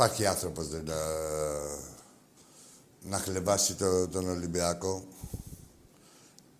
Υπάρχει 0.00 0.26
άνθρωπος 0.26 0.68
δεν, 0.68 0.84
να, 0.84 0.96
να 3.02 3.18
χλεβάσει 3.18 3.74
το, 3.74 4.08
τον 4.08 4.28
Ολυμπιακό 4.28 5.04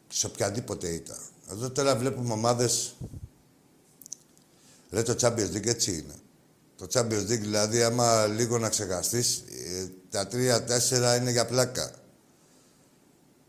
σε 0.09 0.27
οποιαδήποτε 0.27 0.89
ήταν. 0.89 1.19
Εδώ 1.51 1.71
τώρα 1.71 1.97
βλέπουμε 1.97 2.33
ομάδες... 2.33 2.95
Λέει 4.91 5.03
το 5.03 5.17
Champions 5.21 5.51
League 5.53 5.67
έτσι 5.67 5.93
είναι. 5.93 6.15
Το 6.77 6.87
Champions 6.93 7.23
League 7.23 7.41
δηλαδή 7.41 7.83
άμα 7.83 8.27
λίγο 8.27 8.59
να 8.59 8.69
ξεχαστείς, 8.69 9.45
ε, 9.49 9.91
τα 10.11 10.27
τρία-τέσσερα 10.27 11.17
είναι 11.17 11.31
για 11.31 11.47
πλάκα. 11.47 11.91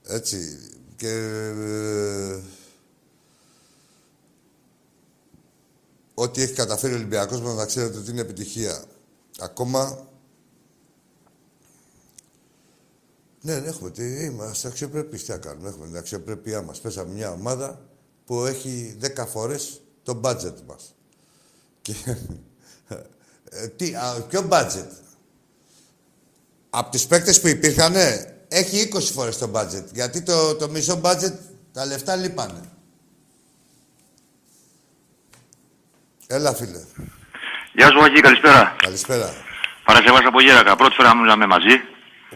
Έτσι. 0.03 0.59
Και... 0.95 1.09
ε, 1.09 2.39
ό,τι 6.13 6.41
έχει 6.41 6.53
καταφέρει 6.53 6.93
ο 6.93 6.95
Ολυμπιακός 6.95 7.41
μας 7.41 7.55
να 7.55 7.65
ξέρετε 7.65 7.97
ότι 7.97 8.11
είναι 8.11 8.21
επιτυχία. 8.21 8.83
Ακόμα... 9.41 10.07
Ναι, 13.41 13.59
ναι, 13.59 13.67
έχουμε. 13.67 13.89
Τι, 13.89 14.23
είμαστε 14.23 14.67
αξιοπρεπείς. 14.67 15.23
Τι 15.25 15.31
να 15.31 15.37
κάνουμε. 15.37 15.69
Έχουμε 15.69 15.85
την 15.85 15.97
αξιοπρέπειά 15.97 16.61
μας. 16.61 16.79
Πέσαμε 16.79 17.11
μια 17.13 17.31
ομάδα 17.31 17.81
που 18.25 18.45
έχει 18.45 18.97
10 19.01 19.25
φορές 19.27 19.81
το 20.03 20.21
budget 20.23 20.55
μας. 20.67 20.95
Και... 21.81 21.93
ε, 23.49 23.67
τι, 23.67 23.95
α, 23.95 24.25
ποιο 24.27 24.47
budget; 24.51 24.87
Από 26.69 26.91
τις 26.91 27.07
παίκτες 27.07 27.41
που 27.41 27.47
υπήρχαν, 27.47 27.93
έχει 28.47 28.89
20 28.93 29.01
φορές 29.01 29.37
το 29.37 29.51
budget. 29.53 29.85
Γιατί 29.93 30.21
το, 30.21 30.55
το 30.55 30.69
μισό 30.69 31.01
budget, 31.03 31.33
τα 31.71 31.85
λεφτά 31.85 32.15
λείπανε. 32.15 32.61
Έλα, 36.27 36.53
φίλε. 36.53 36.81
Γεια 37.71 37.87
σου, 37.87 38.03
Άκη, 38.03 38.21
καλησπέρα. 38.21 38.75
Καλησπέρα. 38.83 39.33
Παρασκευάς 39.83 40.21
από 40.25 40.41
Γέρακα. 40.41 40.75
Πρώτη 40.75 40.95
φορά 40.95 41.15
μιλάμε 41.15 41.45
μαζί. 41.45 41.81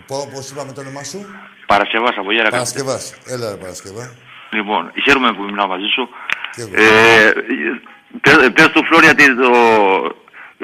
Πώ, 0.07 0.29
πώς 0.33 0.49
είπαμε 0.49 0.71
το 0.73 0.81
όνομά 0.81 1.03
σου; 1.03 1.25
Παρασκευάς 1.65 2.15
από 2.17 2.31
Γέρακα. 2.31 2.49
Παρασκευάς. 2.49 3.13
Έλα, 3.25 3.49
ρε 3.49 3.55
Παρασκευά. 3.55 4.11
Λοιπόν, 4.49 4.91
χαίρομαι 5.03 5.33
που 5.33 5.43
μιλάω 5.43 5.67
μαζί 5.67 5.87
σου. 5.95 6.09
Και 6.55 6.61
εγώ. 6.61 6.71
Ε, 6.75 7.31
πες- 8.21 8.51
πες 8.53 8.67
του 8.67 8.85
Φλόρια 8.85 9.09
ότι 9.09 9.35
το, 9.35 9.51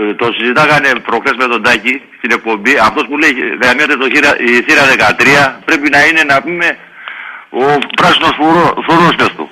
ε, 0.03 0.13
το 0.13 0.31
συζητάγανε 0.37 0.89
προχθές 0.99 1.35
με 1.37 1.45
τον 1.47 1.63
Τάκη 1.63 2.01
στην 2.17 2.31
εκπομπή. 2.31 2.77
Αυτός 2.77 3.03
που 3.07 3.17
λέει 3.17 3.33
γραμμιέται 3.61 3.95
το 3.97 4.05
θύρα, 4.13 4.39
η 4.39 4.61
θύρα 4.61 4.83
13 4.85 5.59
πρέπει 5.65 5.89
να 5.89 6.05
είναι 6.05 6.23
να 6.23 6.41
πούμε 6.41 6.77
ο 7.49 7.63
πράσινος 7.95 8.33
φουρό, 8.39 8.83
φουρός 8.87 9.15
πες 9.15 9.27
του. 9.35 9.49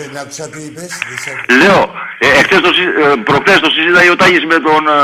Δεν, 0.00 0.10
δεν 0.12 0.22
άκουσα 0.22 0.48
τι 0.52 0.60
είπες. 0.66 0.88
δεν 1.08 1.18
σ' 1.22 1.28
άκουσα. 1.32 1.56
Λέω, 1.60 1.80
ε, 2.18 2.28
εχθές 2.38 2.60
το, 2.60 2.72
συ- 2.76 2.94
ε, 3.04 3.14
προχθές 3.28 3.58
το 3.60 3.70
συζήταγε 3.70 4.10
ο 4.10 4.16
Τάκης 4.16 4.44
με 4.52 4.58
τον, 4.66 4.82
ε, 4.88 5.00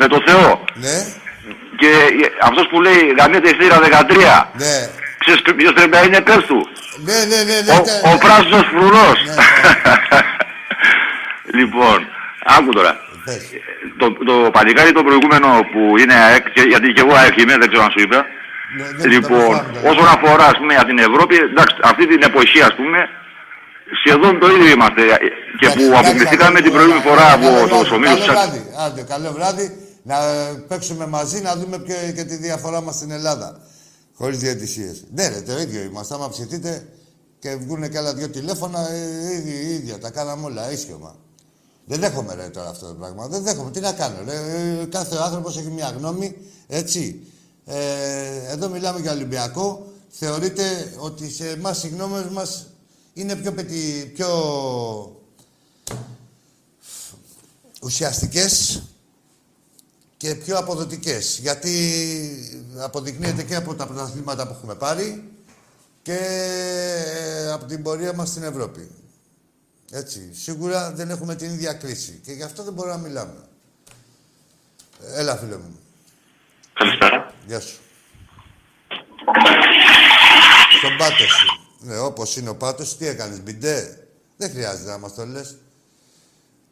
με 0.00 0.06
τον 0.12 0.22
Θεό. 0.26 0.64
Ναι. 0.74 0.96
Και 1.80 1.90
αυτός 2.42 2.66
που 2.70 2.80
λέει 2.80 3.14
γαμιέται 3.18 3.48
η 3.50 3.56
θύρα 3.60 3.78
13. 3.80 4.50
Ναι. 4.52 4.74
Ξέρεις 5.18 5.42
ποιος 5.56 5.72
πρέπει 5.72 5.90
να 5.90 6.02
είναι 6.02 6.20
πες 6.20 6.42
του. 6.50 6.68
Ναι, 7.08 7.18
ναι, 7.30 7.40
ναι. 7.48 7.56
ναι, 7.66 7.72
Ο, 7.72 7.82
ναι. 7.84 8.14
ο 8.14 8.18
πράσινος 8.18 8.64
φρουρός. 8.72 9.18
λοιπόν, 11.58 11.98
άκου 12.44 12.70
τώρα. 12.72 12.92
Το, 13.98 14.12
το 14.12 14.50
παλικάρι 14.52 14.92
το 14.92 15.02
προηγούμενο 15.04 15.48
που 15.72 15.98
είναι 15.98 16.14
ΑΕΚ, 16.14 16.50
και- 16.52 16.68
γιατί 16.68 16.92
και 16.92 17.00
εγώ 17.00 17.14
ΑΕΚ 17.14 17.36
είμαι, 17.40 17.56
δεν 17.56 17.68
ξέρω 17.68 17.82
αν 17.84 17.90
σου 17.90 18.00
είπα. 18.04 18.26
λοιπόν, 19.04 19.54
όσον 19.90 20.06
αφορά 20.06 20.44
ας 20.46 20.56
πούμε, 20.58 20.72
για 20.74 20.84
την 20.84 20.98
Ευρώπη, 20.98 21.36
εντάξει, 21.36 21.76
αυτή 21.82 22.06
την 22.06 22.22
εποχή 22.22 22.60
ας 22.62 22.74
πούμε, 22.74 23.08
σχεδόν 24.00 24.38
το 24.38 24.46
ίδιο 24.46 24.70
είμαστε. 24.70 25.02
Και 25.60 25.68
που 25.68 25.98
αποκλειστήκαμε 25.98 26.60
την 26.60 26.72
προηγούμενη 26.72 27.02
φορά 27.02 27.32
από 27.32 27.68
το 27.68 27.94
ομίλους 27.94 28.02
Καλό 28.02 28.16
της 28.16 28.26
βράδυ. 28.26 28.62
Άντε, 28.76 29.02
καλό 29.02 29.32
βράδυ. 29.32 29.76
Να 30.02 30.16
ε, 30.24 30.64
παίξουμε 30.68 31.06
μαζί, 31.06 31.40
να 31.40 31.56
δούμε 31.56 31.76
και, 31.78 32.12
και 32.16 32.24
τη 32.24 32.36
διαφορά 32.36 32.80
μας 32.80 32.94
στην 32.94 33.10
Ελλάδα. 33.10 33.60
Χωρίς 34.14 34.38
διαιτησίες. 34.38 35.04
Ναι, 35.14 35.28
ρε, 35.28 35.40
το 35.40 35.58
ίδιο 35.58 35.82
είμαστε. 35.82 36.14
Άμα 36.14 36.28
ψηθείτε 36.28 36.86
και 37.38 37.56
βγουν 37.56 37.90
και 37.90 37.98
άλλα 37.98 38.14
δυο 38.14 38.28
τηλέφωνα, 38.28 38.88
ε, 38.90 39.36
ίδια, 39.36 39.60
ίδια. 39.60 39.98
Τα 39.98 40.10
κάναμε 40.10 40.44
όλα, 40.44 40.72
ίσιομα. 40.72 41.14
Δεν 41.84 42.00
δέχομαι 42.00 42.34
ρε 42.34 42.42
τώρα 42.42 42.68
αυτό 42.68 42.86
το 42.86 42.94
πράγμα. 42.94 43.26
Δεν 43.26 43.42
δέχομαι. 43.42 43.70
Τι 43.70 43.80
να 43.80 43.92
κάνω. 43.92 44.16
Ρε. 44.24 44.34
Ε, 44.34 44.84
Κάθε 44.84 45.16
άνθρωπος 45.24 45.58
έχει 45.58 45.68
μια 45.68 45.94
γνώμη. 45.98 46.36
Έτσι. 46.68 47.26
Ε, 47.66 47.76
εδώ 48.50 48.68
μιλάμε 48.68 49.00
για 49.00 49.12
Ολυμπιακό. 49.12 49.86
Θεωρείτε 50.08 50.92
ότι 50.98 51.30
σε 51.30 51.48
εμάς 51.48 51.84
οι 51.84 51.88
γνώμες 51.88 52.24
μας 52.30 52.66
είναι 53.12 53.36
πιο, 53.36 53.52
πετι... 53.52 54.12
πιο 54.14 54.30
ουσιαστικές 57.82 58.82
και 60.16 60.34
πιο 60.34 60.58
αποδοτικές. 60.58 61.38
Γιατί 61.38 61.74
αποδεικνύεται 62.78 63.42
και 63.42 63.54
από 63.54 63.74
τα 63.74 63.86
πρωταθλήματα 63.86 64.46
που 64.46 64.52
έχουμε 64.52 64.74
πάρει 64.74 65.30
και 66.02 66.18
από 67.52 67.64
την 67.64 67.82
πορεία 67.82 68.12
μας 68.12 68.28
στην 68.28 68.42
Ευρώπη. 68.42 68.90
Έτσι. 69.90 70.30
Σίγουρα 70.34 70.92
δεν 70.92 71.10
έχουμε 71.10 71.34
την 71.34 71.52
ίδια 71.52 71.72
κρίση 71.72 72.20
και 72.24 72.32
γι' 72.32 72.42
αυτό 72.42 72.62
δεν 72.62 72.72
μπορούμε 72.72 72.94
να 72.94 73.00
μιλάμε. 73.00 73.48
Έλα, 75.14 75.36
φίλε 75.36 75.56
μου. 75.56 75.78
Καλησπέρα. 76.72 77.34
Γεια 77.46 77.60
σου. 77.60 77.78
Στον 80.78 80.96
πάτο 80.96 81.26
σου. 81.26 81.61
Ναι, 81.82 81.98
όπως 81.98 82.36
είναι 82.36 82.48
ο 82.48 82.56
πάτος, 82.56 82.88
σου, 82.88 82.96
τι 82.96 83.06
έκανες, 83.06 83.40
μπιντέ; 83.40 84.06
Δεν 84.36 84.50
χρειάζεται 84.50 84.90
να 84.90 84.98
μας 84.98 85.14
το 85.14 85.26
λες. 85.26 85.56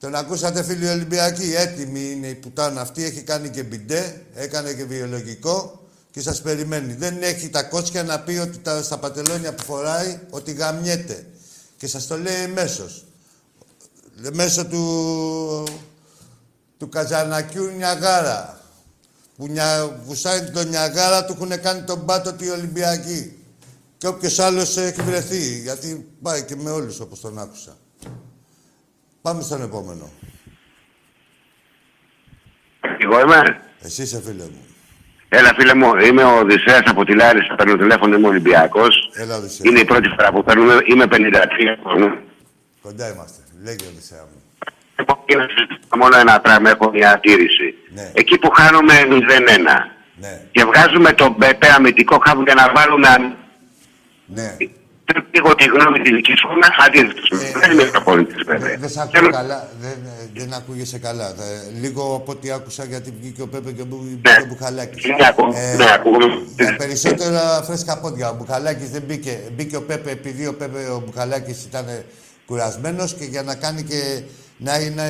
Τον 0.00 0.14
ακούσατε 0.14 0.62
φίλοι 0.62 0.88
Ολυμπιακοί, 0.88 1.54
έτοιμη 1.54 2.10
είναι 2.10 2.26
η 2.26 2.34
πουτάνα 2.34 2.80
αυτή, 2.80 3.04
έχει 3.04 3.22
κάνει 3.22 3.50
και 3.50 3.62
μπιντέ, 3.62 4.22
έκανε 4.34 4.72
και 4.72 4.84
βιολογικό 4.84 5.80
και 6.10 6.20
σας 6.20 6.40
περιμένει. 6.40 6.94
Δεν 6.94 7.22
έχει 7.22 7.48
τα 7.48 7.62
κότσια 7.62 8.02
να 8.02 8.20
πει 8.20 8.36
ότι 8.36 8.58
τα, 8.58 8.82
στα 8.82 8.98
πατελόνια 8.98 9.54
που 9.54 9.62
φοράει 9.62 10.20
ότι 10.30 10.52
γαμιέται. 10.52 11.26
Και 11.76 11.86
σας 11.86 12.06
το 12.06 12.18
λέει 12.18 12.46
μέσος. 12.46 13.04
Μέσω 14.32 14.66
του, 14.66 15.64
του 16.78 16.88
Καζανακιού 16.88 17.64
Νιαγάρα. 17.64 18.60
Που 19.36 19.46
νια, 19.46 20.00
βουσάει 20.06 20.40
τον 20.50 20.68
Νιαγάρα 20.68 21.24
του 21.24 21.32
έχουν 21.32 21.60
κάνει 21.60 21.82
τον 21.82 22.04
πάτο 22.04 22.32
του 22.32 22.44
οι 22.44 22.50
Ολυμπιακοί. 22.50 23.39
Και 24.00 24.06
όποιος 24.06 24.38
άλλος 24.38 24.76
έχει 24.76 25.02
βρεθεί, 25.02 25.58
γιατί 25.62 26.06
πάει 26.22 26.44
και 26.44 26.56
με 26.56 26.70
όλους 26.70 27.00
όπως 27.00 27.20
τον 27.20 27.38
άκουσα. 27.38 27.76
Πάμε 29.22 29.42
στον 29.42 29.62
επόμενο. 29.62 30.10
Εγώ 32.98 33.20
είμαι. 33.20 33.60
Εσύ 33.82 34.02
είσαι 34.02 34.20
φίλε 34.26 34.42
μου. 34.42 34.64
Έλα, 35.28 35.54
φίλε 35.58 35.74
μου, 35.74 35.96
είμαι 35.96 36.22
ο 36.24 36.38
Οδυσσέας 36.38 36.82
από 36.86 37.04
τη 37.04 37.14
Λάρισα. 37.14 37.54
Παίρνω 37.54 37.76
τηλέφωνο, 37.76 38.16
είμαι 38.16 38.26
Ολυμπιακός. 38.28 39.10
Έλα, 39.14 39.36
Οδυσσέα. 39.36 39.70
Είναι 39.70 39.80
η 39.80 39.84
πρώτη 39.84 40.08
φορά 40.08 40.32
που 40.32 40.42
παίρνουμε. 40.44 40.74
Είμαι 40.86 41.06
53 41.06 41.78
χρόνων. 41.84 42.18
Κοντά 42.82 43.12
είμαστε. 43.12 43.42
Λέγε 43.64 43.86
Οδυσσέα 43.92 44.22
μου. 44.30 44.38
Είναι 45.26 45.46
μόνο 45.96 46.16
ένα 46.16 46.40
πράγμα, 46.40 46.70
έχω 46.70 46.90
μια 46.90 47.10
αντίρρηση. 47.12 47.74
Ναι. 47.94 48.10
Εκεί 48.14 48.38
που 48.38 48.50
χάνουμε 48.50 48.94
0-1 49.08 49.90
Ναι. 50.20 50.42
και 50.52 50.64
βγάζουμε 50.64 51.12
τον 51.12 51.34
Μπεπέ 51.38 51.68
αμυντικό 51.76 52.18
χάβο 52.26 52.42
για 52.42 52.54
να 52.54 52.72
βάλουμε 52.74 53.08
αμυ- 53.08 53.34
Ναι. 54.34 54.56
Θέλω 55.12 55.24
λίγο 55.34 55.54
τη 55.54 55.64
γνώμη 55.64 55.98
τη 56.00 56.14
δική 56.14 56.32
σου 56.36 56.48
να 56.48 56.84
αντίθεση. 56.84 57.58
Δεν 57.60 57.70
είμαι 57.70 57.84
προπονητής 57.84 58.42
βέβαια. 58.46 58.70
Ε, 58.70 58.76
Δεν 58.76 58.88
σ' 58.90 58.96
ακούω 58.98 59.30
καλά. 59.30 59.68
Δεν, 59.80 59.90
ε, 59.90 60.40
δεν 60.40 60.52
ακούγεσαι 60.54 60.98
καλά. 60.98 61.26
Ε, 61.28 61.78
λίγο 61.80 62.14
από 62.14 62.32
ό,τι 62.32 62.50
άκουσα 62.50 62.84
γιατί 62.84 63.14
βγήκε 63.20 63.42
ο 63.42 63.48
Πέπε 63.48 63.72
και 63.72 63.82
ο 63.82 63.84
Μπου- 63.84 64.02
μπήκε 64.20 64.40
ο 64.42 64.46
Μπουχαλάκης. 64.46 65.04
Ναι, 65.04 65.26
ακούω. 65.28 65.46
Ναι, 65.76 65.92
ακούγομαι. 65.94 66.26
Για 66.58 66.76
περισσότερα 66.76 67.62
φρέσκα 67.62 67.98
πόδια. 67.98 68.30
Ο 68.30 68.34
Μπουχαλάκης 68.34 68.90
δεν 68.90 69.02
μπήκε. 69.06 69.38
Μπήκε 69.52 69.76
ο 69.76 69.82
Πέπε 69.82 70.10
επειδή 70.10 70.46
ο 70.46 70.54
Πέπε 70.54 70.78
ο 70.78 71.02
Μπουχαλάκης 71.06 71.64
ήταν 71.64 71.86
κουρασμένος 72.46 73.14
και 73.14 73.24
για 73.24 73.42
να 73.42 73.54
κάνει 73.54 73.82
και 73.82 74.22
να, 74.56 74.72
να, 74.78 75.02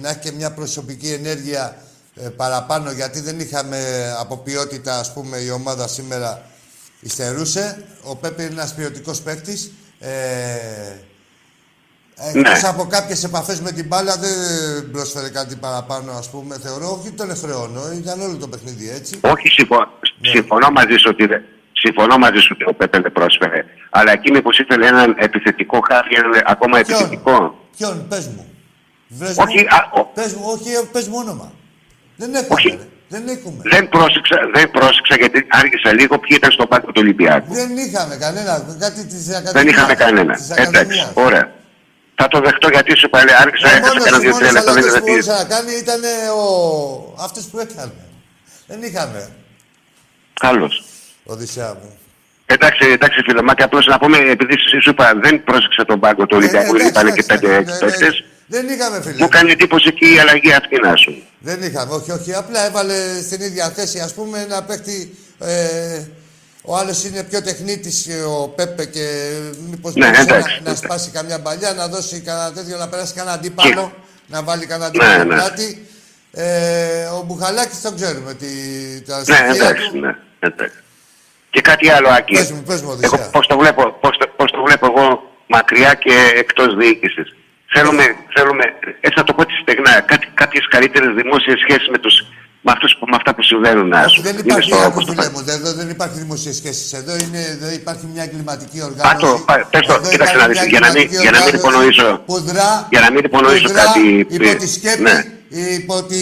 να 0.00 0.08
έχει 0.08 0.18
και 0.18 0.32
μια 0.36 0.52
προσωπική 0.52 1.08
ενέργεια 1.12 1.76
ε, 2.14 2.28
παραπάνω 2.28 2.90
γιατί 2.90 3.20
δεν 3.20 3.40
είχαμε 3.40 3.78
από 4.20 4.36
ποιότητα 4.36 4.98
ας 4.98 5.12
πούμε 5.12 5.36
η 5.36 5.50
ομάδα 5.50 5.88
σήμερα 5.88 6.42
υστερούσε. 7.00 7.84
Ο 8.02 8.16
Πέπε 8.16 8.42
είναι 8.42 8.52
ένας 8.52 8.74
ποιοτικός 8.74 9.20
παίκτης. 9.20 9.72
Ε, 9.98 10.08
Εκτός 12.34 12.64
από 12.64 12.84
κάποιες 12.86 13.24
επαφές 13.24 13.60
με 13.60 13.72
την 13.72 13.86
μπάλα 13.86 14.16
δεν 14.16 14.90
πρόσφερε 14.90 15.28
κάτι 15.28 15.56
παραπάνω, 15.56 16.12
ας 16.12 16.30
πούμε, 16.30 16.58
θεωρώ. 16.58 16.98
Όχι 17.00 17.10
τον 17.10 17.30
εφρεώνω, 17.30 17.92
ήταν 17.92 18.20
όλο 18.20 18.36
το 18.36 18.48
παιχνίδι 18.48 18.90
έτσι. 18.90 19.20
Όχι, 19.22 19.48
συμφω... 19.48 19.76
Ναι. 20.18 20.28
συμφωνώ 20.28 20.70
μαζί 20.70 20.96
σου 20.96 21.08
ότι 21.12 21.26
δεν- 21.26 21.42
Συμφωνώ 21.72 22.18
μαζί 22.18 22.38
σου 22.38 22.50
ότι 22.54 22.64
ο 22.70 22.74
Πέπε 22.74 23.00
δεν 23.00 23.12
πρόσφερε. 23.12 23.64
Αλλά 23.90 24.12
εκεί 24.12 24.30
μήπω 24.30 24.50
ήθελε 24.52 24.86
έναν 24.86 25.14
επιθετικό 25.18 25.80
χάρτη, 25.90 26.14
έναν 26.14 26.42
ακόμα 26.46 26.80
Ποιον; 26.80 26.98
επιθετικό. 27.00 27.58
Ποιον, 27.76 28.06
πες 28.08 28.26
μου. 28.26 28.46
Βρες 29.08 29.36
Όχι, 29.38 29.58
μου, 29.58 29.66
α, 29.68 30.00
ο- 30.00 30.04
πες 30.04 30.32
μου, 30.32 30.42
όχι, 30.46 30.70
ε, 30.72 30.80
πες 30.92 31.08
μου 31.08 31.16
όνομα. 31.18 31.52
Δεν 32.16 32.34
έχουμε, 32.34 32.60
ρε. 32.64 32.78
Δεν 33.08 33.28
έχουμε. 33.28 33.60
Δεν 33.74 33.88
πρόσεξα, 33.88 34.36
δεν 34.54 34.70
πρόσεξα 34.70 35.14
γιατί 35.22 35.46
άργησα 35.48 35.92
λίγο 35.92 36.18
ποιοι 36.18 36.34
ήταν 36.40 36.50
στο 36.50 36.66
πάγκο 36.66 36.86
του 36.86 37.00
Ολυμπιακού. 37.04 37.54
Δεν 37.54 37.76
είχαμε 37.76 38.16
κανένα. 38.16 38.76
Κάτι 38.78 39.04
της 39.06 39.28
Ακαδημίας. 39.28 39.52
Δεν 39.52 39.68
είχαμε 39.68 39.94
κανένα. 39.94 40.32
Της 40.34 40.50
Εντάξει, 40.50 40.68
Ακαδημίας. 40.68 41.12
ωραία. 41.14 41.52
Θα 42.20 42.28
το 42.28 42.40
δεχτώ 42.40 42.68
γιατί 42.68 42.96
σου 42.96 43.08
πάλι 43.10 43.30
άργησα, 43.42 43.66
Ο 43.68 43.70
έκανα 43.70 43.86
μόνος, 43.86 44.04
κανένα 44.04 44.16
ο 44.16 44.20
δύο-τρία 44.20 44.52
μόνος 44.52 44.64
λεπτά. 44.66 44.72
Δεν 44.72 44.82
αλότης 44.82 44.90
είδα 44.90 44.98
που 44.98 45.04
τι. 45.04 45.10
μπορούσε 45.10 45.32
να 45.42 45.44
κάνει 45.54 45.72
ήταν 45.84 46.00
ο... 46.38 46.44
αυτός 47.26 47.44
που 47.50 47.58
έκανε. 47.58 47.92
Δεν 48.66 48.82
είχαμε. 48.82 49.20
Καλώς. 50.40 50.84
Οδυσσέα 51.24 51.74
μου. 51.74 51.98
Εντάξει, 52.46 52.84
εντάξει, 52.96 53.22
φίλε 53.26 53.42
Μάκη, 53.42 53.62
απλώς 53.62 53.86
να 53.86 53.98
πούμε, 53.98 54.18
επειδή 54.18 54.58
σου 54.58 54.82
σου 54.82 54.90
είπα, 54.90 55.12
δεν 55.22 55.44
πρόσεξα 55.44 55.84
τον 55.84 56.00
πάγκο 56.00 56.26
του 56.26 56.36
Ολυμπιακού, 56.40 56.72
ναι, 56.72 56.78
γιατί 56.78 56.92
πάνε 56.92 57.10
και 57.10 57.24
εντάξει, 57.26 57.40
πέντε 57.40 57.48
ναι, 57.52 57.58
έξι 57.62 57.84
ναι. 57.84 57.90
παίκτες. 57.90 58.24
Δεν 58.50 58.68
είχαμε, 58.68 59.02
φίλε. 59.02 59.14
Μου 59.18 59.28
κάνει 59.28 59.50
εντύπωση 59.50 59.92
και 59.92 60.06
η 60.12 60.18
αλλαγή 60.18 60.52
αυτή 60.52 60.76
να 60.80 60.96
σου. 60.96 61.22
Δεν 61.38 61.62
είχαμε, 61.62 61.94
όχι, 61.94 62.10
όχι. 62.12 62.34
Απλά 62.34 62.66
έβαλε 62.66 62.94
στην 63.22 63.40
ίδια 63.40 63.70
θέση, 63.70 63.98
ας 63.98 64.14
πούμε, 64.14 64.40
ένα 64.40 64.62
παίχτη... 64.62 65.14
Ε, 65.40 66.02
ο 66.62 66.76
άλλος 66.76 67.04
είναι 67.04 67.22
πιο 67.22 67.42
τεχνίτης, 67.42 68.06
ε, 68.06 68.22
ο 68.22 68.48
Πέπε, 68.56 68.84
και 68.84 69.30
μήπως 69.70 69.94
Ναι, 69.94 70.04
μπορούσε 70.04 70.22
εντάξει, 70.22 70.60
να, 70.64 70.70
να 70.70 70.76
σπάσει 70.76 71.10
καμιά 71.10 71.40
παλιά, 71.40 71.72
να 71.72 71.88
δώσει 71.88 72.20
κανένα 72.20 72.52
τέτοιο, 72.52 72.76
να 72.76 72.88
περάσει 72.88 73.14
κανένα 73.14 73.34
αντίπαλο, 73.36 73.92
να 74.26 74.42
βάλει 74.42 74.66
κανένα 74.66 74.90
Ναι, 74.96 75.04
αντίπαλο 75.04 75.34
ναι. 75.34 75.42
κάτι. 75.42 75.86
Ε, 76.32 77.04
ο 77.04 77.22
Μπουχαλάκης 77.26 77.80
τον 77.80 77.94
ξέρουμε, 77.94 78.34
τη, 78.34 78.46
τα 79.06 79.16
Ναι, 79.18 79.22
στοιχεία 79.24 79.46
εντάξει, 79.54 79.90
του. 79.90 79.98
ναι, 80.00 80.16
εντάξει. 80.40 80.76
Και 81.50 81.60
κάτι 81.60 81.88
άλλο, 81.90 82.08
Άκη. 82.08 82.34
Πες 82.34 82.50
μου, 82.50 82.62
πες 82.62 82.82
μου, 82.82 82.90
Οδυσσέα. 82.90 83.18
Εγώ 83.20 83.30
πώς 83.30 83.46
το 83.46 83.58
βλέπω, 83.58 83.92
πώς 84.00 84.16
το, 84.18 84.26
πώς 84.36 84.50
το 84.50 84.62
βλέπω 84.66 84.86
εγώ 84.86 85.22
μακριά 85.46 85.94
και 85.94 86.32
εκτός 86.34 86.76
διοίκησης. 86.76 87.36
Θέλουμε, 87.74 88.04
θέλουμε, 88.36 88.64
έτσι 89.04 89.16
να 89.20 89.24
το 89.24 89.32
πω 89.36 89.42
έτσι 89.42 89.56
στεγνά, 89.62 90.00
κάτι, 90.00 90.26
κάποιες 90.42 90.64
καλύτερες 90.74 91.10
δημόσιες 91.20 91.56
σχέσεις 91.64 91.88
με, 91.94 91.98
τους, 92.04 92.14
με, 92.64 92.70
αυτούς, 92.74 92.90
που- 92.98 93.06
με 93.10 93.16
αυτά 93.20 93.30
που 93.34 93.42
συμβαίνουν. 93.42 93.92
ας 93.92 94.04
Όχι, 94.06 94.16
πούμε. 94.16 94.26
δεν 94.28 94.34
Είναι 94.38 94.46
υπάρχει, 94.48 94.70
στο- 94.70 94.78
άκου, 94.86 94.94
πώς 94.94 95.04
το 95.04 95.12
φίλε 95.12 95.22
πάει. 95.24 95.32
μου, 95.34 95.40
εδώ 95.58 95.70
δεν 95.80 95.88
υπάρχει 95.96 96.18
δημοσίες 96.24 96.56
σχέσεις. 96.60 96.92
Εδώ, 97.00 97.14
είναι, 97.24 97.40
εδώ 97.54 97.68
υπάρχει 97.80 98.04
μια 98.14 98.22
εγκληματική 98.28 98.78
Πάτο, 98.78 98.90
οργάνωση. 98.90 99.44
πά- 99.48 99.66
πες 99.72 99.86
το, 99.86 99.92
Εδώ 99.92 100.08
κοίταξε 100.10 100.34
υπάρχει 100.34 100.36
να 100.42 100.46
δεις, 100.50 100.58
μια 100.60 100.68
για 100.74 100.80
να 100.86 100.88
μην, 100.92 100.96
εγκληματική 101.02 101.22
για 101.26 101.30
να 101.36 101.40
μην 101.44 101.54
οργάνωση 101.54 101.66
υπονοήσω, 101.66 102.08
Που 102.28 102.36
δρά, 102.50 102.70
για 102.92 103.00
να 103.04 103.10
μην 103.14 103.22
υπονοήσω 103.30 103.66
που 103.66 103.72
δρά 103.72 103.84
κάτι... 103.84 104.26
υπό 104.36 104.50
τη 104.62 104.68
σκέπη, 104.76 105.02
Ναι. 105.02 105.16
υπό 105.80 105.96
τη, 106.10 106.20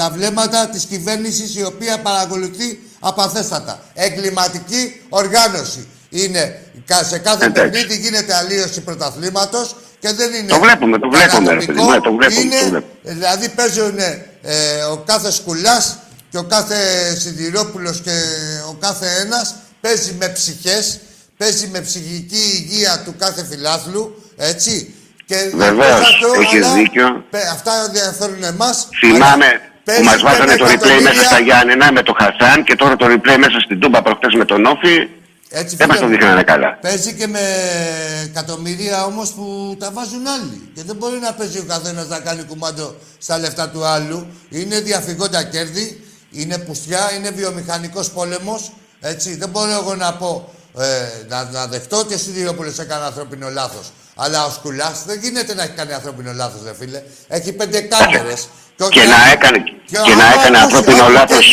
τα 0.00 0.06
βλέμματα 0.14 0.60
της 0.72 0.82
κυβέρνησης 0.92 1.48
η 1.60 1.62
οποία 1.72 1.94
παρακολουθεί 2.08 2.68
απαθέστατα. 3.10 3.74
Εγκληματική 3.94 4.82
οργάνωση. 5.08 5.82
Είναι 6.22 6.60
κα- 6.86 7.04
σε 7.04 7.18
κάθε 7.18 7.44
Εντάξει. 7.44 7.70
παιχνίδι 7.70 8.00
γίνεται 8.02 8.34
αλλίωση 8.34 8.80
πρωταθλήματος 8.80 9.76
και 10.00 10.12
δεν 10.12 10.32
είναι 10.32 10.46
Το 10.48 10.58
βλέπουμε, 10.60 10.98
το 10.98 11.08
βλέπουμε, 11.10 11.50
ρε 11.50 11.56
παιδί 11.56 11.66
κατατοπικό, 11.66 11.82
μου, 11.84 11.90
ναι, 11.90 12.00
το 12.00 12.12
βλέπουμε, 12.12 12.40
είναι, 12.40 12.58
το 12.60 12.68
βλέπουμε. 12.68 12.82
Δηλαδή 13.02 13.48
παίζουν 13.48 13.98
ε, 13.98 14.82
ο 14.92 14.96
κάθε 15.06 15.30
σκουλάς 15.32 15.98
και 16.30 16.38
ο 16.38 16.44
κάθε 16.44 16.76
Σιδηρόπουλος 17.20 18.00
και 18.04 18.10
ο 18.70 18.76
κάθε 18.80 19.06
ένας 19.24 19.54
παίζει 19.80 20.16
με 20.20 20.28
ψυχές, 20.28 21.00
παίζει 21.36 21.66
με 21.72 21.80
ψυχική 21.80 22.42
υγεία 22.70 23.02
του 23.04 23.14
κάθε 23.18 23.46
φιλάθλου, 23.50 24.22
έτσι. 24.36 24.94
Και 25.26 25.36
Βεβαίως, 25.54 26.00
αυτό, 26.00 26.40
έχεις 26.40 26.64
αλλά, 26.64 26.74
δίκιο. 26.74 27.24
πε- 27.30 27.48
αυτά 27.52 27.72
ενδιαφέρουν 27.86 28.42
εμάς. 28.44 28.88
Θυμάμαι, 29.00 29.60
Παίζει 29.84 30.00
Που 30.00 30.06
μας 30.06 30.16
και 30.16 30.22
βάζανε 30.22 30.50
με 30.52 30.56
το 30.58 30.64
replay 30.64 30.68
εκατομμύρια. 30.70 31.08
μέσα 31.12 31.22
στα 31.24 31.38
Γιάννενα 31.40 31.92
με 31.92 32.02
το 32.02 32.14
Χασάν 32.20 32.64
και 32.64 32.74
τώρα 32.76 32.96
το 32.96 33.06
replay 33.06 33.36
μέσα 33.38 33.60
στην 33.64 33.80
Τούμπα 33.80 34.02
προχτές 34.02 34.34
με 34.34 34.44
τον 34.44 34.64
Όφη. 34.64 35.08
Έτσι, 35.56 35.76
Δεν 35.76 35.88
μας 35.88 35.96
φίλε 35.96 36.08
το 36.08 36.12
μου. 36.12 36.18
δείχνανε 36.18 36.42
καλά. 36.42 36.78
Παίζει 36.80 37.12
και 37.14 37.26
με 37.26 37.40
εκατομμύρια 38.24 39.04
όμως 39.04 39.30
που 39.32 39.76
τα 39.78 39.90
βάζουν 39.90 40.26
άλλοι. 40.26 40.70
Και 40.74 40.82
δεν 40.82 40.96
μπορεί 40.96 41.18
να 41.18 41.32
παίζει 41.32 41.58
ο 41.58 41.64
καθένας 41.68 42.08
να 42.08 42.18
κάνει 42.18 42.42
κουμάντο 42.42 42.94
στα 43.18 43.38
λεφτά 43.38 43.68
του 43.68 43.84
άλλου. 43.84 44.26
Είναι 44.50 44.80
διαφυγόντα 44.80 45.42
κέρδη, 45.42 46.04
είναι 46.30 46.58
πουστιά, 46.58 47.12
είναι 47.16 47.30
βιομηχανικός 47.30 48.10
πόλεμος. 48.10 48.72
Έτσι, 49.00 49.36
δεν 49.36 49.48
μπορώ 49.48 49.70
εγώ 49.72 49.94
να 49.94 50.14
πω 50.14 50.54
ε, 50.78 50.84
να, 51.28 51.44
να 51.44 51.66
δεχτώ 51.66 51.96
ότι 51.96 52.14
ο 52.14 52.18
Σιδηρόπουλος 52.18 52.78
έκανε 52.78 53.04
ανθρώπινο 53.04 53.48
λάθος. 53.50 53.92
Αλλά 54.16 54.44
ο 54.46 54.50
Σκουλάς 54.50 55.02
δεν 55.06 55.18
γίνεται 55.22 55.54
να 55.54 55.62
έχει 55.62 55.72
κάνει 55.72 55.92
ανθρώπινο 55.92 56.32
λάθος, 56.32 56.60
ρε 56.64 56.74
φίλε. 56.74 57.02
Έχει 57.28 57.52
πέντε 57.52 57.80
κάμερες. 57.80 58.48
Και 58.88 59.04
να 59.04 59.30
έκανε, 59.32 59.58
και 60.06 60.14
να 60.14 60.26
έκανε 60.40 60.58
ανθρώπινο 60.58 61.08
λάθος. 61.08 61.46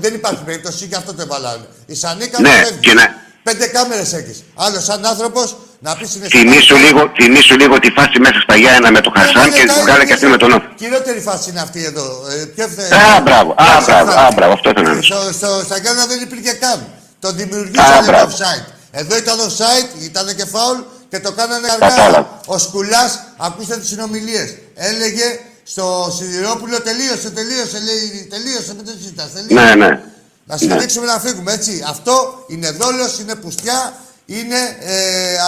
Δεν 0.00 0.14
υπάρχει 0.14 0.42
περίπτωση 0.44 0.86
και 0.86 0.96
αυτό 0.96 1.14
το 1.14 1.22
εβαλάνε. 1.22 1.66
Η 1.86 1.94
Σανίκα 1.94 2.40
Ναι, 2.40 2.48
δεν 2.48 2.64
φεύγει. 2.64 2.78
και 2.80 2.92
να- 2.94 3.18
Πέντε 3.42 3.66
κάμερες 3.66 4.12
έχεις. 4.12 4.42
Άλλος 4.54 4.84
σαν 4.84 5.06
άνθρωπος 5.06 5.56
να 5.78 5.96
πει 5.96 6.08
είναι 6.16 6.26
Θυμήσου 6.28 6.76
λίγο, 6.76 7.12
θυμήσου 7.20 7.56
λίγο 7.56 7.78
τη 7.78 7.90
φάση 7.90 8.18
μέσα 8.20 8.40
στα 8.42 8.56
Γιάννενα 8.56 8.90
με 8.90 9.00
τον 9.00 9.12
Χασάν 9.16 9.52
και 9.52 9.64
βγάλε 9.82 10.04
και 10.04 10.12
αυτή 10.12 10.26
με 10.26 10.36
τον 10.36 10.52
Όφη. 10.52 10.66
Χειρότερη 10.78 11.20
φάση 11.20 11.50
είναι 11.50 11.60
αυτή 11.60 11.84
εδώ. 11.84 12.06
Ε, 12.30 12.44
πιο 12.44 12.64
ευθε... 12.64 12.94
Α, 12.94 13.20
μπράβο, 13.20 13.50
α, 13.56 13.80
μπράβο, 13.86 14.10
α, 14.10 14.30
μπράβο, 14.34 14.52
αυτό 14.52 14.70
ήταν 14.70 14.86
ένα. 14.86 15.02
Στο, 15.02 15.32
στο, 15.32 15.62
στα 15.64 15.78
Γκάνα 15.78 16.06
δεν 16.06 16.20
υπήρχε 16.20 16.52
καν. 16.52 16.86
Το 17.20 17.28
Α, 17.28 17.32
δημιουργήσανε 17.32 17.96
το 17.96 18.02
μπράβο. 18.12 18.36
offside. 18.36 18.64
Εδώ 18.90 19.16
ήταν 19.16 19.36
offside, 19.38 20.02
ήταν 20.02 20.36
και 20.36 20.44
φάουλ 20.54 20.78
και 21.10 21.20
το 21.20 21.32
κάνανε 21.32 21.68
αργά. 21.72 21.88
Κατάλαβα. 21.88 22.40
Ο 22.46 22.58
Σκουλάς, 22.58 23.20
ακούστε 23.36 23.76
τις 23.76 23.88
συνομιλίες. 23.88 24.54
Έλεγε 24.74 25.24
στο 25.72 26.14
Σιδηρόπουλο 26.16 26.80
τελείωσε, 26.82 27.30
τελείωσε, 27.30 27.78
λέει, 27.80 28.26
τελείωσε, 28.30 28.74
μην 28.74 28.84
το 28.84 28.90
συζητάς, 28.90 29.32
τελείωσε. 29.32 29.64
Ναι, 29.64 29.74
ναι. 29.86 30.02
Να 30.44 30.56
στηρίξουμε 30.56 31.06
να 31.06 31.18
φύγουμε, 31.18 31.52
έτσι. 31.52 31.84
Αυτό 31.86 32.44
είναι 32.48 32.70
δόλος, 32.70 33.18
είναι 33.18 33.34
πουστιά, 33.34 33.94
είναι 34.26 34.56
ε, 34.80 34.94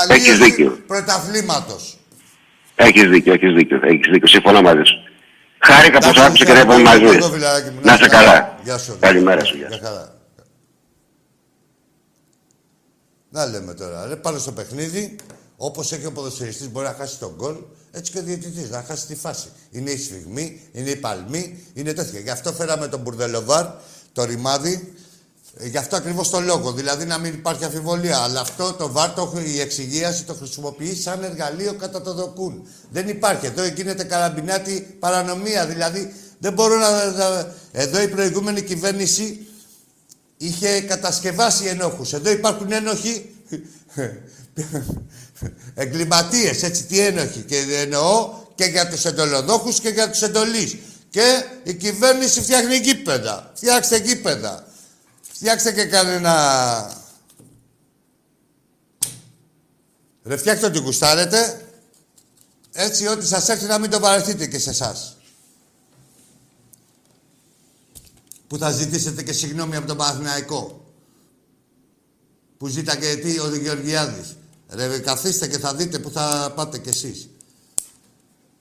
Έχεις 0.08 0.28
αλλίωση 0.28 0.42
δίκιο. 0.44 0.78
πρωταθλήματος. 0.86 1.98
Έχεις 2.74 3.02
δίκιο, 3.08 3.32
έχεις 3.32 3.52
δίκιο, 3.54 3.80
έχεις 3.82 4.10
δίκιο. 4.12 4.28
Συμφωνώ 4.28 4.62
μαζί 4.62 4.82
σου. 4.84 4.94
Χάρηκα 5.58 5.98
που 5.98 6.04
Εντάξει, 6.04 6.20
σ' 6.20 6.24
άκουσα 6.24 6.44
και 6.44 6.52
δεν 6.52 6.62
είπαμε 6.62 6.82
ευχαριστώ 6.82 7.06
μαζί. 7.06 7.18
πολύ, 7.18 7.32
φιλαράκι 7.32 7.70
μου. 7.70 7.80
Να 7.82 7.94
είσαι 7.94 8.08
καλά. 8.08 8.58
Γεια 8.64 8.78
σου. 8.78 8.96
Καλημέρα 9.00 9.44
σου. 9.44 9.56
γεια 9.56 9.70
σου. 9.70 9.78
Για 9.78 9.88
χαρά. 9.88 10.14
Να 13.30 13.46
λέμε 13.46 13.74
τώρα, 13.74 14.06
ρε, 14.06 14.16
πάνω 14.16 14.38
στο 14.38 14.52
παιχνίδι, 14.52 15.16
όπως 15.56 15.92
έχει 15.92 16.06
ο 16.06 16.12
ποδοσφαιριστής 16.12 16.68
μπορεί 16.70 16.86
να 16.86 16.94
χάσει 16.98 17.18
τον 17.18 17.32
γκολ, 17.36 17.54
έτσι 17.92 18.12
και 18.12 18.18
ο 18.18 18.22
διαιτητής 18.22 18.70
να 18.70 18.84
χάσει 18.86 19.06
τη 19.06 19.14
φάση. 19.14 19.48
Είναι 19.70 19.90
η 19.90 19.96
σφιγμή, 19.98 20.60
είναι 20.72 20.90
η 20.90 20.96
παλμή, 20.96 21.64
είναι 21.74 21.92
τέτοια. 21.92 22.20
Γι' 22.20 22.30
αυτό 22.30 22.52
φέραμε 22.52 22.88
τον 22.88 23.00
Μπουρδελοβάρ, 23.00 23.66
το 24.12 24.24
ρημάδι, 24.24 24.94
ε, 25.56 25.66
γι' 25.66 25.76
αυτό 25.76 25.96
ακριβώς 25.96 26.30
το 26.30 26.40
λόγο, 26.40 26.72
δηλαδή 26.72 27.04
να 27.04 27.18
μην 27.18 27.32
υπάρχει 27.34 27.64
αμφιβολία. 27.64 28.18
Αλλά 28.18 28.40
αυτό 28.40 28.72
το 28.72 28.92
βάρ, 28.92 29.10
το, 29.10 29.32
η 29.46 29.60
εξυγίαση 29.60 30.24
το 30.24 30.34
χρησιμοποιεί 30.34 30.94
σαν 30.94 31.22
εργαλείο 31.24 31.74
κατά 31.74 32.02
το 32.02 32.14
δοκούν. 32.14 32.66
Δεν 32.90 33.08
υπάρχει. 33.08 33.46
Εδώ 33.46 33.64
γίνεται 33.66 34.04
καραμπινάτη 34.04 34.96
παρανομία. 34.98 35.66
Δηλαδή 35.66 36.14
δεν 36.38 36.52
μπορώ 36.52 36.76
να, 36.78 37.10
να- 37.10 37.54
Εδώ 37.72 38.02
η 38.02 38.08
προηγούμενη 38.08 38.62
κυβέρνηση 38.62 39.46
είχε 40.36 40.80
κατασκευάσει 40.80 41.64
ενόχους. 41.66 42.12
Εδώ 42.12 42.30
υπάρχουν 42.30 42.72
ένοχοι 42.72 43.34
εγκληματίες, 45.74 46.62
έτσι 46.62 46.84
τι 46.84 46.98
ένοχοι. 47.00 47.40
Και 47.40 47.56
εννοώ 47.56 48.40
και 48.54 48.64
για 48.64 48.88
τους 48.88 49.04
εντολοδόχους 49.04 49.80
και 49.80 49.88
για 49.88 50.10
τους 50.10 50.22
εντολείς. 50.22 50.76
Και 51.10 51.44
η 51.62 51.74
κυβέρνηση 51.74 52.40
φτιάχνει 52.40 52.76
γήπεδα. 52.76 53.52
Φτιάξτε 53.54 53.96
γήπεδα. 53.96 54.66
Φτιάξτε 55.32 55.72
και 55.72 55.84
κανένα... 55.84 57.00
Ρε 60.24 60.36
φτιάξτε 60.36 60.66
ό,τι 60.66 60.78
γουστάρετε. 60.78 61.66
Έτσι 62.72 63.06
ό,τι 63.06 63.26
σας 63.26 63.48
έρθει 63.48 63.64
να 63.64 63.78
μην 63.78 63.90
το 63.90 64.00
βαρεθείτε 64.00 64.46
και 64.46 64.58
σε 64.58 64.70
εσάς. 64.70 65.16
Που 68.46 68.58
θα 68.58 68.70
ζητήσετε 68.70 69.22
και 69.22 69.32
συγγνώμη 69.32 69.76
από 69.76 69.86
τον 69.86 69.96
Παναθηναϊκό. 69.96 70.84
Που 72.58 72.66
ζήταγε 72.66 73.16
τι 73.16 73.38
ο 73.38 73.54
Γεωργιάδης. 73.54 74.36
Ρε 74.74 74.98
καθίστε 74.98 75.48
και 75.48 75.58
θα 75.58 75.74
δείτε 75.74 75.98
που 75.98 76.10
θα 76.10 76.52
πάτε 76.56 76.78
κι 76.78 76.88
εσείς. 76.88 77.28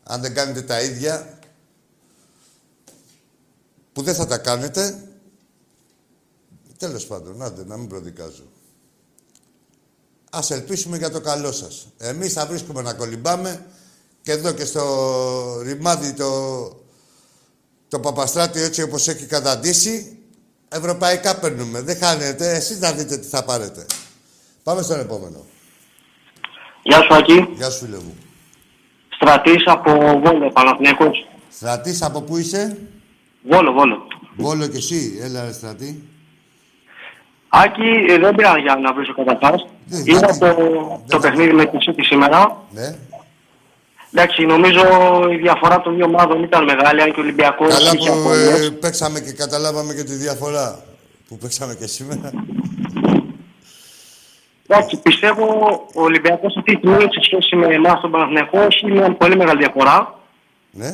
Αν 0.03 0.21
δεν 0.21 0.33
κάνετε 0.33 0.61
τα 0.61 0.81
ίδια, 0.81 1.39
που 3.93 4.01
δεν 4.01 4.15
θα 4.15 4.27
τα 4.27 4.37
κάνετε, 4.37 5.03
τέλος 6.77 7.05
πάντων, 7.05 7.41
άντε, 7.41 7.65
να 7.65 7.77
μην 7.77 7.87
προδικάζω. 7.87 8.43
Ας 10.31 10.51
ελπίσουμε 10.51 10.97
για 10.97 11.09
το 11.09 11.21
καλό 11.21 11.51
σας. 11.51 11.87
Εμείς 11.97 12.33
θα 12.33 12.45
βρίσκουμε 12.45 12.81
να 12.81 12.93
κολυμπάμε 12.93 13.65
και 14.21 14.31
εδώ 14.31 14.51
και 14.51 14.65
στο 14.65 15.61
ρημάδι 15.61 16.13
το, 16.13 16.61
το 17.87 17.99
Παπαστράτη 17.99 18.61
έτσι 18.61 18.81
όπως 18.81 19.07
έχει 19.07 19.25
καταντήσει, 19.25 20.17
ευρωπαϊκά 20.69 21.39
παίρνουμε. 21.39 21.81
Δεν 21.81 21.97
χάνετε. 21.97 22.51
Εσείς 22.51 22.79
να 22.79 22.91
δείτε 22.91 23.17
τι 23.17 23.27
θα 23.27 23.43
πάρετε. 23.43 23.85
Πάμε 24.63 24.81
στον 24.81 24.99
επόμενο. 24.99 25.45
Γεια 26.83 26.97
σου, 27.01 27.13
Ακή. 27.15 27.47
Γεια 27.55 27.69
σου, 27.69 27.85
φίλε 27.85 27.95
μου. 27.97 28.15
Στρατής 29.15 29.63
από 29.65 29.91
Βόλο, 30.23 30.51
Παναθηναϊκός. 30.53 31.27
Στρατής, 31.51 32.01
από 32.01 32.21
πού 32.21 32.37
είσαι; 32.37 32.77
Βόλο, 33.49 33.71
Βόλο. 33.71 34.07
Βόλο 34.35 34.67
και 34.67 34.77
εσύ. 34.77 35.19
Έλα, 35.23 35.45
ρε, 35.45 35.51
Στρατή. 35.51 36.03
Άκη, 37.49 37.81
ε, 38.09 38.17
δεν 38.17 38.35
πήρα 38.35 38.57
για 38.57 38.75
να 38.75 38.93
βρίσκω 38.93 39.23
καταρχάς. 39.25 39.65
Είδα 40.05 40.37
το, 40.37 40.55
το 41.07 41.19
παιχνίδι 41.19 41.53
με 41.53 41.65
τη 41.65 41.77
City 41.87 41.99
σήμερα. 42.01 42.61
Ναι. 42.71 42.95
Εντάξει, 44.13 44.45
νομίζω 44.45 44.81
η 45.31 45.35
διαφορά 45.35 45.81
των 45.81 45.95
δύο 45.95 46.05
ομάδων 46.05 46.43
ήταν 46.43 46.63
μεγάλη, 46.63 47.01
αν 47.01 47.13
και 47.13 47.19
ο 47.19 47.23
Ολυμπιακός 47.23 47.67
Καλά 47.77 47.91
είχε 47.95 48.09
που 48.11 48.17
απώλειες. 48.19 48.65
ε, 48.67 48.69
παίξαμε 48.71 49.19
και 49.19 49.31
καταλάβαμε 49.31 49.93
και 49.93 50.03
τη 50.03 50.13
διαφορά 50.13 50.83
που 51.27 51.37
παίξαμε 51.37 51.75
και 51.75 51.87
σήμερα. 51.87 52.31
Εντάξει, 54.73 54.97
πιστεύω 54.97 55.45
ο 55.95 56.01
Ολυμπιακός 56.01 56.55
αυτή 56.57 56.71
τη 56.73 56.77
στιγμή 56.77 57.01
σε 57.03 57.21
σχέση 57.27 57.55
με 57.55 57.67
εμάς 57.75 58.01
τον 58.01 58.11
Παναθηναϊκό 58.11 58.59
έχει 58.61 58.91
μια 58.91 59.15
πολύ 59.15 59.35
μεγάλη 59.37 59.59
διαφορά. 59.59 60.19
Ναι. 60.71 60.91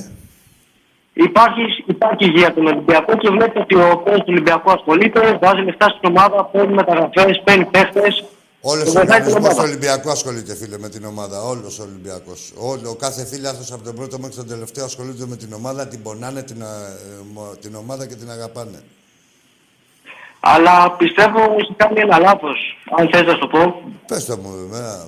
Υπάρχει, 1.14 1.62
υπάρχει 1.88 2.26
υγεία 2.26 2.54
τον 2.54 2.66
Ολυμπιακό 2.68 3.18
και 3.18 3.30
βλέπετε 3.30 3.60
ότι 3.60 3.76
ο 3.76 3.98
κόσμο 4.04 4.18
του 4.18 4.24
Ολυμπιακού 4.36 4.72
ασχολείται, 4.72 5.38
βάζει 5.42 5.62
λεφτά 5.62 5.88
στην 5.90 6.10
ομάδα, 6.10 6.46
παίρνει 6.46 6.74
μεταγραφές, 6.74 7.42
παίρνει 7.44 7.66
παίχτες. 7.66 8.24
Όλος 8.62 8.96
ο 8.96 9.00
οργανισμό 9.00 9.40
του 9.50 9.56
Ολυμπιακού 9.60 10.10
ασχολείται, 10.10 10.56
φίλε, 10.56 10.78
με 10.78 10.90
την 10.90 11.06
ομάδα. 11.06 11.42
Όλος 11.42 11.80
ο 11.80 11.84
Ολυμπιακός. 11.84 12.54
Όλο, 12.58 12.90
ο 12.90 12.96
κάθε 12.96 13.26
φίλαθρος 13.26 13.72
από 13.72 13.84
τον 13.84 13.96
πρώτο 13.96 14.20
μέχρι 14.20 14.36
τον 14.36 14.48
τελευταίο 14.48 14.86
ασχολείται 14.86 15.26
με 15.28 15.36
την 15.36 15.54
ομάδα, 15.54 15.88
την 15.88 16.02
πονάνε 16.02 16.42
την, 16.44 16.64
α, 16.64 16.68
ε, 16.68 17.24
μο- 17.34 17.56
την 17.62 17.76
ομάδα 17.76 18.06
και 18.08 18.16
την 18.16 18.30
αγαπάνε. 18.32 18.80
Αλλά 20.54 20.96
πιστεύω 20.96 21.40
έχει 21.60 21.74
κάνει 21.82 22.00
ένα 22.00 22.20
λάθος, 22.20 22.58
αν 22.98 23.10
θες 23.12 23.26
να 23.26 23.34
σου 23.34 23.40
το 23.40 23.48
πω. 23.48 23.82
Πες 24.08 24.26
το 24.26 24.38
μου, 24.38 24.50
εμένα. 24.66 25.08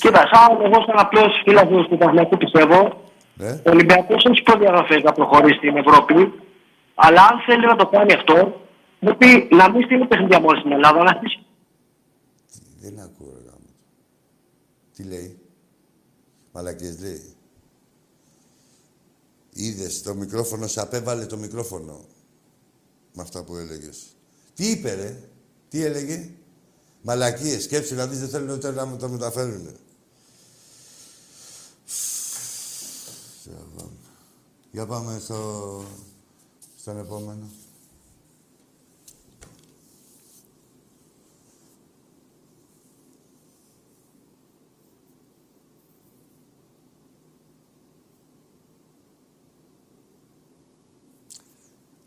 Κοίτα, 0.00 0.22
σαν 0.32 0.60
εγώ 0.64 0.78
σαν 0.86 0.98
απλός 0.98 1.40
φίλαθρο 1.44 1.86
του 1.86 1.96
Παναθηναϊκού 1.98 2.36
πιστεύω, 2.36 2.80
Ναι. 3.34 3.50
ο 3.50 3.70
Ολυμπιακός 3.70 4.24
έχει 4.24 4.42
προδιαγραφές 4.42 5.02
να 5.02 5.12
προχωρήσει 5.12 5.56
στην 5.56 5.76
Ευρώπη. 5.76 6.32
Αλλά 6.94 7.20
αν 7.22 7.40
θέλει 7.46 7.66
να 7.66 7.76
το 7.76 7.86
κάνει 7.86 8.12
αυτό, 8.12 8.60
πρέπει 8.98 9.48
να 9.54 9.70
μην 9.70 9.82
στείλει 9.84 10.06
παιχνίδια 10.06 10.40
μόνο 10.40 10.58
στην 10.58 10.72
Ελλάδα, 10.72 11.02
να 11.02 11.12
στήσει 11.18 11.38
Δεν 12.80 12.98
ακούω, 12.98 13.32
ρε 13.36 13.42
γάμο. 13.48 13.70
Τι 14.94 15.02
λέει; 15.04 15.38
Μαλακίες 16.52 17.00
λέει. 17.00 17.34
Είδες, 19.52 20.02
το 20.02 20.14
μικρόφωνο 20.14 20.66
σε 20.66 20.80
απέβαλε 20.80 21.26
το 21.26 21.36
μικρόφωνο. 21.36 22.00
Με 23.16 23.22
αυτά 23.22 23.42
που 23.42 23.56
έλεγες. 23.56 24.16
Τι 24.54 24.70
είπε, 24.70 24.94
ρε; 24.94 25.28
Τι 25.68 25.84
έλεγε; 25.84 26.30
Μαλακίες. 27.02 27.62
Σκέψου 27.62 27.94
να 27.94 28.06
δεις, 28.06 28.18
δεν 28.18 28.28
θέλουν 28.28 28.48
ούτε 28.48 28.70
να 28.70 28.84
μου 28.84 28.96
το 28.96 29.08
μεταφέρουν. 29.08 29.76
Για 34.70 34.86
πάμε 34.86 35.18
στο... 35.18 35.84
στον 36.80 36.98
επόμενο. 36.98 37.50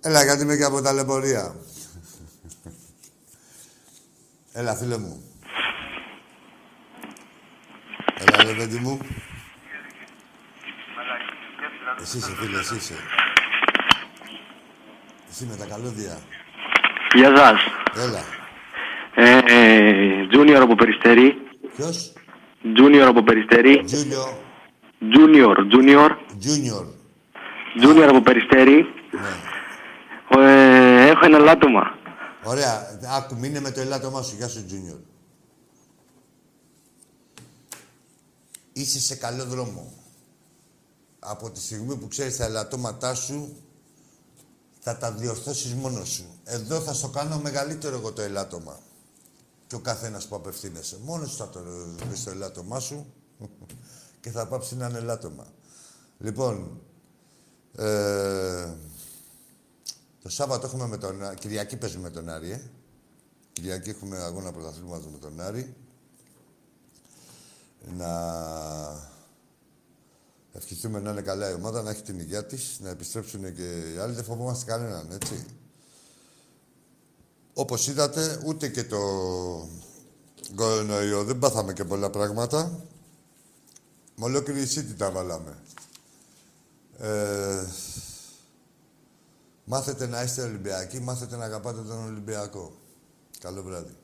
Έλα, 0.01 0.23
γιατί 0.23 0.41
είμαι 0.43 0.55
και 0.55 0.63
από 0.63 0.81
τα 0.81 0.93
λεπορία. 0.93 1.55
Έλα, 4.53 4.75
φίλε 4.75 4.97
μου. 4.97 5.23
Έλα, 8.17 8.43
ρε 8.43 8.53
παιδί 8.53 8.77
μου. 8.77 8.99
Εσύ 12.01 12.17
είσαι, 12.17 12.35
φίλε, 12.39 12.59
εσύ 12.59 12.75
είσαι. 12.75 12.93
Εσύ 15.29 15.45
με 15.45 15.55
τα 15.55 15.65
καλώδια. 15.65 16.17
Γεια 17.13 17.37
σας. 17.37 17.59
Έλα. 18.03 18.23
Ε, 19.15 19.37
ε, 19.37 20.27
Junior 20.31 20.59
από 20.61 20.75
Περιστέρη. 20.75 21.33
Ποιος; 21.75 22.13
Junior 22.63 23.05
από 23.07 23.23
Περιστέρη. 23.23 23.83
Junior. 23.87 24.33
Junior, 25.15 25.55
Junior. 25.71 26.09
Junior. 26.45 26.85
Junior 27.83 28.07
από 28.09 28.21
Περιστέρη. 28.21 28.93
Ναι. 29.11 29.48
Ε, 30.37 31.09
έχω 31.09 31.25
ένα 31.25 31.37
λάτωμα. 31.37 31.81
Ωραία. 32.43 32.99
Άκου, 33.07 33.37
μείνε 33.37 33.59
με 33.59 33.71
το 33.71 33.79
ελάττωμά 33.79 34.21
σου. 34.21 34.35
Γεια 34.35 34.47
σου, 34.47 34.65
Junior. 34.69 34.99
Είσαι 38.73 38.99
σε 38.99 39.15
καλό 39.15 39.45
δρόμο. 39.45 39.93
Από 41.19 41.51
τη 41.51 41.59
στιγμή 41.59 41.95
που 41.95 42.07
ξέρεις 42.07 42.37
τα 42.37 42.45
ελαττώματά 42.45 43.13
σου, 43.13 43.57
θα 44.79 44.97
τα 44.97 45.11
διορθώσεις 45.11 45.73
μόνος 45.73 46.09
σου. 46.09 46.39
Εδώ 46.43 46.79
θα 46.79 46.93
στο 46.93 47.07
κάνω 47.07 47.39
μεγαλύτερο 47.39 47.95
εγώ 47.95 48.11
το 48.11 48.21
ελάττωμα. 48.21 48.79
Και 49.67 49.75
ο 49.75 49.79
καθένας 49.79 50.27
που 50.27 50.35
απευθύνεσαι. 50.35 50.97
Μόνος 51.03 51.29
σου 51.29 51.37
θα 51.37 51.49
το 51.49 51.59
βρεις 52.07 52.23
το 52.23 52.29
ελάττωμά 52.29 52.79
σου 52.79 53.13
και 54.19 54.29
θα 54.29 54.47
πάψει 54.47 54.75
να 54.75 54.87
είναι 54.87 54.97
ελάττωμα. 54.97 55.47
Λοιπόν, 56.17 56.81
ε, 57.75 58.73
το 60.29 60.35
Σάββατο 60.35 60.67
έχουμε 60.67 60.87
με 60.87 60.97
τον 60.97 61.23
Άρη. 61.23 61.35
Κυριακή 61.35 61.77
παίζουμε 61.77 62.03
με 62.03 62.09
τον 62.09 62.29
Άρη, 62.29 62.51
ε. 62.51 62.61
Κυριακή 63.53 63.89
έχουμε 63.89 64.17
αγώνα 64.17 64.51
πρωταθλήματος 64.51 65.11
με 65.11 65.17
τον 65.17 65.41
Άρη. 65.41 65.75
Να 67.97 68.11
ευχηθούμε 70.53 70.99
να 70.99 71.11
είναι 71.11 71.21
καλά 71.21 71.49
η 71.49 71.53
ομάδα, 71.53 71.81
να 71.81 71.89
έχει 71.89 72.01
την 72.01 72.19
υγεία 72.19 72.45
της, 72.45 72.79
να 72.79 72.89
επιστρέψουν 72.89 73.55
και 73.55 73.93
οι 73.93 73.97
άλλοι. 73.97 74.13
Δεν 74.13 74.23
φοβόμαστε 74.23 74.71
κανέναν, 74.71 75.11
έτσι. 75.11 75.45
Όπως 77.53 77.87
είδατε, 77.87 78.41
ούτε 78.45 78.67
και 78.67 78.83
το 78.83 78.99
κορονοϊό 80.55 81.23
δεν 81.23 81.39
πάθαμε 81.39 81.73
και 81.73 81.83
πολλά 81.83 82.09
πράγματα. 82.09 82.83
Με 84.15 84.25
ολόκληρη 84.25 84.61
η 84.61 84.83
τα 84.83 85.11
βάλαμε. 85.11 85.57
Ε, 86.97 87.65
μάθετε 89.69 90.07
να 90.07 90.23
είστε 90.23 90.41
Ολυμπιακοί, 90.41 90.99
μάθετε 90.99 91.35
να 91.35 91.45
αγαπάτε 91.45 91.81
τον 91.81 92.05
Ολυμπιακό. 92.05 92.71
Καλό 93.39 93.63
βράδυ. 93.63 93.97